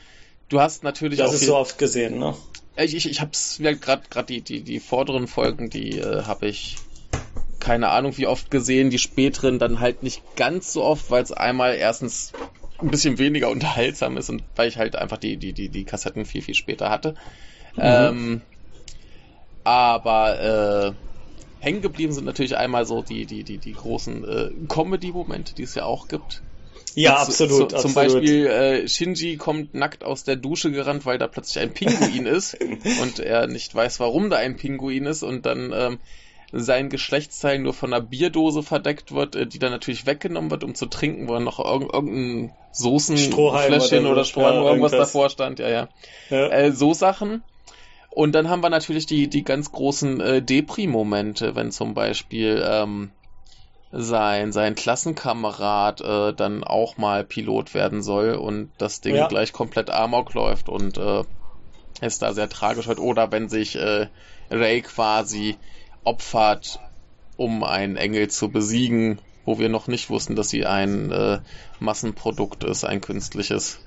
[0.48, 1.32] du hast natürlich das auch.
[1.32, 2.34] Das ist so oft gesehen, ne?
[2.78, 6.48] Ich, ich, ich hab's ja gerade gerade die, die, die vorderen Folgen, die äh, habe
[6.48, 6.76] ich
[7.60, 11.32] keine Ahnung wie oft gesehen, die späteren dann halt nicht ganz so oft, weil es
[11.32, 12.32] einmal erstens
[12.80, 16.24] ein bisschen weniger unterhaltsam ist und weil ich halt einfach die, die, die, die Kassetten
[16.24, 17.14] viel, viel später hatte.
[17.76, 17.82] Mhm.
[17.82, 18.42] Ähm,
[19.64, 25.54] aber äh, hängen geblieben sind natürlich einmal so die, die, die, die großen äh, Comedy-Momente,
[25.54, 26.42] die es ja auch gibt.
[26.94, 27.70] Ja, also, absolut.
[27.72, 27.94] Zu, zum absolut.
[27.94, 32.56] Beispiel äh, Shinji kommt nackt aus der Dusche gerannt, weil da plötzlich ein Pinguin ist
[33.02, 35.98] und er nicht weiß, warum da ein Pinguin ist und dann ähm,
[36.52, 40.74] sein Geschlechtsteil nur von einer Bierdose verdeckt wird, äh, die dann natürlich weggenommen wird, um
[40.74, 45.68] zu trinken, wo dann noch irgendein Soßenfläschchen oder, oder Strohhalm ja, irgendwas davor stand, ja,
[45.68, 45.88] ja.
[46.30, 46.48] ja.
[46.48, 47.42] Äh, so Sachen.
[48.10, 53.10] Und dann haben wir natürlich die, die ganz großen äh, Depri-Momente, wenn zum Beispiel ähm,
[53.92, 59.28] sein, sein Klassenkamerad äh, dann auch mal Pilot werden soll und das Ding ja.
[59.28, 61.24] gleich komplett amok läuft und äh,
[62.00, 63.00] es da sehr tragisch wird.
[63.00, 64.08] Oder wenn sich äh,
[64.50, 65.56] Ray quasi
[66.06, 66.80] opfert,
[67.36, 71.40] um einen Engel zu besiegen, wo wir noch nicht wussten, dass sie ein äh,
[71.80, 73.78] Massenprodukt ist, ein künstliches.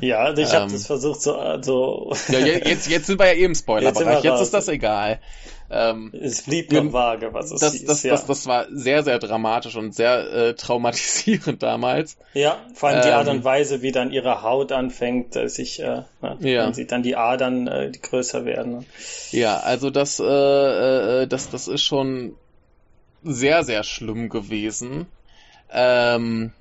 [0.00, 1.36] Ja, also ich ähm, habe das versucht so.
[1.36, 4.16] Also ja, jetzt, jetzt sind wir ja eben Spoilerbereich.
[4.16, 5.20] Jetzt, jetzt ist das egal.
[5.68, 8.12] Ähm, es blieb noch vage, was es das, hieß, das, ja.
[8.12, 12.16] das, das war sehr, sehr dramatisch und sehr äh, traumatisierend damals.
[12.34, 15.80] Ja, vor allem die Art und ähm, Weise, wie dann ihre Haut anfängt, äh, sich,
[15.80, 16.38] äh, ja.
[16.40, 18.72] wenn sie dann die Adern äh, die größer werden.
[18.72, 18.84] Ne?
[19.32, 22.36] Ja, also das, äh, äh, das, das ist schon
[23.24, 25.06] sehr, sehr schlimm gewesen.
[25.72, 26.52] Ähm,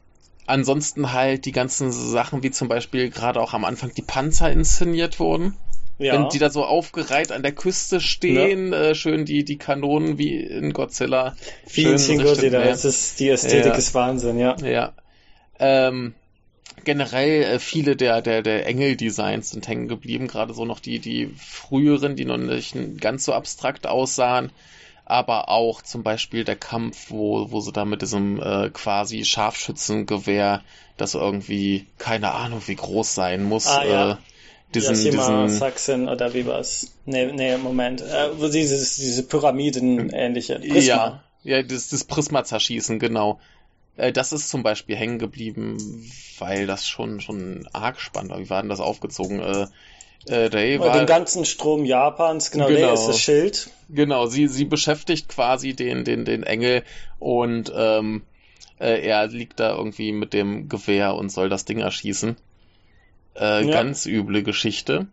[0.48, 5.20] ansonsten halt die ganzen Sachen, wie zum Beispiel gerade auch am Anfang die Panzer inszeniert
[5.20, 5.56] wurden.
[5.98, 6.14] Ja.
[6.14, 8.90] Wenn die da so aufgereiht an der Küste stehen, ja.
[8.90, 11.36] äh, schön die, die Kanonen wie in Godzilla.
[11.68, 11.92] Shin
[12.22, 13.76] Godzilla, das ist, die Ästhetik ja.
[13.76, 14.58] ist Wahnsinn, ja.
[14.58, 14.94] Ja.
[15.58, 16.14] Ähm,
[16.84, 21.34] generell äh, viele der, der, der Engel-Designs sind hängen geblieben, gerade so noch die, die
[21.38, 24.52] früheren, die noch nicht ganz so abstrakt aussahen
[25.06, 30.64] aber auch zum Beispiel der Kampf, wo, wo sie da mit diesem äh, quasi Scharfschützengewehr,
[30.98, 34.12] das irgendwie, keine Ahnung, wie groß sein muss, ah, ja.
[34.12, 34.16] äh,
[34.74, 36.92] diesen, Yashima diesen Saxon oder wie war's?
[37.06, 38.02] Nee, nee, Moment.
[38.02, 40.60] Äh, dieses, diese Pyramiden ähnliche.
[40.60, 40.82] Prisma.
[40.82, 43.40] Ja, ja, das, das Prisma zerschießen, genau.
[43.98, 45.78] Äh, das ist zum Beispiel hängen geblieben,
[46.40, 48.40] weil das schon, schon arg spannend war.
[48.40, 49.40] Wie war denn das aufgezogen?
[49.40, 49.68] Äh,
[50.28, 52.88] äh, Rei war, den ganzen Strom Japans, genau, genau.
[52.88, 53.70] Rei ist das Schild.
[53.90, 56.84] Genau, sie, sie beschäftigt quasi den, den, den Engel
[57.20, 58.24] und ähm,
[58.80, 62.38] äh, er liegt da irgendwie mit dem Gewehr und soll das Ding erschießen.
[63.36, 63.72] Äh, ja.
[63.72, 65.08] Ganz üble Geschichte.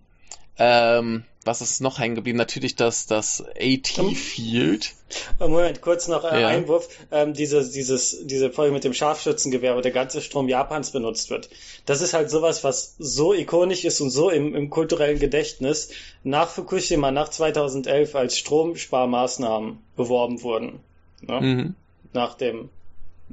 [0.59, 2.39] Ähm, was ist noch hängen geblieben?
[2.39, 4.93] Natürlich das, das AT-Field.
[5.41, 6.49] Moment, kurz noch ein ja.
[6.49, 6.89] Einwurf.
[7.11, 11.51] Ähm, diese, dieses, diese Folge mit dem Scharfschützengewehr, wo der ganze Strom Japans benutzt wird.
[11.85, 15.91] Das ist halt sowas, was so ikonisch ist und so im, im kulturellen Gedächtnis
[16.23, 20.81] nach Fukushima, nach 2011 als Stromsparmaßnahmen beworben wurden.
[21.23, 21.41] Ne?
[21.41, 21.75] Mhm.
[22.13, 22.71] Nach dem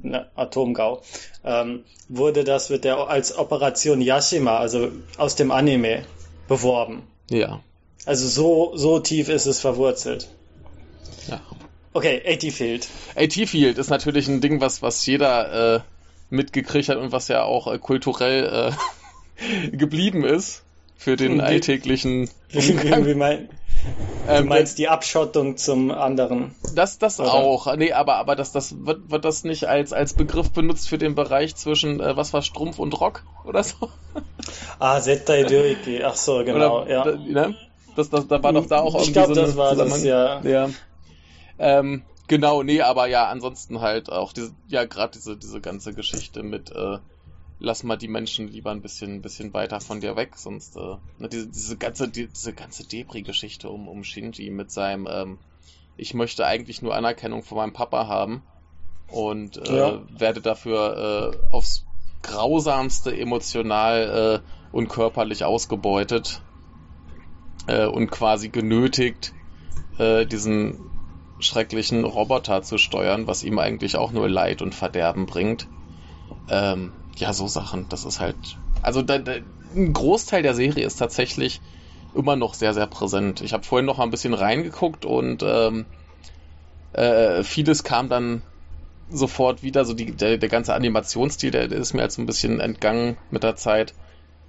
[0.02, 1.02] ne, Atomgau.
[1.44, 6.04] Ähm, wurde das wird der als Operation Yashima, also aus dem Anime,
[6.48, 7.02] beworben.
[7.30, 7.60] Ja.
[8.06, 10.28] Also so, so tief ist es verwurzelt.
[11.28, 11.40] Ja.
[11.92, 12.88] Okay, AT-Field.
[13.16, 15.80] AT-Field ist natürlich ein Ding, was, was jeder äh,
[16.30, 18.72] mitgekriegt hat und was ja auch äh, kulturell
[19.70, 20.62] äh, geblieben ist
[20.96, 22.30] für den alltäglichen.
[22.50, 23.48] Wie, wie mein,
[24.26, 26.54] du ähm, meinst die Abschottung zum anderen?
[26.74, 27.32] Das, das oder?
[27.32, 27.74] auch.
[27.76, 31.14] Nee, aber, aber das, das wird, wird das nicht als, als Begriff benutzt für den
[31.14, 33.76] Bereich zwischen, äh, was war Strumpf und Rock oder so?
[34.78, 36.02] Ah, Zettai Dyoiki.
[36.02, 37.04] Ach so, genau, oder, ja.
[37.04, 37.54] Da, ne?
[37.96, 40.40] Das, das, da war doch da auch irgendwie ich glaub, so das war das, ja.
[40.40, 40.70] ja.
[41.58, 46.42] Ähm, genau, nee, aber ja, ansonsten halt auch diese, ja, gerade diese, diese ganze Geschichte
[46.42, 46.98] mit, äh,
[47.60, 50.96] lass mal die Menschen lieber ein bisschen, ein bisschen weiter von dir weg, sonst, äh,
[51.18, 55.38] ne, diese, diese ganze, die, diese ganze Debris-Geschichte um, um Shinji mit seinem, ähm,
[55.96, 58.42] ich möchte eigentlich nur Anerkennung von meinem Papa haben
[59.08, 60.00] und äh, ja.
[60.10, 61.84] werde dafür äh, aufs
[62.22, 66.40] grausamste emotional äh, und körperlich ausgebeutet
[67.66, 69.32] äh, und quasi genötigt,
[69.98, 70.78] äh, diesen
[71.40, 75.66] schrecklichen Roboter zu steuern, was ihm eigentlich auch nur Leid und Verderben bringt.
[76.48, 78.36] Ähm, ja, so Sachen, das ist halt.
[78.82, 79.36] Also da, da,
[79.74, 81.60] ein Großteil der Serie ist tatsächlich
[82.14, 83.40] immer noch sehr, sehr präsent.
[83.40, 85.86] Ich habe vorhin noch mal ein bisschen reingeguckt und ähm,
[86.92, 88.42] äh, vieles kam dann
[89.10, 89.84] sofort wieder.
[89.84, 93.16] So die, der, der ganze Animationsstil, der, der ist mir halt so ein bisschen entgangen
[93.30, 93.94] mit der Zeit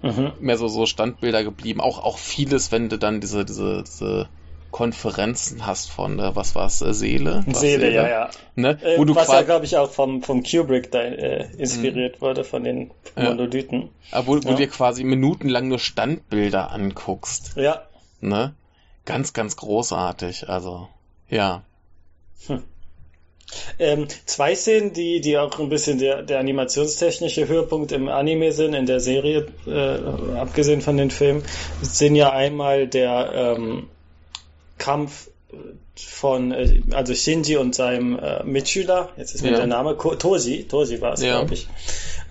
[0.01, 0.33] mhm.
[0.39, 1.81] mehr so, so Standbilder geblieben.
[1.81, 4.29] Auch, auch vieles, wenn du dann diese, diese, diese
[4.71, 7.43] Konferenzen hast von, äh, was war's, äh, Seele?
[7.45, 8.29] Was Seele, Seele, ja, ja.
[8.55, 8.79] Ne?
[8.81, 12.21] Äh, Wo du was ja, glaube ich, auch vom, vom Kubrick da, äh, inspiriert mhm.
[12.21, 13.89] wurde, von den Monolithen.
[14.11, 14.25] Ja.
[14.25, 14.41] wo, wo ja.
[14.41, 17.53] du dir quasi minutenlang nur Standbilder anguckst.
[17.55, 17.83] Ja.
[18.21, 18.53] Ne?
[19.05, 20.87] Ganz, ganz großartig, also,
[21.29, 21.63] ja.
[22.47, 22.63] Hm.
[23.79, 28.73] Ähm, zwei Szenen, die, die auch ein bisschen der, der animationstechnische Höhepunkt im Anime sind,
[28.73, 31.43] in der Serie, äh, abgesehen von den Filmen,
[31.81, 33.87] sind ja einmal der ähm,
[34.81, 35.29] Kampf
[35.95, 39.57] von, äh, also Shinji und seinem äh, Mitschüler, jetzt ist mir ja.
[39.57, 41.37] der Name, Ko Toji, Toji war es, ja.
[41.39, 41.67] glaube ich,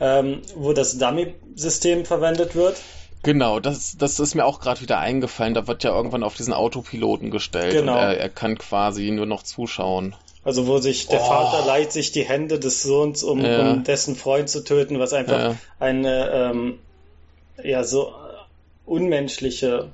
[0.00, 2.76] ähm, wo das Dummy-System verwendet wird.
[3.22, 5.52] Genau, das, das ist mir auch gerade wieder eingefallen.
[5.52, 7.96] Da wird ja irgendwann auf diesen Autopiloten gestellt genau.
[7.96, 10.16] er, er kann quasi nur noch zuschauen.
[10.42, 11.26] Also wo sich der oh.
[11.26, 13.72] Vater leiht sich die Hände des Sohns, um, ja.
[13.72, 16.78] um dessen Freund zu töten, was einfach eine ähm,
[17.62, 18.14] ja so
[18.86, 19.92] unmenschliche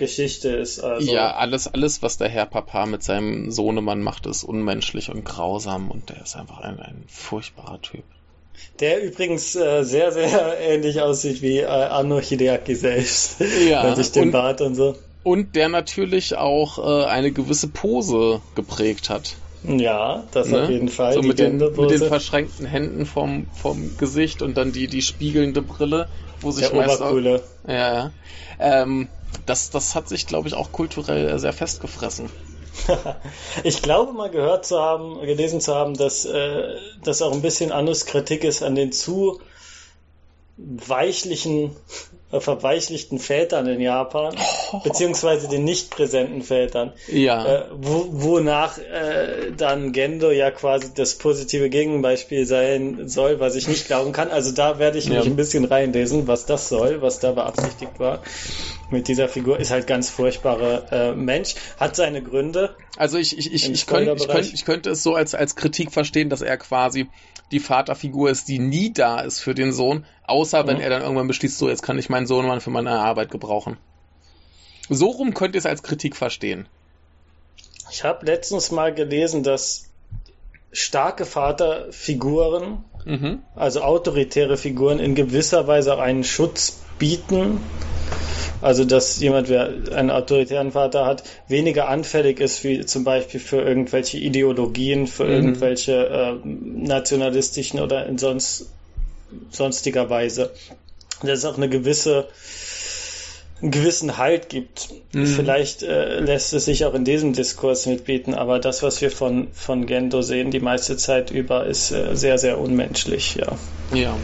[0.00, 0.80] Geschichte ist.
[0.80, 1.12] Also.
[1.12, 5.90] Ja, alles, alles, was der Herr Papa mit seinem Sohnemann macht, ist unmenschlich und grausam
[5.90, 8.02] und der ist einfach ein, ein furchtbarer Typ.
[8.80, 13.36] Der übrigens äh, sehr, sehr ähnlich aussieht wie äh, Anno Hideaki selbst.
[13.68, 13.84] Ja.
[13.84, 14.96] Mit sich dem und, Bart und so.
[15.22, 19.36] Und der natürlich auch äh, eine gewisse Pose geprägt hat.
[19.62, 20.62] Ja, das ne?
[20.62, 21.12] auf jeden Fall.
[21.12, 25.60] So mit den, mit den verschränkten Händen vom, vom Gesicht und dann die, die spiegelnde
[25.60, 26.08] Brille,
[26.40, 27.18] wo sich Der meist auch,
[27.68, 28.12] ja,
[28.58, 29.08] ähm,
[29.46, 32.30] das, das hat sich, glaube ich, auch kulturell sehr festgefressen.
[33.64, 37.72] ich glaube mal gehört zu haben, gelesen zu haben, dass äh, das auch ein bisschen
[37.72, 39.40] Annus Kritik ist an den zu
[40.56, 41.74] weichlichen
[42.38, 44.36] verweichlichten Vätern in Japan,
[44.84, 46.92] beziehungsweise den nicht präsenten Vätern.
[47.08, 47.44] Ja.
[47.44, 53.66] Äh, wo, wonach äh, dann Gendo ja quasi das positive Gegenbeispiel sein soll, was ich
[53.66, 54.30] nicht glauben kann.
[54.30, 55.18] Also da werde ich ja.
[55.18, 58.22] mich ein bisschen reinlesen, was das soll, was da beabsichtigt war.
[58.90, 62.70] Mit dieser Figur ist halt ganz furchtbarer äh, Mensch, hat seine Gründe.
[63.00, 65.90] Also ich, ich, ich, ich, könnte, ich, könnte, ich könnte es so als, als Kritik
[65.90, 67.08] verstehen, dass er quasi
[67.50, 70.82] die Vaterfigur ist, die nie da ist für den Sohn, außer wenn mhm.
[70.82, 73.78] er dann irgendwann beschließt, so jetzt kann ich meinen Sohn mal für meine Arbeit gebrauchen.
[74.90, 76.68] So rum könnt ihr es als Kritik verstehen.
[77.90, 79.88] Ich habe letztens mal gelesen, dass
[80.70, 83.38] starke Vaterfiguren, mhm.
[83.54, 87.60] also autoritäre Figuren, in gewisser Weise auch einen Schutz bieten
[88.62, 93.62] also, dass jemand, der einen autoritären Vater hat, weniger anfällig ist, wie zum Beispiel für
[93.62, 95.32] irgendwelche Ideologien, für mhm.
[95.32, 98.66] irgendwelche äh, nationalistischen oder in sonst,
[99.50, 100.50] sonstiger Weise.
[101.22, 102.28] Dass es auch eine gewisse
[103.62, 104.88] einen gewissen Halt gibt.
[105.12, 105.26] Mhm.
[105.26, 109.48] Vielleicht äh, lässt es sich auch in diesem Diskurs mitbieten, aber das, was wir von,
[109.52, 113.58] von Gendo sehen, die meiste Zeit über, ist äh, sehr, sehr unmenschlich, ja.
[113.92, 114.16] Ja.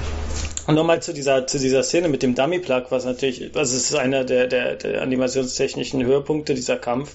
[0.67, 3.95] Und nochmal zu dieser, zu dieser Szene mit dem Dummy-Plug, was natürlich, also es ist
[3.95, 7.15] einer der, der, der animationstechnischen Höhepunkte, dieser Kampf,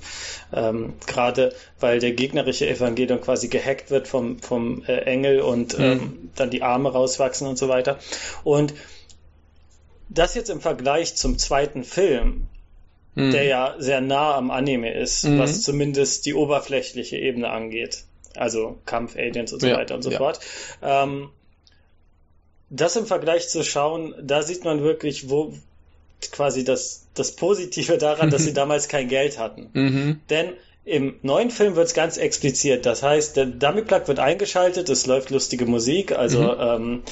[0.54, 5.84] ähm, gerade weil der gegnerische Evangelion quasi gehackt wird vom, vom äh, Engel und mhm.
[5.84, 8.00] ähm, dann die Arme rauswachsen und so weiter.
[8.44, 8.74] Und
[10.10, 12.48] das jetzt im Vergleich zum zweiten Film,
[13.16, 13.32] mhm.
[13.32, 15.40] der ja sehr nah am Anime ist, mhm.
[15.40, 18.04] was zumindest die oberflächliche Ebene angeht.
[18.36, 20.18] Also Kampf, Aliens und so ja, weiter und so ja.
[20.18, 20.40] fort.
[20.82, 21.30] Ähm,
[22.72, 25.54] das im Vergleich zu schauen, da sieht man wirklich, wo
[26.32, 29.70] quasi das, das Positive daran, dass sie damals kein Geld hatten.
[29.74, 30.20] Mhm.
[30.30, 30.54] Denn
[30.86, 32.86] im neuen Film wird es ganz explizit.
[32.86, 36.58] Das heißt, der Dummy Plug wird eingeschaltet, es läuft lustige Musik, also mhm.
[36.60, 37.04] ähm,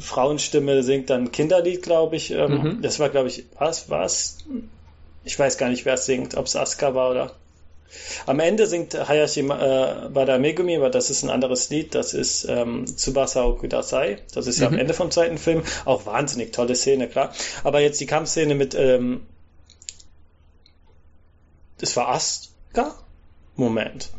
[0.00, 2.30] Frauenstimme singt dann Kinderlied, glaube ich.
[2.30, 2.82] Ähm, mhm.
[2.82, 4.38] Das war, glaube ich, was, was?
[5.24, 7.34] Ich weiß gar nicht, wer es singt, ob es Asuka war oder
[8.26, 12.44] am Ende singt Hayashi äh, Bada Megumi, aber das ist ein anderes Lied, das ist
[12.48, 14.18] ähm, Tsubasa Okudasai.
[14.34, 14.74] Das ist ja mhm.
[14.74, 15.62] am Ende vom zweiten Film.
[15.84, 17.32] Auch wahnsinnig tolle Szene, klar.
[17.64, 19.26] Aber jetzt die Kampfszene mit, ähm,
[21.78, 22.94] das war Asuka?
[23.56, 24.10] Moment.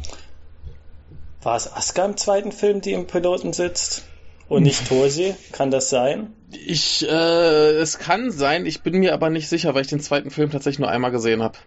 [1.41, 4.03] War es Asuka im zweiten Film, die im Piloten sitzt?
[4.49, 5.35] Und nicht Tosi?
[5.51, 6.33] Kann das sein?
[6.51, 10.31] Ich, äh, es kann sein, ich bin mir aber nicht sicher, weil ich den zweiten
[10.31, 11.59] Film tatsächlich nur einmal gesehen habe.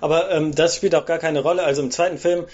[0.00, 1.62] Aber ähm, das spielt auch gar keine Rolle.
[1.62, 2.46] Also im zweiten Film,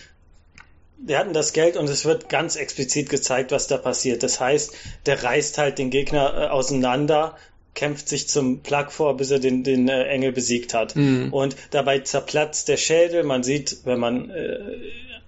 [0.98, 4.22] wir hatten das Geld und es wird ganz explizit gezeigt, was da passiert.
[4.22, 4.74] Das heißt,
[5.06, 7.36] der reißt halt den Gegner äh, auseinander,
[7.74, 10.96] kämpft sich zum Plug vor, bis er den, den äh, Engel besiegt hat.
[10.96, 11.32] Mhm.
[11.32, 13.22] Und dabei zerplatzt der Schädel.
[13.22, 14.58] Man sieht, wenn man äh,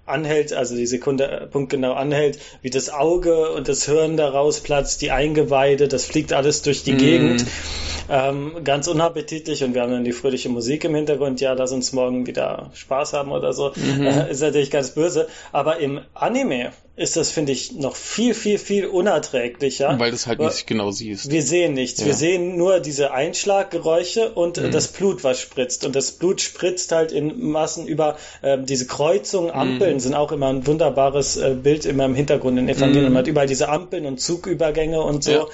[0.05, 5.01] anhält, also die Sekunde äh, punktgenau anhält, wie das Auge und das Hirn daraus platzt,
[5.01, 6.97] die Eingeweide, das fliegt alles durch die mm.
[6.97, 7.45] Gegend.
[8.09, 11.93] Ähm, ganz unappetitlich und wir haben dann die fröhliche Musik im Hintergrund, ja, lass uns
[11.93, 13.71] morgen wieder Spaß haben oder so.
[13.75, 14.05] Mhm.
[14.05, 15.27] Äh, ist natürlich ganz böse.
[15.53, 19.97] Aber im Anime ist das, finde ich, noch viel, viel, viel unerträglicher.
[19.97, 21.31] Weil du es halt nicht genau siehst.
[21.31, 21.99] Wir sehen nichts.
[21.99, 22.05] Ja.
[22.05, 24.69] Wir sehen nur diese Einschlaggeräusche und mhm.
[24.69, 25.85] das Blut, was spritzt.
[25.85, 29.99] Und das Blut spritzt halt in Massen über äh, diese Kreuzungen, Ampeln mhm.
[29.99, 33.05] sind auch immer ein wunderbares äh, Bild immer im Hintergrund in Evangelium.
[33.05, 33.13] Mhm.
[33.13, 35.45] Man hat überall diese Ampeln und Zugübergänge und so, ja.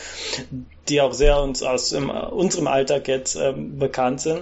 [0.89, 4.41] die auch sehr uns aus im, unserem Alltag jetzt ähm, bekannt sind.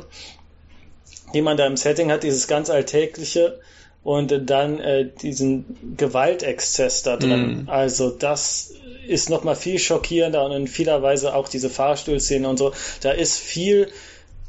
[1.35, 3.59] Die man da im Setting hat, dieses ganz alltägliche,
[4.03, 7.65] und dann äh, diesen Gewaltexzess da drin.
[7.65, 7.69] Mm.
[7.69, 8.73] Also das
[9.07, 12.73] ist nochmal viel schockierender und in vieler Weise auch diese Fahrstuhlszene und so.
[13.01, 13.89] Da ist viel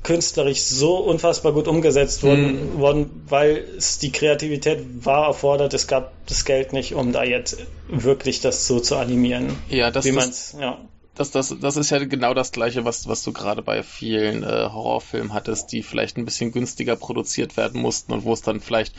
[0.02, 2.78] künstlerisch so unfassbar gut umgesetzt worden, mm.
[2.78, 5.74] worden weil es die Kreativität war erfordert.
[5.74, 7.58] Es gab das Geld nicht, um da jetzt
[7.88, 9.58] wirklich das so zu animieren.
[9.68, 10.78] Ja, das, wie das, ja.
[11.18, 14.46] Das, das, das ist ja genau das Gleiche, was, was du gerade bei vielen äh,
[14.46, 18.94] Horrorfilmen hattest, die vielleicht ein bisschen günstiger produziert werden mussten und wo es dann vielleicht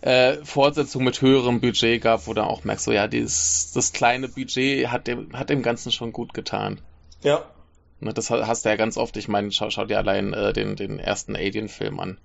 [0.00, 4.28] äh, Fortsetzung mit höherem Budget gab, wo du auch merkst, so ja, dieses, das kleine
[4.28, 6.80] Budget hat dem, hat dem Ganzen schon gut getan.
[7.22, 7.44] Ja.
[8.00, 10.76] Ne, das hast du ja ganz oft, ich meine, schau, schau dir allein äh, den,
[10.76, 12.18] den ersten Alien-Film an.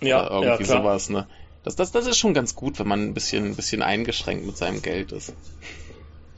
[0.00, 0.82] Ja, Oder irgendwie ja, klar.
[0.82, 1.26] sowas, ne?
[1.62, 4.56] Das, das, das ist schon ganz gut, wenn man ein bisschen, ein bisschen eingeschränkt mit
[4.56, 5.32] seinem Geld ist.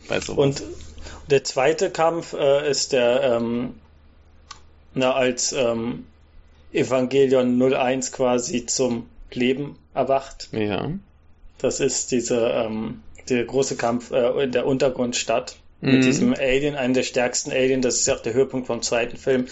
[0.09, 0.39] Bei sowas.
[0.39, 0.63] Und
[1.31, 3.75] der zweite Kampf äh, ist der, ähm,
[4.95, 6.07] na, als ähm,
[6.73, 10.49] Evangelion 01 quasi zum Leben erwacht.
[10.53, 10.91] ja.
[11.59, 13.01] Das ist diese, ähm,
[13.31, 15.57] der große Kampf äh, in der Untergrundstadt.
[15.81, 15.93] Mhm.
[15.93, 19.17] Mit diesem Alien, einen der stärksten Alien, das ist ja auch der Höhepunkt vom zweiten
[19.17, 19.47] Film.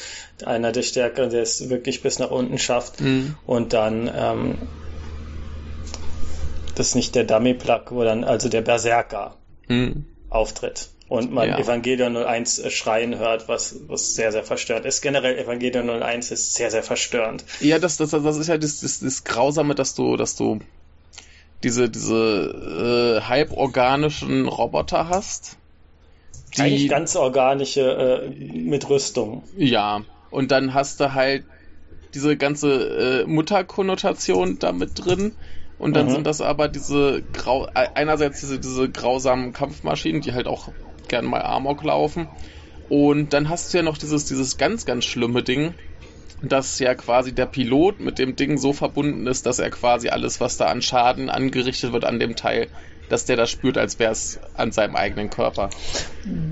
[0.45, 3.01] Einer der stärkeren, der es wirklich bis nach unten schafft.
[3.01, 3.37] Mhm.
[3.47, 4.59] Und dann, ähm,
[6.75, 9.37] das ist nicht der Dummy-Plug, wo dann also der Berserker
[9.69, 10.05] Mhm.
[10.29, 10.89] auftritt.
[11.15, 11.59] Und man Ja.
[11.59, 15.01] Evangelion 01 äh, schreien hört, was, was sehr, sehr verstörend ist.
[15.01, 17.45] Generell Evangelion 01 ist sehr, sehr verstörend.
[17.61, 20.59] Ja, das, das, das ist ja das, das, das Grausame, dass du, dass du
[21.63, 25.57] diese, diese äh, halborganischen Roboter hast.
[26.57, 29.45] Die, Eigentlich ganz organische äh, mit Rüstung.
[29.57, 31.45] Ja, und dann hast du halt
[32.13, 35.37] diese ganze äh, Mutterkonnotation da mit drin.
[35.79, 36.11] Und dann Mhm.
[36.11, 40.69] sind das aber diese grau einerseits diese, diese grausamen Kampfmaschinen, die halt auch
[41.09, 42.29] gern mal Amok laufen.
[42.89, 45.75] Und dann hast du ja noch dieses, dieses ganz, ganz schlimme Ding,
[46.43, 50.41] dass ja quasi der Pilot mit dem Ding so verbunden ist, dass er quasi alles,
[50.41, 52.69] was da an Schaden angerichtet wird an dem Teil,
[53.09, 55.71] dass der das spürt, als wäre es an seinem eigenen Körper.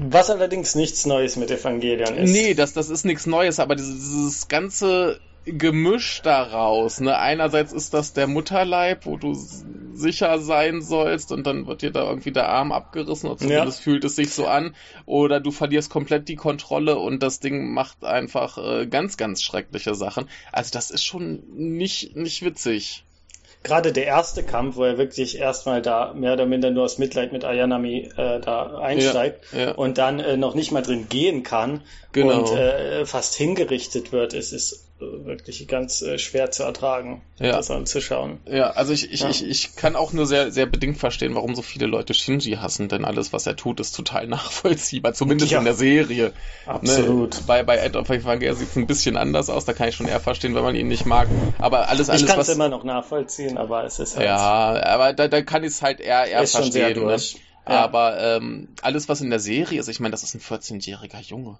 [0.08, 2.30] Was allerdings nichts Neues mit Evangelion ist.
[2.30, 7.18] Nee, das, das ist nichts Neues, aber dieses, dieses ganze Gemisch daraus, ne?
[7.18, 9.34] Einerseits ist das der Mutterleib, wo du
[9.92, 14.04] sicher sein sollst und dann wird dir da irgendwie der Arm abgerissen oder zumindest fühlt
[14.04, 14.74] es sich so an.
[15.04, 19.94] Oder du verlierst komplett die Kontrolle und das Ding macht einfach äh, ganz, ganz schreckliche
[19.94, 20.28] Sachen.
[20.52, 23.04] Also das ist schon nicht, nicht witzig.
[23.64, 27.32] Gerade der erste Kampf, wo er wirklich erstmal da mehr oder minder nur aus Mitleid
[27.32, 29.70] mit Ayanami äh, da einsteigt Ja, ja.
[29.72, 31.80] und dann äh, noch nicht mal drin gehen kann
[32.12, 32.40] Genau.
[32.40, 34.84] und äh, fast hingerichtet wird, es ist
[35.24, 37.52] wirklich ganz äh, schwer zu ertragen, Ja.
[37.52, 38.38] das anzuschauen.
[38.46, 39.28] Ja, also ich, ich, Ja.
[39.30, 42.88] ich, ich kann auch nur sehr, sehr bedingt verstehen, warum so viele Leute Shinji hassen,
[42.88, 45.58] denn alles, was er tut, ist total nachvollziehbar, zumindest Ja.
[45.58, 46.32] in der Serie.
[46.66, 47.34] Absolut.
[47.34, 47.40] Ne?
[47.46, 50.08] Bei, bei Ed of Evangelion sieht es ein bisschen anders aus, da kann ich schon
[50.08, 51.28] eher verstehen, wenn man ihn nicht mag.
[51.58, 54.36] Aber alles, alles ich kann es immer noch nachvollziehen, aber es ist halt ja,
[54.84, 57.02] aber da, da kann ich es halt eher, eher ist schon sehr verstehen.
[57.04, 57.08] Ne?
[57.10, 57.36] durch.
[57.68, 57.84] Ja.
[57.84, 61.58] Aber ähm, alles, was in der Serie ist, ich meine, das ist ein 14-jähriger Junge.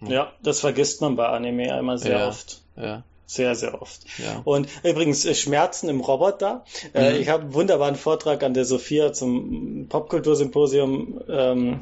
[0.00, 2.28] Ja, das vergisst man bei Anime einmal sehr Ja.
[2.28, 2.60] oft.
[2.76, 4.00] Ja, Sehr, sehr oft.
[4.18, 4.40] ja.
[4.44, 6.64] Und übrigens, äh, Schmerzen im Roboter.
[6.94, 7.20] Äh, Mhm.
[7.20, 11.80] ich habe einen wunderbaren Vortrag an der Sophia zum Popkultursymposium ähm,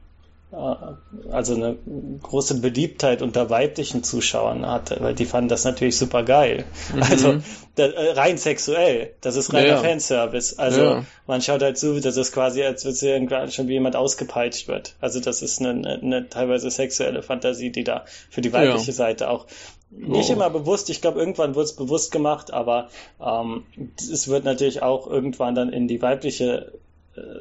[1.30, 1.76] also eine
[2.22, 6.64] große Beliebtheit unter weiblichen Zuschauern hatte, weil die fanden das natürlich super geil.
[7.00, 7.36] Also
[7.74, 9.76] da, äh, rein sexuell, das ist reiner Ja.
[9.78, 10.58] Fanservice.
[10.58, 11.04] Also Ja.
[11.26, 14.94] man schaut halt zu, das ist quasi, als würde irgendwann schon wie jemand ausgepeitscht wird.
[15.00, 18.92] Also das ist eine, eine, teilweise sexuelle Fantasie, die da für die weibliche Ja.
[18.92, 19.46] Seite auch
[19.90, 20.32] nicht Oh.
[20.32, 22.88] immer bewusst, ich glaube, irgendwann wird es bewusst gemacht, aber
[23.24, 23.64] ähm,
[23.96, 26.78] es wird natürlich auch irgendwann dann in die weibliche äh,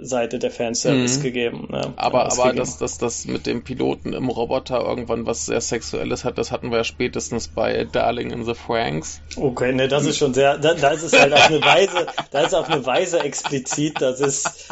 [0.02, 1.24] Seite der Fanservice Mhm.
[1.24, 1.68] gegeben.
[1.72, 2.58] Ne, Aber, aber ausgegeben.
[2.58, 6.70] dass das, das mit dem Piloten im Roboter irgendwann was sehr Sexuelles hat, das hatten
[6.70, 9.22] wir ja spätestens bei Darling in the Franks.
[9.36, 12.42] Okay, ne, das ist schon sehr, da, da ist es halt auf eine Weise, da
[12.42, 14.70] ist auf eine Weise explizit, das ist,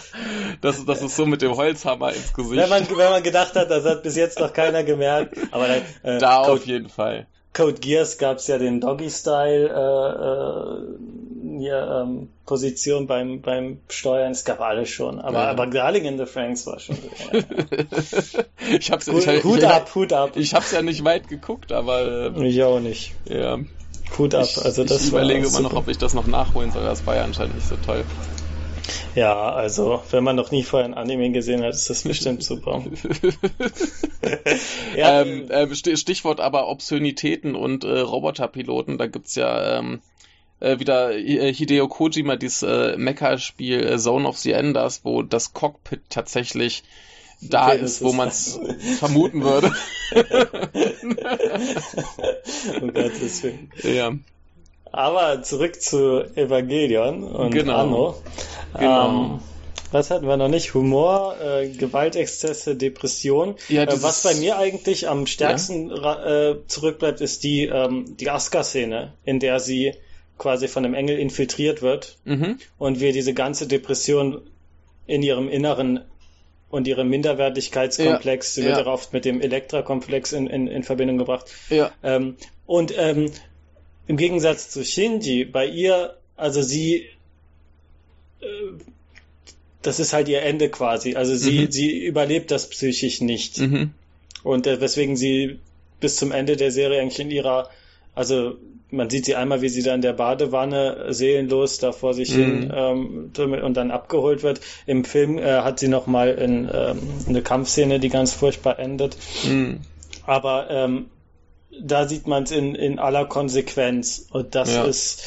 [0.61, 2.61] Das, das ist so mit dem Holzhammer ins Gesicht.
[2.61, 5.81] wenn man, wenn man gedacht hat, das hat bis jetzt noch keiner gemerkt, aber dann,
[6.03, 7.25] äh, da auf jeden Fall.
[7.53, 14.45] Code Geass gab's ja den Doggy-Style, äh, äh, hier, ähm, Position beim, beim Steuern, es
[14.45, 15.49] gab alles schon, aber, Ja.
[15.49, 16.97] aber Darling in the Franks war schon,
[18.79, 20.31] ich hab's, Hut, ich, Hut ich, ab, Hut ab.
[20.35, 23.13] Ich hab's ja nicht weit geguckt, aber äh, Ich auch nicht.
[23.25, 23.59] ja.
[24.17, 24.45] Hut ab.
[24.45, 26.83] Ich, Also das ich überlege immer noch, ob ich das noch nachholen soll.
[26.83, 28.03] Das war ja anscheinend nicht so toll.
[29.15, 32.81] Ja, also wenn man noch nie vorher ein Anime gesehen hat, ist das bestimmt super.
[34.95, 38.97] ja, ähm, äh, Sti- Stichwort aber Obszönitäten und äh, Roboterpiloten.
[38.97, 40.01] Da gibt's ja ähm,
[40.59, 45.53] äh, wieder äh, Hideo Kojima, dieses äh, Mecha-Spiel äh, Zone of the Enders, wo das
[45.53, 46.84] Cockpit tatsächlich
[47.41, 48.59] da Okay, das ist, wo ist- man es
[48.99, 49.72] vermuten würde.
[52.81, 53.72] um Gottes Willen.
[53.84, 54.11] ja.
[54.91, 57.76] Aber zurück zu Evangelion und Genau.
[57.77, 58.15] Anno.
[58.77, 59.09] Genau.
[59.09, 59.39] Ähm,
[59.91, 60.73] was hatten wir noch nicht?
[60.73, 63.55] Humor, äh, Gewaltexzesse, Depression.
[63.68, 68.30] Ja, äh, was bei mir eigentlich am stärksten ra- äh, zurückbleibt, ist die, ähm, die
[68.30, 69.93] Asuka-Szene, in der sie
[70.38, 72.57] quasi von einem Engel infiltriert wird mhm.
[72.77, 74.41] und wir diese ganze Depression
[75.07, 76.05] in ihrem Inneren
[76.69, 81.18] und ihrem Minderwertigkeitskomplex, ja, sie wird ja oft mit dem Elektra-Komplex in, in, in Verbindung
[81.18, 81.45] gebracht.
[81.69, 81.91] Ja.
[82.01, 83.30] Ähm, und ähm,
[84.11, 87.05] im Gegensatz zu Shinji, bei ihr, also sie,
[88.41, 88.45] äh,
[89.81, 91.15] das ist halt ihr Ende quasi.
[91.15, 91.71] Also sie, mhm.
[91.71, 93.59] sie überlebt das psychisch nicht.
[93.59, 93.91] Mhm.
[94.43, 95.59] Und äh, weswegen sie
[96.01, 97.69] bis zum Ende der Serie eigentlich in ihrer,
[98.13, 98.57] also
[98.89, 102.43] man sieht sie einmal, wie sie da in der Badewanne seelenlos da vor sich mhm.
[102.43, 103.31] hin ähm,
[103.63, 104.59] und dann abgeholt wird.
[104.88, 109.15] Im Film äh, hat sie noch mal in, ähm, eine Kampfszene, die ganz furchtbar endet.
[109.45, 109.79] Mhm.
[110.25, 111.05] Aber ähm,
[111.80, 114.84] da sieht man es in, in aller Konsequenz und das ja.
[114.84, 115.23] ist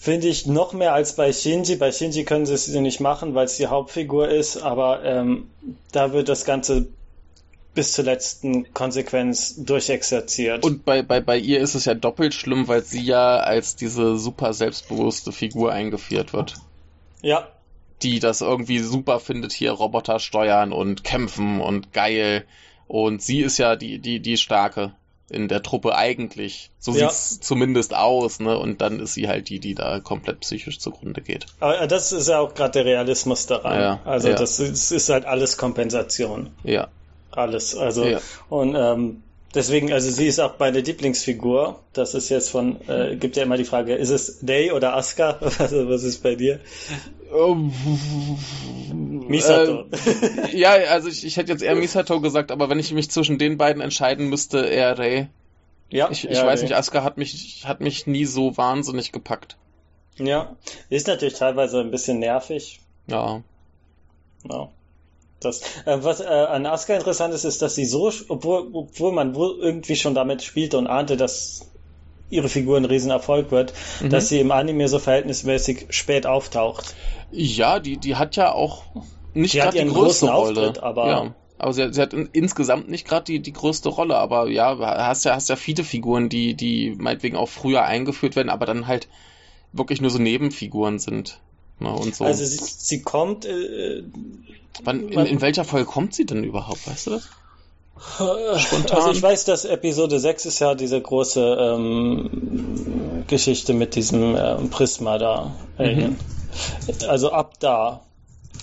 [0.00, 1.76] finde ich noch mehr als bei Shinji.
[1.76, 5.50] Bei Shinji können sie es nicht machen, weil es die Hauptfigur ist, aber ähm,
[5.92, 6.86] da wird das Ganze
[7.74, 10.64] bis zur letzten Konsequenz durchexerziert.
[10.64, 14.16] Und bei, bei, bei ihr ist es ja doppelt schlimm, weil sie ja als diese
[14.16, 16.54] super selbstbewusste Figur eingeführt wird.
[17.20, 17.48] Ja.
[18.02, 22.46] Die das irgendwie super findet, hier Roboter steuern und kämpfen und geil.
[22.88, 24.94] Und sie ist ja die, die, die Starke
[25.30, 26.70] in der Truppe eigentlich.
[26.78, 27.08] So ja.
[27.08, 28.58] sieht's zumindest aus, ne?
[28.58, 31.46] Und dann ist sie halt die, die da komplett psychisch zugrunde geht.
[31.60, 33.80] Aber das ist ja auch gerade der Realismus daran.
[33.80, 34.34] Ja, also ja.
[34.34, 36.50] Das, ist, ist halt alles Kompensation.
[36.64, 36.88] Ja
[37.32, 37.76] alles.
[37.76, 38.06] Also
[38.48, 39.22] und ähm,
[39.54, 41.80] deswegen, also sie ist auch meine Lieblingsfigur.
[41.92, 45.38] Das ist jetzt von, äh, gibt ja immer die Frage, ist es Day oder Asuka?
[45.40, 46.60] Was, was ist bei dir?
[47.30, 47.72] Um,
[49.28, 49.84] Misato.
[50.06, 53.38] Äh, ja, also ich, ich hätte jetzt eher Misato gesagt, aber wenn ich mich zwischen
[53.38, 55.28] den beiden entscheiden müsste, eher Rei.
[55.90, 56.10] Ja.
[56.10, 56.64] Ich, ich weiß Rei.
[56.64, 59.56] nicht, Asuka hat mich, hat mich nie so wahnsinnig gepackt.
[60.16, 60.56] Ja,
[60.88, 62.80] ist natürlich teilweise ein bisschen nervig.
[63.06, 63.42] Ja.
[64.48, 64.68] Ja.
[65.40, 69.34] Das, äh, was äh, an Asuka interessant ist, ist, dass sie so, obwohl, obwohl man
[69.34, 71.70] wohl irgendwie schon damit spielte und ahnte, dass
[72.30, 74.10] ihre Figur ein Riesenerfolg wird, mhm.
[74.10, 76.94] dass sie im Anime so verhältnismäßig spät auftaucht.
[77.32, 78.84] Ja, die, die hat ja auch
[79.34, 80.60] nicht gerade die größte Rolle.
[80.60, 81.34] Auftritt, aber ja.
[81.58, 85.26] Aber sie, sie hat in, insgesamt nicht gerade die, die größte Rolle, aber ja, hast
[85.26, 89.08] ja, hast ja viele Figuren, die, die meinetwegen auch früher eingeführt werden, aber dann halt
[89.72, 91.38] wirklich nur so Nebenfiguren sind.
[91.78, 92.24] Ne, und so.
[92.24, 94.02] Also sie, sie kommt äh,
[94.84, 97.28] Wann, in, in, welcher Folge kommt sie denn überhaupt, weißt du das?
[98.62, 98.96] Spontan.
[98.96, 104.70] Also ich weiß, dass Episode 6 ist ja diese große ähm, Geschichte mit diesem ähm,
[104.70, 105.54] Prisma da.
[105.78, 106.16] Mhm.
[107.08, 108.04] Also ab da.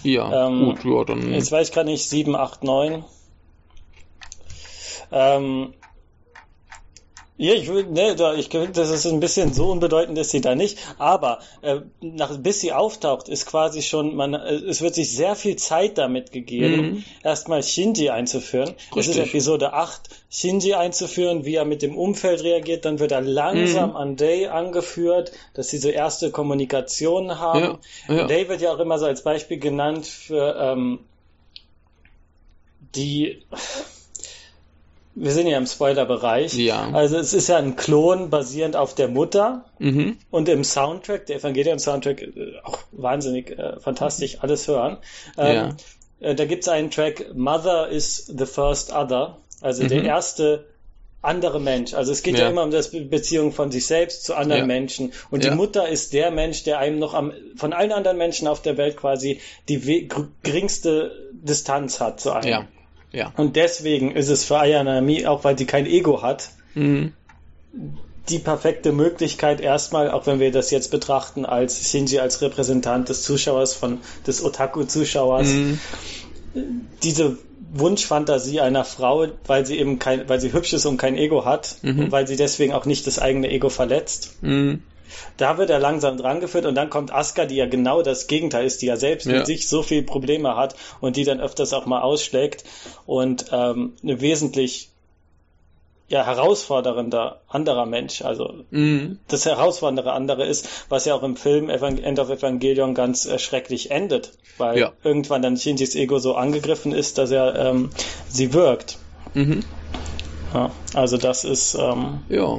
[0.04, 1.34] Ja, ähm, gut, ja, dann.
[1.34, 3.04] Jetzt weiß ich gerade nicht, 7, 8, 9.
[5.12, 5.74] Ähm,
[7.40, 10.56] ja, ich würde, ne, da, ich das ist ein bisschen so unbedeutend ist sie da
[10.56, 15.16] nicht, aber äh, nach, bis sie auftaucht, ist quasi schon, man, äh, es wird sich
[15.16, 17.04] sehr viel Zeit damit gegeben, mhm.
[17.24, 18.70] erstmal Shinji einzuführen.
[18.70, 18.90] Richtig.
[18.96, 23.22] Das ist Episode 8, Shinji einzuführen, wie er mit dem Umfeld reagiert, dann wird er
[23.22, 23.96] langsam mhm.
[23.96, 27.78] an Day angeführt, dass sie so erste Kommunikation haben.
[28.08, 28.28] Ja, ja.
[28.28, 31.00] Day wird ja auch immer so als Beispiel genannt für ähm,
[32.96, 33.44] die
[35.20, 36.54] wir sind ja im Spoiler-Bereich.
[36.54, 36.92] Ja.
[36.92, 40.18] Also es ist ja ein Klon basierend auf der Mutter mhm.
[40.30, 44.98] und im Soundtrack, der Evangelion-Soundtrack, äh, auch wahnsinnig äh, fantastisch, alles hören.
[45.38, 45.56] Ähm,
[46.20, 46.30] ja.
[46.30, 49.90] äh, da gibt es einen Track, Mother is the first other, also mhm.
[49.90, 50.66] der erste
[51.24, 51.96] andere Mensch.
[51.96, 54.62] Also es geht ja, ja immer um das Be Beziehung von sich selbst zu anderen
[54.62, 54.68] ja.
[54.68, 55.14] Menschen.
[55.32, 55.50] Und ja.
[55.50, 58.78] die Mutter ist der Mensch, der einem noch am, von allen anderen Menschen auf der
[58.78, 60.08] Welt quasi die
[60.44, 62.68] geringste Distanz hat zu einem.
[63.12, 63.34] Ja.
[63.38, 67.14] Und deswegen ist es für Ayanami, auch weil sie kein Ego hat, mhm.
[68.30, 73.24] die perfekte Möglichkeit erstmal, auch wenn wir das jetzt betrachten als Shinji als Repräsentant des
[73.24, 75.80] Zuschauers von des Otaku-Zuschauers, mhm.
[77.04, 77.38] diese
[77.74, 81.78] Wunschfantasie einer Frau, weil sie eben kein, weil sie hübsch ist und kein Ego hat
[81.82, 82.00] mhm.
[82.00, 84.38] und weil sie deswegen auch nicht das eigene Ego verletzt.
[84.42, 84.84] Mhm.
[85.38, 88.82] Da wird er langsam drangeführt und dann kommt Asuka, die ja genau das Gegenteil ist,
[88.82, 89.34] die ja selbst ja.
[89.34, 92.64] mit sich so viel Probleme hat und die dann öfters auch mal ausschlägt
[93.06, 94.90] und ähm, eine wesentlich
[96.10, 99.20] ja, herausfordernder anderer Mensch, also mhm.
[99.28, 103.92] das herausfordernde andere ist, was ja auch im Film End of Evangelion ganz äh, schrecklich
[103.92, 104.94] endet, weil ja.
[105.04, 107.90] irgendwann dann Shinjis Ego so angegriffen ist, dass er ähm,
[108.30, 109.00] sie wirkt.
[109.34, 109.64] Mhm.
[110.54, 112.58] Ja, also das ist ähm, ja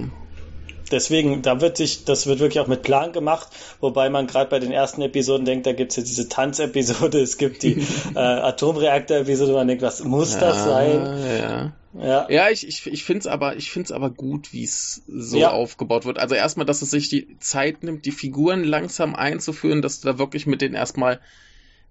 [0.88, 3.48] deswegen, da wird sich, das wird wirklich auch mit Plan gemacht,
[3.80, 7.38] wobei man gerade bei den ersten Episoden denkt, da gibt es ja diese Tanzepisode, es
[7.38, 7.84] gibt die
[8.14, 11.00] äh, Atomreaktor-Episode, man denkt, was muss ja, das sein?
[11.40, 11.72] Ja.
[11.94, 15.38] Ja, ja ich, ich, ich finde es aber, ich find's aber gut, wie es so
[15.38, 15.50] ja.
[15.50, 16.18] aufgebaut wird.
[16.18, 20.18] Also erstmal, dass es sich die Zeit nimmt, die Figuren langsam einzuführen, dass du da
[20.18, 21.20] wirklich mit denen erstmal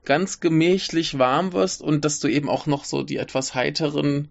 [0.06, 4.30] ganz gemächlich warm wirst und dass du eben auch noch so die etwas heiteren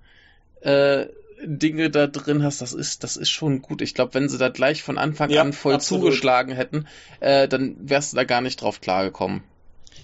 [0.63, 1.07] äh,
[1.43, 3.83] Dinge da drin hast, das ist, das ist schon gut.
[3.83, 6.05] Ich glaube, wenn sie da gleich von Anfang ja, an voll absolut.
[6.05, 6.87] zugeschlagen hätten,
[7.21, 9.43] äh, dann wärst du da gar nicht drauf klargekommen.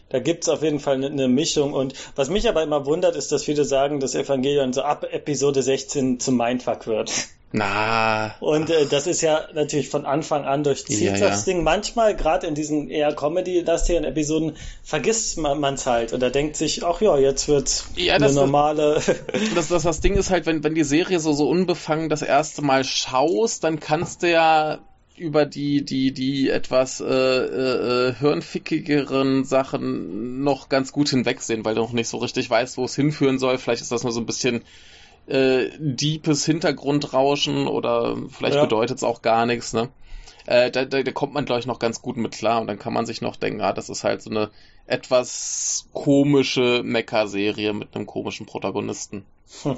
[0.09, 1.72] Da gibt's auf jeden Fall eine, eine Mischung.
[1.72, 5.62] Und was mich aber immer wundert, ist, dass viele sagen, dass Evangelion so ab Episode
[5.62, 7.10] 16 zum Mindfuck wird.
[7.52, 8.34] Na.
[8.40, 11.52] Und äh, das ist ja natürlich von Anfang an durchzieht ja, das ja.
[11.52, 11.62] Ding.
[11.62, 17.00] Manchmal, gerade in diesen eher Comedy-lastigen Episoden, vergisst man es halt oder denkt sich, ach
[17.02, 19.00] ja, jetzt wird's ja, eine normale.
[19.54, 22.62] Das, das, das Ding ist halt, wenn, wenn die Serie so, so unbefangen das erste
[22.62, 24.80] Mal schaust, dann kannst du ja
[25.16, 31.74] über die, die, die etwas äh, äh, äh, hirnfickigeren Sachen noch ganz gut hinwegsehen, weil
[31.74, 33.58] du noch nicht so richtig weißt, wo es hinführen soll.
[33.58, 34.62] Vielleicht ist das nur so ein bisschen
[35.27, 38.65] äh, deepes Hintergrundrauschen oder vielleicht ja.
[38.65, 39.89] bedeutet es auch gar nichts, ne?
[40.47, 42.78] Äh, da, da, da kommt man, glaube ich, noch ganz gut mit klar und dann
[42.78, 44.51] kann man sich noch denken, ah, das ist halt so eine
[44.86, 49.24] etwas komische Mecha-Serie mit einem komischen Protagonisten.
[49.62, 49.77] Hm.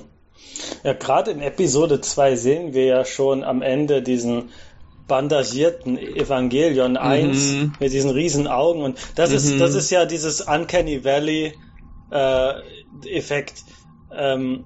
[0.83, 4.51] Ja, gerade in Episode 2 sehen wir ja schon am Ende diesen
[5.07, 7.73] bandagierten Evangelion 1 mhm.
[7.79, 9.37] mit diesen riesen Augen und das mhm.
[9.37, 11.53] ist das ist ja dieses Uncanny Valley
[12.11, 12.53] äh,
[13.11, 13.65] Effekt
[14.16, 14.65] ähm,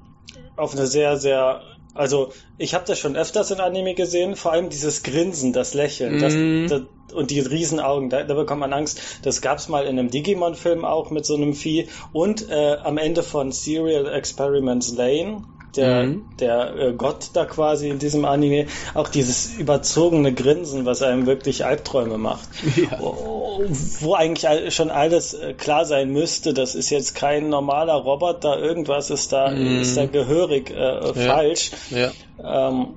[0.58, 1.62] auf eine sehr sehr
[1.94, 6.16] also ich habe das schon öfters in Anime gesehen, vor allem dieses Grinsen, das Lächeln,
[6.16, 6.68] mhm.
[6.68, 9.00] das, das, und die Riesenaugen, da, da bekommt man Angst.
[9.22, 13.24] Das gab's mal in einem Digimon-Film auch mit so einem Vieh und äh, am Ende
[13.24, 15.42] von Serial Experiments Lane
[15.76, 16.24] der, mhm.
[16.40, 21.64] der äh, Gott da quasi in diesem Anime, auch dieses überzogene Grinsen, was einem wirklich
[21.64, 22.48] Albträume macht.
[22.78, 23.00] Ja.
[23.00, 29.10] Wo eigentlich schon alles äh, klar sein müsste, das ist jetzt kein normaler Roboter, irgendwas
[29.10, 29.80] ist da, mhm.
[29.80, 31.72] ist da gehörig äh, falsch.
[31.90, 32.12] Ja.
[32.42, 32.94] Ähm,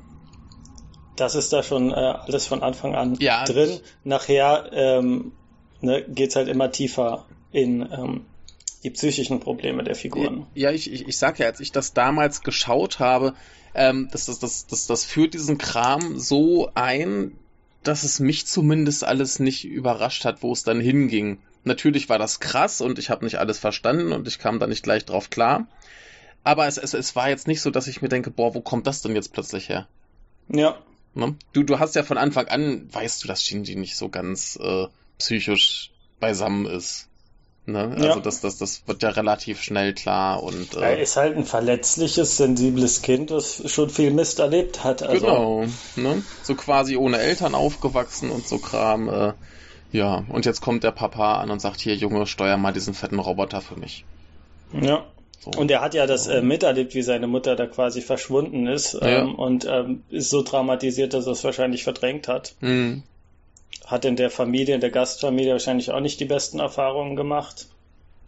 [1.15, 3.43] das ist da schon äh, alles von Anfang an ja.
[3.45, 3.79] drin.
[4.03, 5.31] Nachher ähm,
[5.81, 8.25] ne, geht halt immer tiefer in ähm,
[8.83, 10.47] die psychischen Probleme der Figuren.
[10.55, 13.33] Ja, ich, ich, ich sag ja, als ich das damals geschaut habe,
[13.73, 17.37] ähm, das, das, das, das, das führt diesen Kram so ein,
[17.83, 21.39] dass es mich zumindest alles nicht überrascht hat, wo es dann hinging.
[21.63, 24.83] Natürlich war das krass und ich habe nicht alles verstanden und ich kam da nicht
[24.83, 25.67] gleich drauf klar.
[26.43, 28.87] Aber es, es, es war jetzt nicht so, dass ich mir denke, boah, wo kommt
[28.87, 29.87] das denn jetzt plötzlich her?
[30.49, 30.79] Ja.
[31.13, 31.35] Ne?
[31.53, 34.87] Du, du hast ja von Anfang an, weißt du, dass Shinji nicht so ganz äh,
[35.19, 37.09] psychisch beisammen ist.
[37.67, 37.95] Ne?
[37.95, 38.19] Also ja.
[38.19, 42.37] das, das, das wird ja relativ schnell klar und äh, er ist halt ein verletzliches,
[42.37, 45.03] sensibles Kind, das schon viel Mist erlebt hat.
[45.03, 45.25] Also.
[45.25, 45.65] Genau,
[45.95, 46.23] ne?
[46.41, 49.09] so quasi ohne Eltern aufgewachsen und so Kram.
[49.09, 49.33] Äh,
[49.91, 53.19] ja, und jetzt kommt der Papa an und sagt, hier Junge, steuer mal diesen fetten
[53.19, 54.05] Roboter für mich.
[54.73, 55.05] Ja.
[55.39, 55.51] So.
[55.59, 59.09] Und er hat ja das äh, miterlebt, wie seine Mutter da quasi verschwunden ist ähm,
[59.09, 59.23] ja.
[59.23, 62.55] und ähm, ist so traumatisiert, dass er es wahrscheinlich verdrängt hat.
[62.61, 63.03] Mhm
[63.91, 67.67] hat in der Familie, in der Gastfamilie wahrscheinlich auch nicht die besten Erfahrungen gemacht.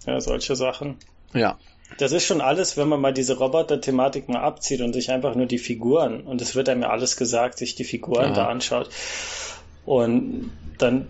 [0.05, 0.97] Ja, solche Sachen.
[1.33, 1.57] Ja.
[1.97, 5.45] Das ist schon alles, wenn man mal diese Roboter-Thematik mal abzieht und sich einfach nur
[5.45, 8.33] die Figuren, und es wird einem ja alles gesagt, sich die Figuren ja.
[8.33, 8.89] da anschaut.
[9.85, 11.07] Und dann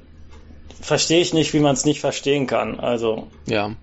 [0.79, 2.79] verstehe ich nicht, wie man es nicht verstehen kann.
[2.79, 3.27] Also.
[3.45, 3.69] Ja.
[3.69, 3.75] ja.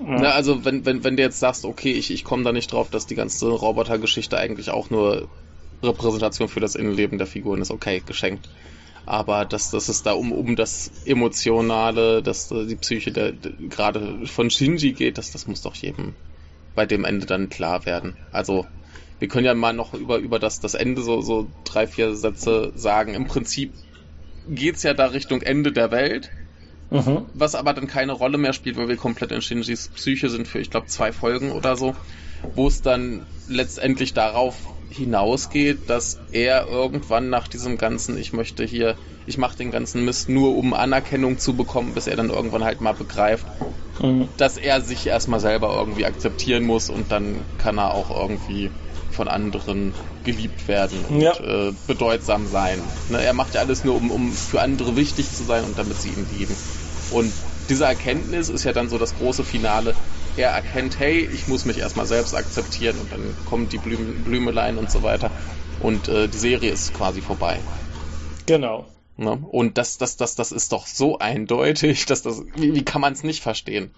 [0.00, 2.90] Na, also wenn, wenn, wenn du jetzt sagst, okay, ich, ich komme da nicht drauf,
[2.90, 5.28] dass die ganze Roboter-Geschichte eigentlich auch nur
[5.82, 8.48] Repräsentation für das Innenleben der Figuren ist, okay, geschenkt
[9.06, 14.26] aber dass, dass es da um, um das Emotionale, dass die Psyche der, der, gerade
[14.26, 16.14] von Shinji geht, das, das muss doch jedem
[16.74, 18.16] bei dem Ende dann klar werden.
[18.32, 18.66] Also
[19.18, 22.72] wir können ja mal noch über, über das, das Ende so, so drei, vier Sätze
[22.74, 23.14] sagen.
[23.14, 23.72] Im Prinzip
[24.48, 26.30] geht's ja da Richtung Ende der Welt.
[26.90, 27.26] Mhm.
[27.32, 30.60] Was aber dann keine Rolle mehr spielt, weil wir komplett in Shinjis Psyche sind für,
[30.60, 31.96] ich glaube, zwei Folgen oder so,
[32.54, 38.96] wo es dann letztendlich darauf hinausgeht, dass er irgendwann nach diesem ganzen, ich möchte hier,
[39.26, 42.80] ich mache den ganzen Mist nur, um Anerkennung zu bekommen, bis er dann irgendwann halt
[42.80, 43.46] mal begreift,
[44.00, 44.28] mhm.
[44.36, 48.70] dass er sich erstmal selber irgendwie akzeptieren muss und dann kann er auch irgendwie
[49.10, 49.94] von anderen
[50.24, 51.32] geliebt werden und ja.
[51.32, 52.78] äh, bedeutsam sein.
[53.08, 56.00] Ne, er macht ja alles nur, um, um für andere wichtig zu sein und damit
[56.00, 56.54] sie ihn lieben.
[57.12, 57.32] Und
[57.68, 59.94] diese Erkenntnis ist ja dann so das große Finale.
[60.36, 64.76] Er erkennt, hey, ich muss mich erstmal selbst akzeptieren und dann kommen die Blüm Blümelein
[64.78, 65.30] und so weiter.
[65.80, 67.58] Und äh, die Serie ist quasi vorbei.
[68.46, 68.86] Genau.
[69.16, 69.38] Ne?
[69.50, 73.12] Und das, das, das, das ist doch so eindeutig, dass das, wie, wie kann man
[73.12, 73.90] es nicht verstehen?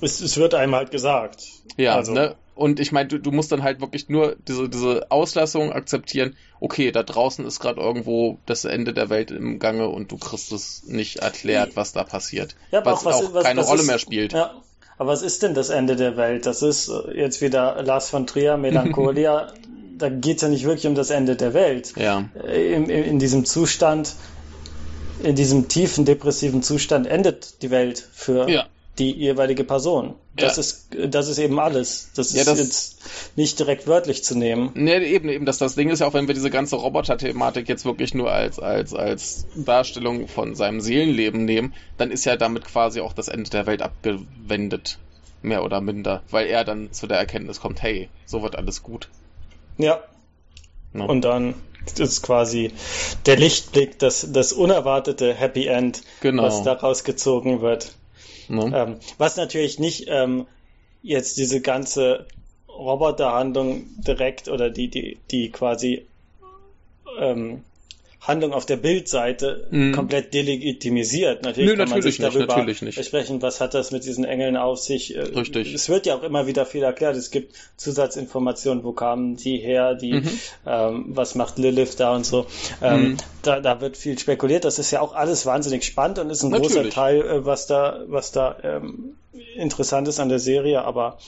[0.00, 1.44] Es, es wird einem halt gesagt.
[1.76, 2.12] Ja, also.
[2.12, 2.36] ne?
[2.54, 6.36] Und ich meine, du, du musst dann halt wirklich nur diese, diese Auslassung akzeptieren.
[6.60, 10.52] Okay, da draußen ist gerade irgendwo das Ende der Welt im Gange und du kriegst
[10.52, 12.54] es nicht erklärt, was da passiert.
[12.70, 14.32] Ja, was auch, was, auch was, keine was Rolle ist, mehr spielt.
[14.34, 14.62] Ja.
[14.98, 16.46] Aber was ist denn das Ende der Welt?
[16.46, 19.52] Das ist äh, jetzt wieder Lars von Trier, Melancholia.
[19.98, 21.94] da geht es ja nicht wirklich um das Ende der Welt.
[21.96, 22.28] Ja.
[22.46, 24.14] Äh, in, in, in diesem Zustand,
[25.22, 28.66] in diesem tiefen depressiven Zustand endet die Welt für ja
[28.98, 30.14] die jeweilige Person.
[30.36, 30.60] Das ja.
[30.60, 32.10] ist, das ist eben alles.
[32.14, 34.70] Das ist das jetzt nicht direkt wörtlich zu nehmen.
[34.74, 35.46] Nee, eben, eben.
[35.46, 38.58] Das, das Ding ist ja auch, wenn wir diese ganze Roboter-Thematik jetzt wirklich nur als,
[38.58, 43.50] als, als Darstellung von seinem Seelenleben nehmen, dann ist ja damit quasi auch das Ende
[43.50, 44.98] der Welt abgewendet.
[45.40, 46.22] Mehr oder minder.
[46.30, 49.08] Weil er dann zu der Erkenntnis kommt, hey, so wird alles gut.
[49.78, 50.02] Ja.
[50.92, 51.06] No.
[51.06, 51.54] Und dann
[51.98, 52.72] ist quasi
[53.26, 56.44] der Lichtblick, das, das unerwartete Happy End, genau.
[56.44, 57.96] was daraus gezogen wird.
[58.52, 58.70] No.
[58.70, 60.46] Ähm, was natürlich nicht ähm,
[61.00, 62.26] jetzt diese ganze
[62.68, 66.06] Roboterhandlung direkt oder die, die, die quasi
[67.18, 67.64] ähm,
[68.22, 69.92] Handlung auf der Bildseite mm.
[69.94, 71.42] komplett delegitimisiert.
[71.42, 74.78] Natürlich Nö, kann man sich darüber nicht, sprechen, was hat das mit diesen Engeln auf
[74.78, 75.16] sich.
[75.16, 75.74] Äh, Richtig.
[75.74, 77.16] Es wird ja auch immer wieder viel erklärt.
[77.16, 80.38] Es gibt Zusatzinformationen, wo kamen die her, die, mhm.
[80.66, 82.46] ähm, was macht Lilith da und so.
[82.80, 83.16] Ähm, mhm.
[83.42, 84.64] da, da wird viel spekuliert.
[84.64, 86.74] Das ist ja auch alles wahnsinnig spannend und ist ein natürlich.
[86.74, 89.16] großer Teil, äh, was da, was da ähm,
[89.56, 91.18] interessant ist an der Serie, aber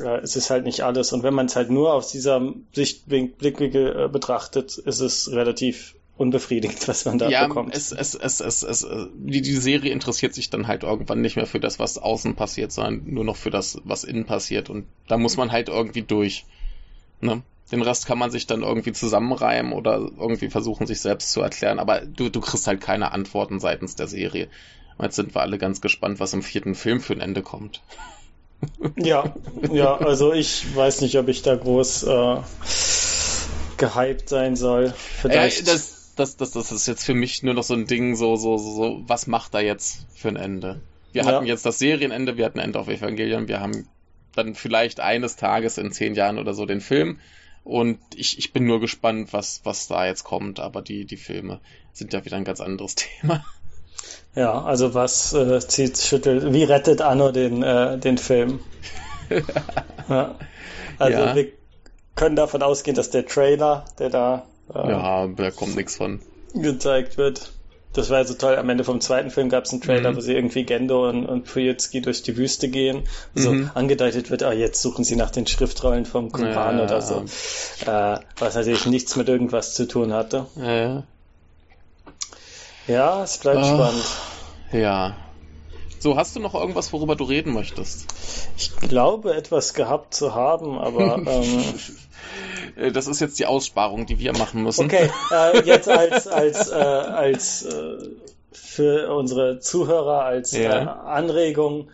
[0.00, 1.12] äh, es ist halt nicht alles.
[1.12, 2.42] Und wenn man es halt nur aus dieser
[2.72, 7.74] Sichtblickwinkel äh, betrachtet, ist es relativ unbefriedigend, was man da ja, bekommt.
[7.74, 11.46] Es, es, es, es, es, die, die Serie interessiert sich dann halt irgendwann nicht mehr
[11.46, 14.70] für das, was außen passiert, sondern nur noch für das, was innen passiert.
[14.70, 16.44] Und da muss man halt irgendwie durch.
[17.20, 17.42] Ne?
[17.70, 21.78] Den Rest kann man sich dann irgendwie zusammenreimen oder irgendwie versuchen, sich selbst zu erklären.
[21.78, 24.48] Aber du, du kriegst halt keine Antworten seitens der Serie.
[24.98, 27.80] Und jetzt sind wir alle ganz gespannt, was im vierten Film für ein Ende kommt.
[28.96, 29.34] Ja,
[29.72, 32.36] ja, also ich weiß nicht, ob ich da groß äh,
[33.76, 34.94] gehypt sein soll.
[34.96, 35.62] Vielleicht.
[35.62, 38.36] Äh, das, das, das, das ist jetzt für mich nur noch so ein Ding, so,
[38.36, 40.80] so, so, was macht da jetzt für ein Ende?
[41.12, 41.28] Wir ja.
[41.28, 43.86] hatten jetzt das Serienende, wir hatten End of Evangelion, wir haben
[44.34, 47.18] dann vielleicht eines Tages in zehn Jahren oder so den Film.
[47.64, 50.58] Und ich, ich bin nur gespannt, was, was da jetzt kommt.
[50.58, 51.60] Aber die, die Filme
[51.92, 53.44] sind ja wieder ein ganz anderes Thema.
[54.34, 58.60] Ja, also was äh, zieht, schüttelt, wie rettet Anno den, äh, den Film?
[60.08, 60.38] ja.
[60.98, 61.34] Also ja.
[61.34, 61.48] wir
[62.14, 66.20] können davon ausgehen, dass der Trailer, der da ja, da kommt nichts von.
[66.54, 67.52] Gezeigt wird.
[67.92, 68.56] Das war so toll.
[68.56, 70.16] Am Ende vom zweiten Film gab es einen Trailer, mhm.
[70.16, 73.02] wo sie irgendwie Gendo und, und Fuyutsuki durch die Wüste gehen.
[73.34, 73.70] So mhm.
[73.74, 77.24] angedeutet wird, ah, jetzt suchen sie nach den Schriftrollen vom Kumpan ja, oder so.
[77.84, 80.46] Äh, was natürlich nichts mit irgendwas zu tun hatte.
[80.56, 81.02] Ja,
[82.86, 84.04] ja es bleibt oh, spannend.
[84.72, 85.16] Ja.
[85.98, 88.06] So, hast du noch irgendwas, worüber du reden möchtest?
[88.56, 92.11] Ich glaube, etwas gehabt zu haben, aber ähm, Äh,
[92.92, 94.86] das ist jetzt die Aussparung, die wir machen müssen.
[94.86, 98.08] Okay, äh, jetzt als, als, äh, als äh,
[98.52, 100.82] für unsere Zuhörer als ja.
[100.82, 101.90] äh, Anregung.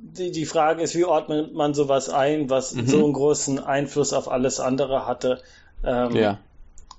[0.00, 2.86] Die, die Frage ist, wie ordnet man sowas ein, was mhm.
[2.86, 5.40] so einen großen Einfluss auf alles andere hatte?
[5.84, 6.38] Ähm, ja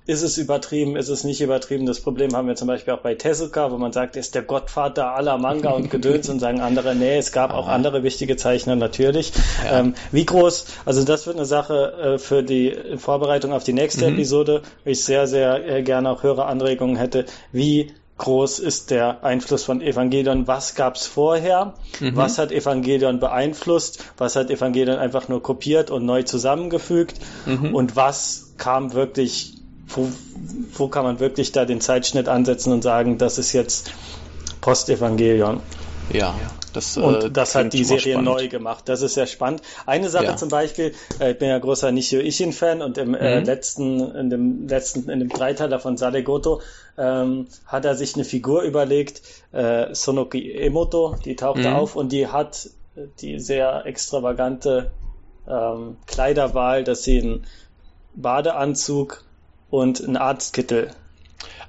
[0.09, 1.85] ist es übertrieben, ist es nicht übertrieben.
[1.85, 5.13] Das Problem haben wir zum Beispiel auch bei Tezuka, wo man sagt, ist der Gottvater
[5.13, 7.59] aller Manga und Gedöns und sagen andere, nee, es gab Aha.
[7.59, 9.31] auch andere wichtige Zeichner natürlich.
[9.63, 9.81] Ja.
[9.81, 14.07] Ähm, wie groß, also das wird eine Sache äh, für die Vorbereitung auf die nächste
[14.07, 14.15] mhm.
[14.15, 19.23] Episode, wo ich sehr, sehr äh, gerne auch höhere Anregungen hätte, wie groß ist der
[19.23, 20.47] Einfluss von Evangelion?
[20.47, 21.75] Was gab es vorher?
[21.99, 22.15] Mhm.
[22.15, 24.03] Was hat Evangelion beeinflusst?
[24.17, 27.13] Was hat Evangelion einfach nur kopiert und neu zusammengefügt?
[27.45, 27.75] Mhm.
[27.75, 29.58] Und was kam wirklich
[29.89, 30.07] wo,
[30.73, 33.91] wo kann man wirklich da den Zeitschnitt ansetzen und sagen, das ist jetzt
[34.61, 35.61] Postevangelion.
[36.11, 36.35] Ja,
[36.73, 38.25] das, äh, und das hat die Serie spannend.
[38.25, 38.89] neu gemacht.
[38.89, 39.61] Das ist sehr spannend.
[39.85, 40.37] Eine Sache ja.
[40.37, 43.45] zum Beispiel, äh, ich bin ja großer Nishio Ishin-Fan und im äh, mhm.
[43.45, 46.61] letzten, in dem letzten, in dem Dreiteiler von Sadegoto
[46.97, 49.21] ähm, hat er sich eine Figur überlegt,
[49.51, 51.75] äh, Sonoki Emoto, die tauchte mhm.
[51.75, 52.69] auf und die hat
[53.21, 54.91] die sehr extravagante
[55.47, 57.45] ähm, Kleiderwahl, dass sie einen
[58.15, 59.23] Badeanzug
[59.69, 60.91] und einen Arztkittel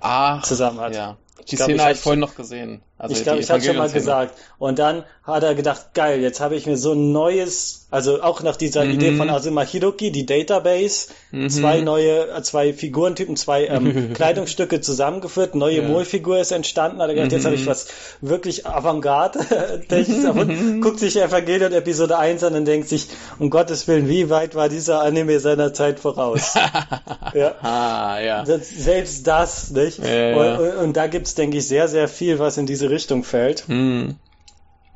[0.01, 0.95] Ach, zusammen hat.
[0.95, 1.17] Ja.
[1.49, 2.83] Die Szene habe ich vorhin noch gesehen.
[2.99, 4.39] Also ich glaube, ich hatte schon mal gesagt.
[4.59, 8.43] Und dann hat er gedacht, geil, jetzt habe ich mir so ein neues, also auch
[8.43, 8.93] nach dieser mhm.
[8.93, 11.51] Idee von Asuma Hiroki, die Database, mhm.
[11.51, 15.89] zwei neue, zwei Figurentypen, zwei ähm, Kleidungsstücke zusammengeführt, neue ja.
[15.89, 17.37] Mohlfigur ist entstanden, hat er gedacht, mhm.
[17.37, 17.89] jetzt habe ich was
[18.21, 19.41] wirklich Avantgarde,
[20.81, 23.09] guckt sich Evangelion Episode 1 an und denkt sich,
[23.39, 26.55] um Gottes Willen, wie weit war dieser Anime seiner Zeit voraus?
[27.35, 27.55] ja.
[27.63, 28.45] Ah, ja.
[28.45, 29.99] Selbst das, nicht?
[29.99, 33.67] Ja, und, und, da gibt's denke ich, sehr, sehr viel, was in diese Richtung fällt.
[33.67, 34.17] Hm.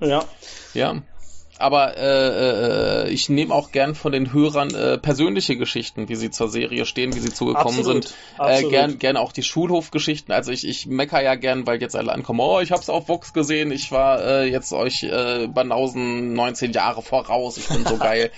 [0.05, 0.25] Ja.
[0.75, 1.03] Ja.
[1.57, 6.31] Aber äh, äh, ich nehme auch gern von den Hörern äh, persönliche Geschichten, wie sie
[6.31, 8.15] zur Serie stehen, wie sie zugekommen absolut, sind.
[8.39, 8.73] Äh, absolut.
[8.73, 10.35] gern, gern auch die Schulhofgeschichten.
[10.35, 13.33] Also ich, ich mecker ja gern, weil jetzt alle ankommen, oh, ich hab's auf Vox
[13.33, 18.33] gesehen, ich war äh, jetzt euch äh, Banausen 19 Jahre voraus, ich bin so geil.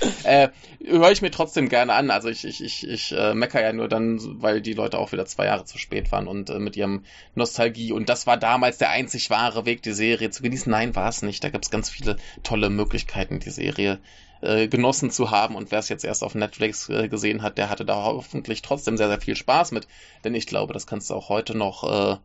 [0.86, 2.10] Höre ich mir trotzdem gerne an.
[2.10, 5.26] Also ich, ich, ich, ich äh, mecker ja nur dann, weil die Leute auch wieder
[5.26, 7.04] zwei Jahre zu spät waren und äh, mit ihrem
[7.34, 7.92] Nostalgie.
[7.92, 10.70] Und das war damals der einzig wahre Weg, die Serie zu genießen.
[10.70, 11.42] Nein, war es nicht.
[11.42, 13.98] Da gab es ganz viele tolle Möglichkeiten, die Serie
[14.40, 15.56] äh, genossen zu haben.
[15.56, 18.96] Und wer es jetzt erst auf Netflix äh, gesehen hat, der hatte da hoffentlich trotzdem
[18.96, 19.88] sehr, sehr viel Spaß mit.
[20.24, 22.16] Denn ich glaube, das kannst du auch heute noch äh,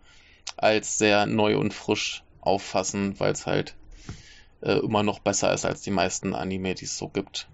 [0.58, 3.76] als sehr neu und frisch auffassen, weil es halt
[4.62, 7.48] äh, immer noch besser ist als die meisten Anime, die es so gibt.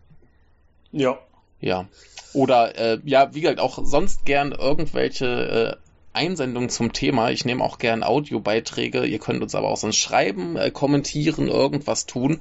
[0.91, 1.18] Ja.
[1.59, 1.88] Ja.
[2.34, 7.31] Oder äh, ja, wie gesagt, auch sonst gern irgendwelche äh, Einsendungen zum Thema.
[7.31, 9.05] Ich nehme auch gern Audiobeiträge.
[9.05, 12.39] Ihr könnt uns aber auch sonst schreiben, äh, kommentieren, irgendwas tun.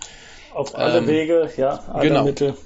[0.54, 2.24] Auf alle ähm, Wege, ja, alle genau.
[2.24, 2.56] Mittel.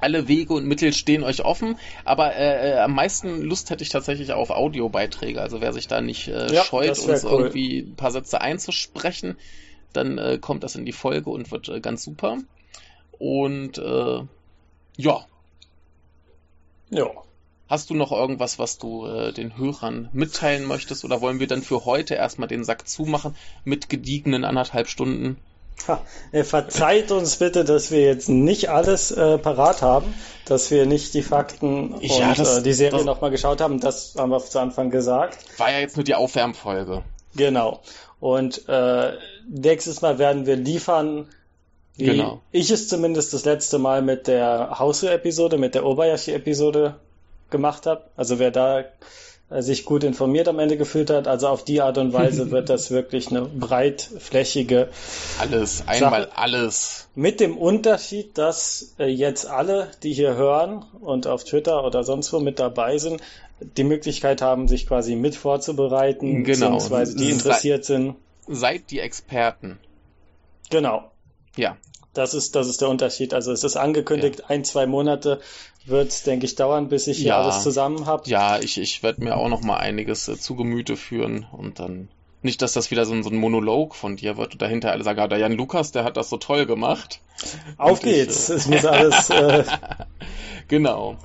[0.00, 3.88] Alle Wege und Mittel stehen euch offen, aber äh, äh, am meisten Lust hätte ich
[3.88, 5.42] tatsächlich auf Audiobeiträge.
[5.42, 7.30] Also wer sich da nicht äh, ja, scheut, uns cool.
[7.30, 9.36] irgendwie ein paar Sätze einzusprechen,
[9.92, 12.38] dann äh, kommt das in die Folge und wird äh, ganz super.
[13.18, 14.20] Und äh,
[14.98, 15.24] ja.
[16.90, 17.06] Ja.
[17.68, 21.04] Hast du noch irgendwas, was du äh, den Hörern mitteilen möchtest?
[21.04, 25.36] Oder wollen wir dann für heute erstmal den Sack zumachen mit gediegenen anderthalb Stunden?
[25.86, 26.02] Ha,
[26.42, 30.12] verzeiht uns bitte, dass wir jetzt nicht alles äh, parat haben,
[30.44, 33.78] dass wir nicht die Fakten und ja, das, äh, die Serie nochmal geschaut haben.
[33.78, 35.38] Das haben wir zu Anfang gesagt.
[35.58, 37.04] War ja jetzt nur die Aufwärmfolge.
[37.36, 37.80] Genau.
[38.18, 39.12] Und äh,
[39.48, 41.28] nächstes Mal werden wir liefern,
[42.06, 42.40] genau.
[42.52, 46.96] ich es zumindest das letzte Mal mit der Hausu-Episode, mit der Obayashi-Episode
[47.50, 48.04] gemacht habe.
[48.16, 48.84] Also wer da
[49.50, 52.68] äh, sich gut informiert am Ende gefühlt hat, also auf die Art und Weise wird
[52.68, 54.88] das wirklich eine breitflächige
[55.38, 56.36] alles, einmal Sache.
[56.36, 57.08] alles.
[57.14, 62.32] Mit dem Unterschied, dass äh, jetzt alle, die hier hören und auf Twitter oder sonst
[62.32, 63.22] wo mit dabei sind,
[63.60, 66.66] die Möglichkeit haben, sich quasi mit vorzubereiten, genau.
[66.66, 68.14] beziehungsweise die interessiert sind.
[68.46, 69.78] Seid die Experten.
[70.70, 71.10] Genau.
[71.58, 71.76] Ja.
[72.14, 73.34] Das ist, das ist der Unterschied.
[73.34, 74.46] Also es ist angekündigt, ja.
[74.46, 75.40] ein, zwei Monate
[75.84, 77.42] wird es, denke ich, dauern, bis ich hier ja.
[77.42, 78.28] alles zusammen habe.
[78.28, 82.08] Ja, ich, ich werde mir auch noch mal einiges äh, zu Gemüte führen und dann
[82.40, 85.02] nicht, dass das wieder so ein, so ein Monolog von dir wird und dahinter alle
[85.02, 87.20] sagen, ah, der Jan Lukas, der hat das so toll gemacht.
[87.76, 89.30] Auf und geht's, ich, äh, es muss alles.
[89.30, 89.64] Äh...
[90.68, 91.16] genau.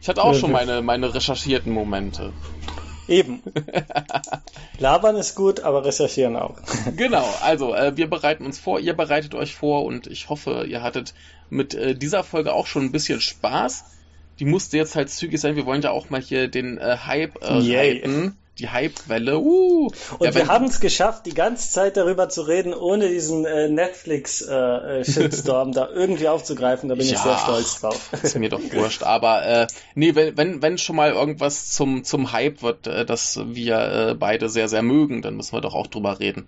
[0.00, 2.32] Ich hatte auch schon meine, meine recherchierten Momente.
[3.08, 3.42] Eben.
[4.78, 6.56] Labern ist gut, aber recherchieren auch.
[6.96, 10.82] genau, also äh, wir bereiten uns vor, ihr bereitet euch vor und ich hoffe, ihr
[10.82, 11.14] hattet
[11.50, 13.84] mit äh, dieser Folge auch schon ein bisschen Spaß.
[14.38, 15.54] Die musste jetzt halt zügig sein.
[15.54, 19.38] Wir wollen ja auch mal hier den äh, Hype äh, reiten die Hype-Welle.
[19.38, 19.90] Uh.
[20.18, 23.68] Und ja, wir haben es geschafft, die ganze Zeit darüber zu reden, ohne diesen äh,
[23.68, 26.88] Netflix-Shitstorm äh, äh da irgendwie aufzugreifen.
[26.88, 28.10] Da bin ja, ich sehr stolz drauf.
[28.22, 29.02] Ist mir doch wurscht.
[29.02, 33.40] Aber äh, nee, wenn, wenn, wenn schon mal irgendwas zum, zum Hype wird, äh, das
[33.44, 36.46] wir äh, beide sehr, sehr mögen, dann müssen wir doch auch drüber reden.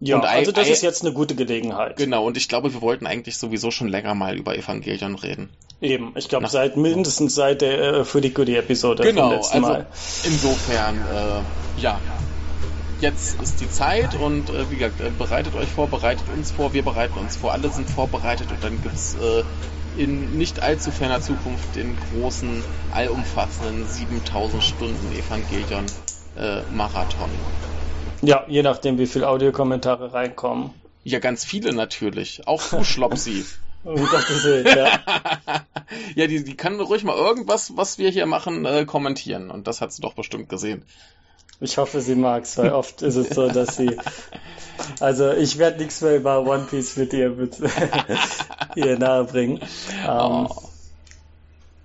[0.00, 1.96] Ja, und also das ist jetzt eine gute Gelegenheit.
[1.96, 5.50] Genau, und ich glaube, wir wollten eigentlich sowieso schon länger mal über Evangelion reden.
[5.82, 9.56] Eben, ich glaube seit mindestens seit der äh, für die Goodie Episode genau, vom letzten
[9.56, 9.86] also Mal.
[10.24, 12.00] Insofern, äh, ja,
[13.00, 16.72] jetzt ist die Zeit und äh, wie gesagt, äh, bereitet euch vor, bereitet uns vor,
[16.72, 19.42] wir bereiten uns vor, alle sind vorbereitet und dann gibt's äh,
[20.00, 22.62] in nicht allzu ferner Zukunft den großen,
[22.94, 25.84] allumfassenden 7000 Stunden Evangelion
[26.38, 27.28] äh, Marathon.
[28.22, 30.70] Ja, je nachdem, wie viele Audiokommentare reinkommen.
[31.02, 32.46] Ja, ganz viele natürlich.
[32.46, 33.44] Auch du, Schlopsi.
[33.84, 35.00] um Gottes Willen, ja.
[36.14, 39.50] ja, die, die kann ruhig mal irgendwas, was wir hier machen, äh, kommentieren.
[39.50, 40.84] Und das hat sie doch bestimmt gesehen.
[41.60, 43.96] Ich hoffe, sie mag's, weil oft ist es so, dass sie.
[44.98, 47.56] Also ich werde nichts mehr über One Piece mit ihr, mit
[48.74, 49.60] ihr nahe bringen.
[50.04, 50.62] Ähm, oh.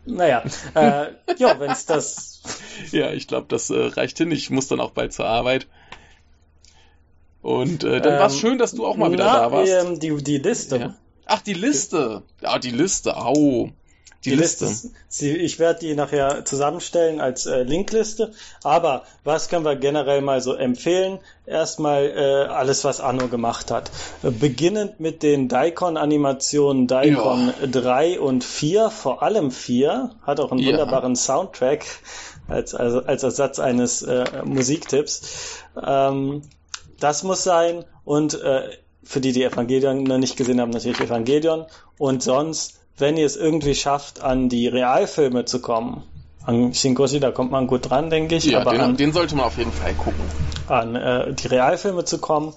[0.05, 0.43] Naja,
[0.73, 1.07] äh,
[1.37, 2.41] ja, wenn es das.
[2.91, 4.31] Ja, ich glaube, das äh, reicht hin.
[4.31, 5.67] Ich muss dann auch bald zur Arbeit.
[7.41, 10.01] Und äh, dann ähm, war es schön, dass du auch mal wieder na, da warst.
[10.01, 10.77] Die, die Liste.
[10.77, 10.95] Ja.
[11.27, 12.23] Ach, die Liste.
[12.41, 13.17] Ja, die Liste.
[13.17, 13.69] Au.
[14.23, 14.65] Die, die Liste.
[14.65, 14.89] Liste.
[15.27, 18.31] Ich werde die nachher zusammenstellen als äh, Linkliste.
[18.63, 21.19] Aber was können wir generell mal so empfehlen?
[21.45, 23.91] Erstmal äh, alles, was Anno gemacht hat.
[24.21, 27.67] Beginnend mit den Daikon-Animationen Daikon ja.
[27.67, 30.69] 3 und 4, vor allem 4, hat auch einen ja.
[30.69, 31.85] wunderbaren Soundtrack
[32.47, 35.61] als, also, als Ersatz eines äh, Musiktipps.
[35.81, 36.41] Ähm,
[36.99, 37.85] das muss sein.
[38.03, 38.69] Und äh,
[39.07, 41.65] für die, die Evangelion noch nicht gesehen haben, natürlich Evangelion.
[41.97, 46.03] Und sonst, wenn ihr es irgendwie schafft, an die Realfilme zu kommen,
[46.45, 48.45] an Shinkoshi, da kommt man gut dran, denke ich.
[48.45, 50.23] Ja, den, an, den sollte man auf jeden Fall gucken.
[50.67, 52.53] An äh, die Realfilme zu kommen,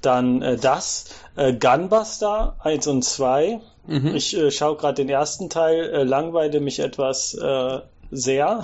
[0.00, 1.06] dann äh, das,
[1.36, 3.60] äh, Gunbuster 1 und 2.
[3.86, 4.14] Mhm.
[4.14, 8.62] Ich äh, schaue gerade den ersten Teil, äh, langweile mich etwas äh, sehr.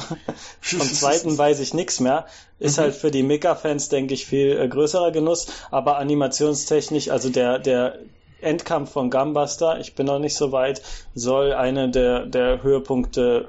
[0.61, 2.27] Vom zweiten weiß ich nichts mehr.
[2.59, 2.83] Ist mhm.
[2.83, 5.47] halt für die Mega-Fans, denke ich, viel äh, größerer Genuss.
[5.71, 7.99] Aber animationstechnisch, also der, der
[8.41, 10.83] Endkampf von Gumbuster, ich bin noch nicht so weit,
[11.15, 13.49] soll eine der, der Höhepunkte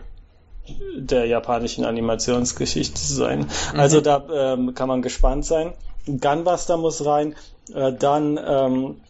[0.96, 3.48] der japanischen Animationsgeschichte sein.
[3.74, 3.80] Mhm.
[3.80, 5.74] Also da ähm, kann man gespannt sein.
[6.06, 7.36] Gunbuster muss rein.
[7.74, 9.02] Äh, dann, ähm,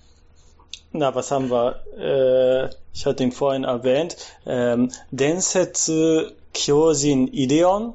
[0.92, 1.82] na, was haben wir?
[1.98, 4.18] Äh, ich hatte ihn vorhin erwähnt.
[4.46, 7.94] Ähm, Densetsu Kyojin Ideon.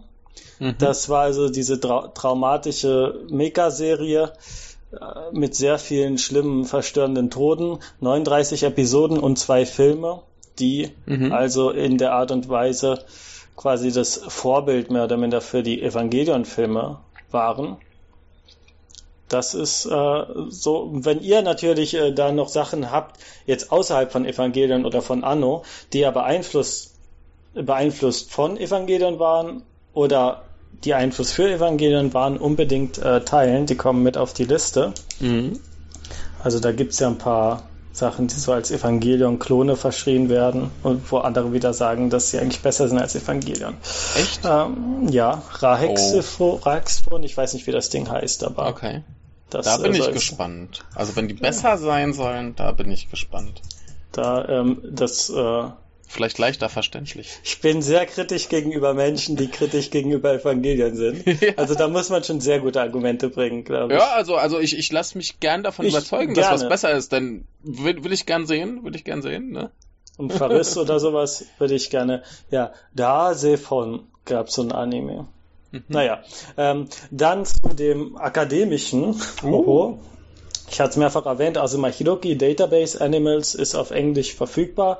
[0.58, 0.76] Mhm.
[0.78, 4.32] Das war also diese trau traumatische Mecha-Serie
[4.92, 4.96] äh,
[5.32, 7.78] mit sehr vielen schlimmen, verstörenden Toten.
[8.00, 10.22] 39 Episoden und zwei Filme,
[10.58, 11.32] die mhm.
[11.32, 13.04] also in der Art und Weise
[13.56, 16.98] quasi das Vorbild mehr oder minder für die Evangelion-Filme
[17.30, 17.76] waren.
[19.28, 24.24] Das ist äh, so, wenn ihr natürlich äh, da noch Sachen habt, jetzt außerhalb von
[24.24, 26.95] Evangelion oder von Anno, die ja beeinflusst,
[27.62, 29.62] beeinflusst von Evangelion waren
[29.92, 30.42] oder
[30.84, 33.66] die Einfluss für Evangelion waren, unbedingt äh, teilen.
[33.66, 34.92] Die kommen mit auf die Liste.
[35.20, 35.58] Mhm.
[36.42, 41.18] Also da gibt's ja ein paar Sachen, die so als Evangelion-Klone verschrien werden und wo
[41.18, 43.74] andere wieder sagen, dass sie eigentlich besser sind als Evangelion.
[44.16, 44.42] Echt?
[44.44, 47.18] Ähm, ja, Rahexifo, oh.
[47.22, 48.68] ich weiß nicht, wie das Ding heißt, aber.
[48.68, 49.02] Okay.
[49.48, 50.84] Das, da bin äh, ich gespannt.
[50.94, 51.76] Also wenn die besser ja.
[51.78, 53.62] sein sollen, da bin ich gespannt.
[54.12, 55.64] Da, ähm, das, äh,
[56.08, 57.38] Vielleicht leichter verständlich.
[57.42, 61.26] Ich bin sehr kritisch gegenüber Menschen, die kritisch gegenüber Evangelien sind.
[61.42, 61.54] ja.
[61.56, 63.98] Also da muss man schon sehr gute Argumente bringen, glaube ich.
[63.98, 66.52] Ja, also, also ich, ich lasse mich gern davon ich überzeugen, gerne.
[66.52, 69.70] dass was besser ist, denn will, will ich gern sehen, will ich gern sehen, ne?
[70.16, 75.26] Und Verriss oder sowas würde ich gerne, ja, da von gab so ein Anime.
[75.72, 75.84] Mhm.
[75.88, 76.22] Naja,
[76.56, 79.20] ähm, dann zu dem akademischen.
[79.42, 79.98] Uh.
[80.70, 84.98] Ich hatte es mehrfach erwähnt, also Mahiroki Database Animals ist auf Englisch verfügbar.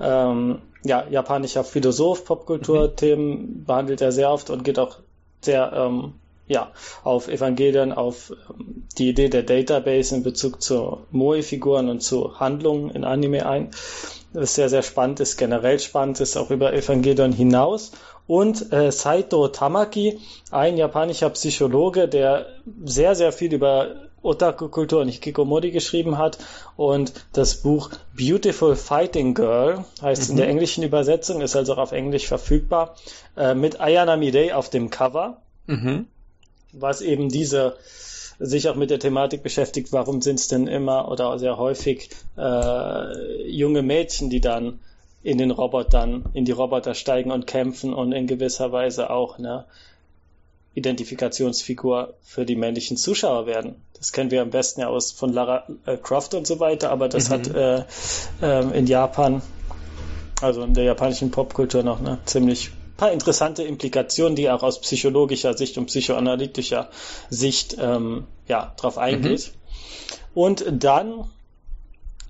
[0.00, 3.64] Ähm, ja, japanischer Philosoph, Popkulturthemen mhm.
[3.64, 4.98] behandelt er sehr oft und geht auch
[5.40, 6.14] sehr ähm,
[6.46, 6.72] ja,
[7.04, 12.90] auf Evangelien, auf ähm, die Idee der Database in Bezug zu Moe-Figuren und zu Handlungen
[12.90, 13.70] in Anime ein.
[14.32, 17.92] Das ist sehr, sehr spannend, ist generell spannend, ist auch über Evangelion hinaus.
[18.26, 20.20] Und äh, Saito Tamaki,
[20.50, 22.46] ein japanischer Psychologe, der
[22.84, 26.38] sehr, sehr viel über Otaku-Kultur und Hikikomori geschrieben hat
[26.76, 30.30] und das Buch Beautiful Fighting Girl heißt mhm.
[30.30, 32.96] in der englischen Übersetzung, ist also auch auf Englisch verfügbar,
[33.36, 36.06] äh, mit Ayana Midei auf dem Cover, mhm.
[36.72, 37.76] was eben diese
[38.40, 43.48] sich auch mit der Thematik beschäftigt, warum sind es denn immer oder sehr häufig äh,
[43.48, 44.78] junge Mädchen, die dann
[45.22, 49.64] in den Robotern, in die Roboter steigen und kämpfen und in gewisser Weise auch ne,
[50.78, 53.76] Identifikationsfigur für die männlichen Zuschauer werden.
[53.94, 57.08] Das kennen wir am besten ja aus von Lara äh, Croft und so weiter, aber
[57.08, 57.32] das mhm.
[57.32, 57.84] hat äh,
[58.42, 59.42] äh, in Japan,
[60.40, 65.56] also in der japanischen Popkultur noch eine ziemlich paar interessante Implikationen, die auch aus psychologischer
[65.56, 66.88] Sicht und psychoanalytischer
[67.30, 69.52] Sicht ähm, ja drauf eingeht.
[69.52, 70.40] Mhm.
[70.40, 71.24] Und dann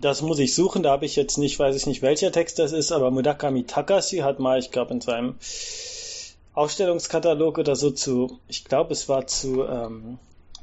[0.00, 2.72] das muss ich suchen, da habe ich jetzt nicht, weiß ich nicht, welcher Text das
[2.72, 5.34] ist, aber Mudakami Takashi hat mal, ich glaube, in seinem
[6.58, 10.18] Ausstellungskatalog oder so zu, ich glaube, es war zu ähm,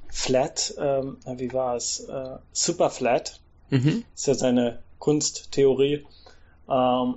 [0.09, 2.01] Flat, ähm, wie war es?
[2.01, 3.39] Äh, Super Flat.
[3.69, 4.03] Mhm.
[4.13, 6.05] Ist ja seine Kunsttheorie.
[6.69, 7.15] Ähm,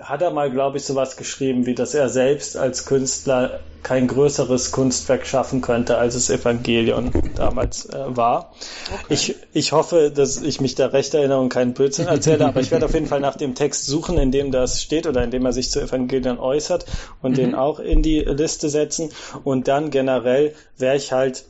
[0.00, 4.72] hat er mal, glaube ich, sowas geschrieben, wie dass er selbst als Künstler kein größeres
[4.72, 8.52] Kunstwerk schaffen könnte, als es Evangelion damals äh, war.
[8.92, 9.04] Okay.
[9.10, 12.70] Ich, ich hoffe, dass ich mich da recht erinnere und keinen Blödsinn erzähle, aber ich
[12.70, 15.44] werde auf jeden Fall nach dem Text suchen, in dem das steht oder in dem
[15.44, 16.86] er sich zu Evangelion äußert
[17.22, 17.36] und mhm.
[17.36, 19.10] den auch in die Liste setzen.
[19.44, 21.44] Und dann generell wäre ich halt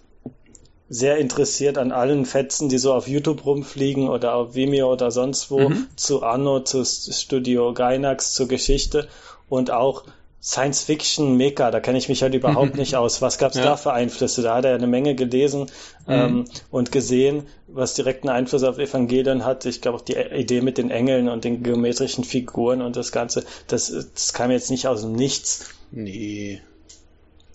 [0.88, 5.50] sehr interessiert an allen Fetzen, die so auf YouTube rumfliegen oder auf Vimeo oder sonst
[5.50, 5.86] wo, mhm.
[5.96, 9.08] zu Anno, zu Studio Gainax, zur Geschichte
[9.48, 10.04] und auch
[10.44, 13.22] Science Fiction Mecha, da kenne ich mich halt überhaupt nicht aus.
[13.22, 13.64] Was gab es ja.
[13.64, 14.42] da für Einflüsse?
[14.42, 15.62] Da hat er eine Menge gelesen
[16.06, 16.12] mhm.
[16.12, 19.64] ähm, und gesehen, was direkten Einfluss auf Evangelien hat.
[19.64, 23.44] Ich glaube auch die Idee mit den Engeln und den geometrischen Figuren und das Ganze,
[23.68, 25.70] das, das kam jetzt nicht aus dem Nichts.
[25.90, 26.60] Nee.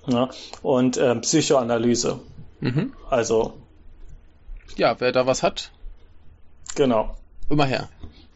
[0.08, 0.30] Ja,
[0.64, 2.20] und ähm, Psychoanalyse.
[2.60, 2.94] Mhm.
[3.10, 3.54] Also.
[4.76, 5.72] Ja, wer da was hat.
[6.76, 7.16] Genau.
[7.50, 7.90] Immer her.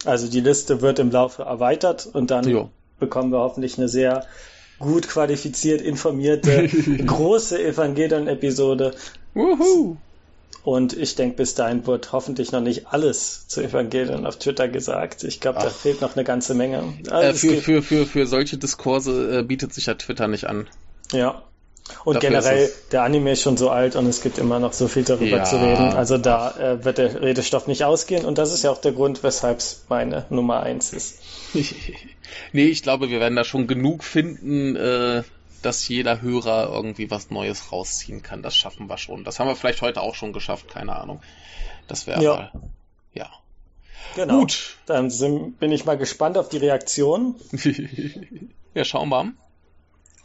[0.04, 2.70] Also die Liste wird im Laufe erweitert und dann jo.
[2.98, 4.26] bekommen wir hoffentlich eine sehr
[4.78, 6.68] gut qualifiziert informierte
[7.06, 8.94] große Evangelion-Episode.
[10.64, 15.22] Und ich denke, bis dahin wird hoffentlich noch nicht alles zu Evangelion auf Twitter gesagt.
[15.22, 16.82] Ich glaube, da fehlt noch eine ganze Menge.
[17.10, 20.66] Also äh, für, für, für, für solche Diskurse äh, bietet sich ja Twitter nicht an.
[21.12, 21.42] Ja,
[22.04, 24.88] und Dafür generell, der Anime ist schon so alt und es gibt immer noch so
[24.88, 25.44] viel darüber ja.
[25.44, 25.92] zu reden.
[25.92, 29.22] Also da äh, wird der Redestoff nicht ausgehen und das ist ja auch der Grund,
[29.22, 31.20] weshalb es meine Nummer eins ist.
[32.52, 35.22] nee, ich glaube, wir werden da schon genug finden, äh,
[35.60, 38.42] dass jeder Hörer irgendwie was Neues rausziehen kann.
[38.42, 39.24] Das schaffen wir schon.
[39.24, 41.20] Das haben wir vielleicht heute auch schon geschafft, keine Ahnung.
[41.86, 42.52] Das wäre ja.
[43.12, 43.30] Ja.
[44.16, 44.40] Genau.
[44.40, 44.76] Gut.
[44.86, 47.36] Dann sind, bin ich mal gespannt auf die Reaktion.
[48.74, 49.32] ja, schauen wir mal.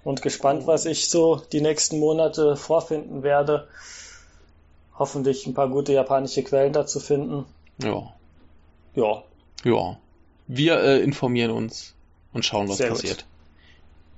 [0.04, 3.68] Und gespannt, was ich so die nächsten Monate vorfinden werde.
[4.98, 7.46] Hoffentlich ein paar gute japanische Quellen dazu finden.
[7.82, 8.14] Ja.
[8.96, 9.24] Ja.
[9.64, 9.98] Ja.
[10.48, 11.94] Wir äh, informieren uns
[12.34, 13.26] und schauen, was Sehr passiert.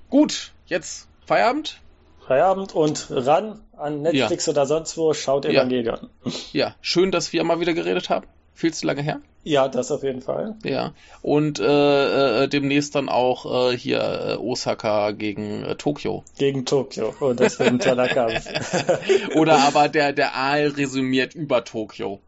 [0.09, 0.21] Gut.
[0.21, 1.79] gut, jetzt Feierabend.
[2.27, 4.51] Feierabend und ran an Netflix ja.
[4.51, 6.09] oder sonst wo, schaut Evangelion.
[6.23, 6.31] Ja.
[6.53, 8.27] ja, schön, dass wir mal wieder geredet haben.
[8.53, 9.21] Viel zu lange her.
[9.43, 10.55] Ja, das auf jeden Fall.
[10.63, 10.93] Ja.
[11.21, 16.23] Und äh, äh, demnächst dann auch äh, hier äh, Osaka gegen äh, Tokio.
[16.37, 17.13] Gegen Tokio.
[17.19, 18.47] Oh, das wird ein toller Kampf.
[19.35, 22.19] Oder aber der, der Aal resümiert über Tokio.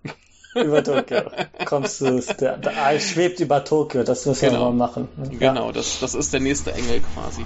[0.56, 1.22] über Tokio.
[1.66, 4.62] Kommst du, der, der Aal schwebt über Tokio, das müssen genau.
[4.62, 5.08] wir mal machen.
[5.38, 7.46] Genau, das, das ist der nächste Engel quasi.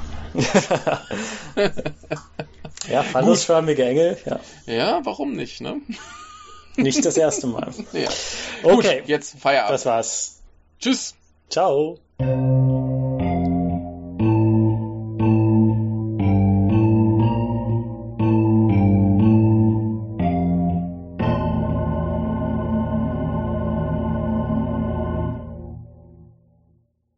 [2.89, 4.39] ja, phallusförmige Engel, ja.
[4.65, 5.81] Ja, warum nicht, ne?
[6.78, 7.74] Nicht das erste Mal.
[7.94, 8.10] ja.
[8.64, 8.99] Okay.
[8.99, 9.74] Gut, jetzt Feierabend.
[9.74, 10.40] Das war's.
[10.80, 11.16] Tschüss.
[11.49, 11.98] Ciao.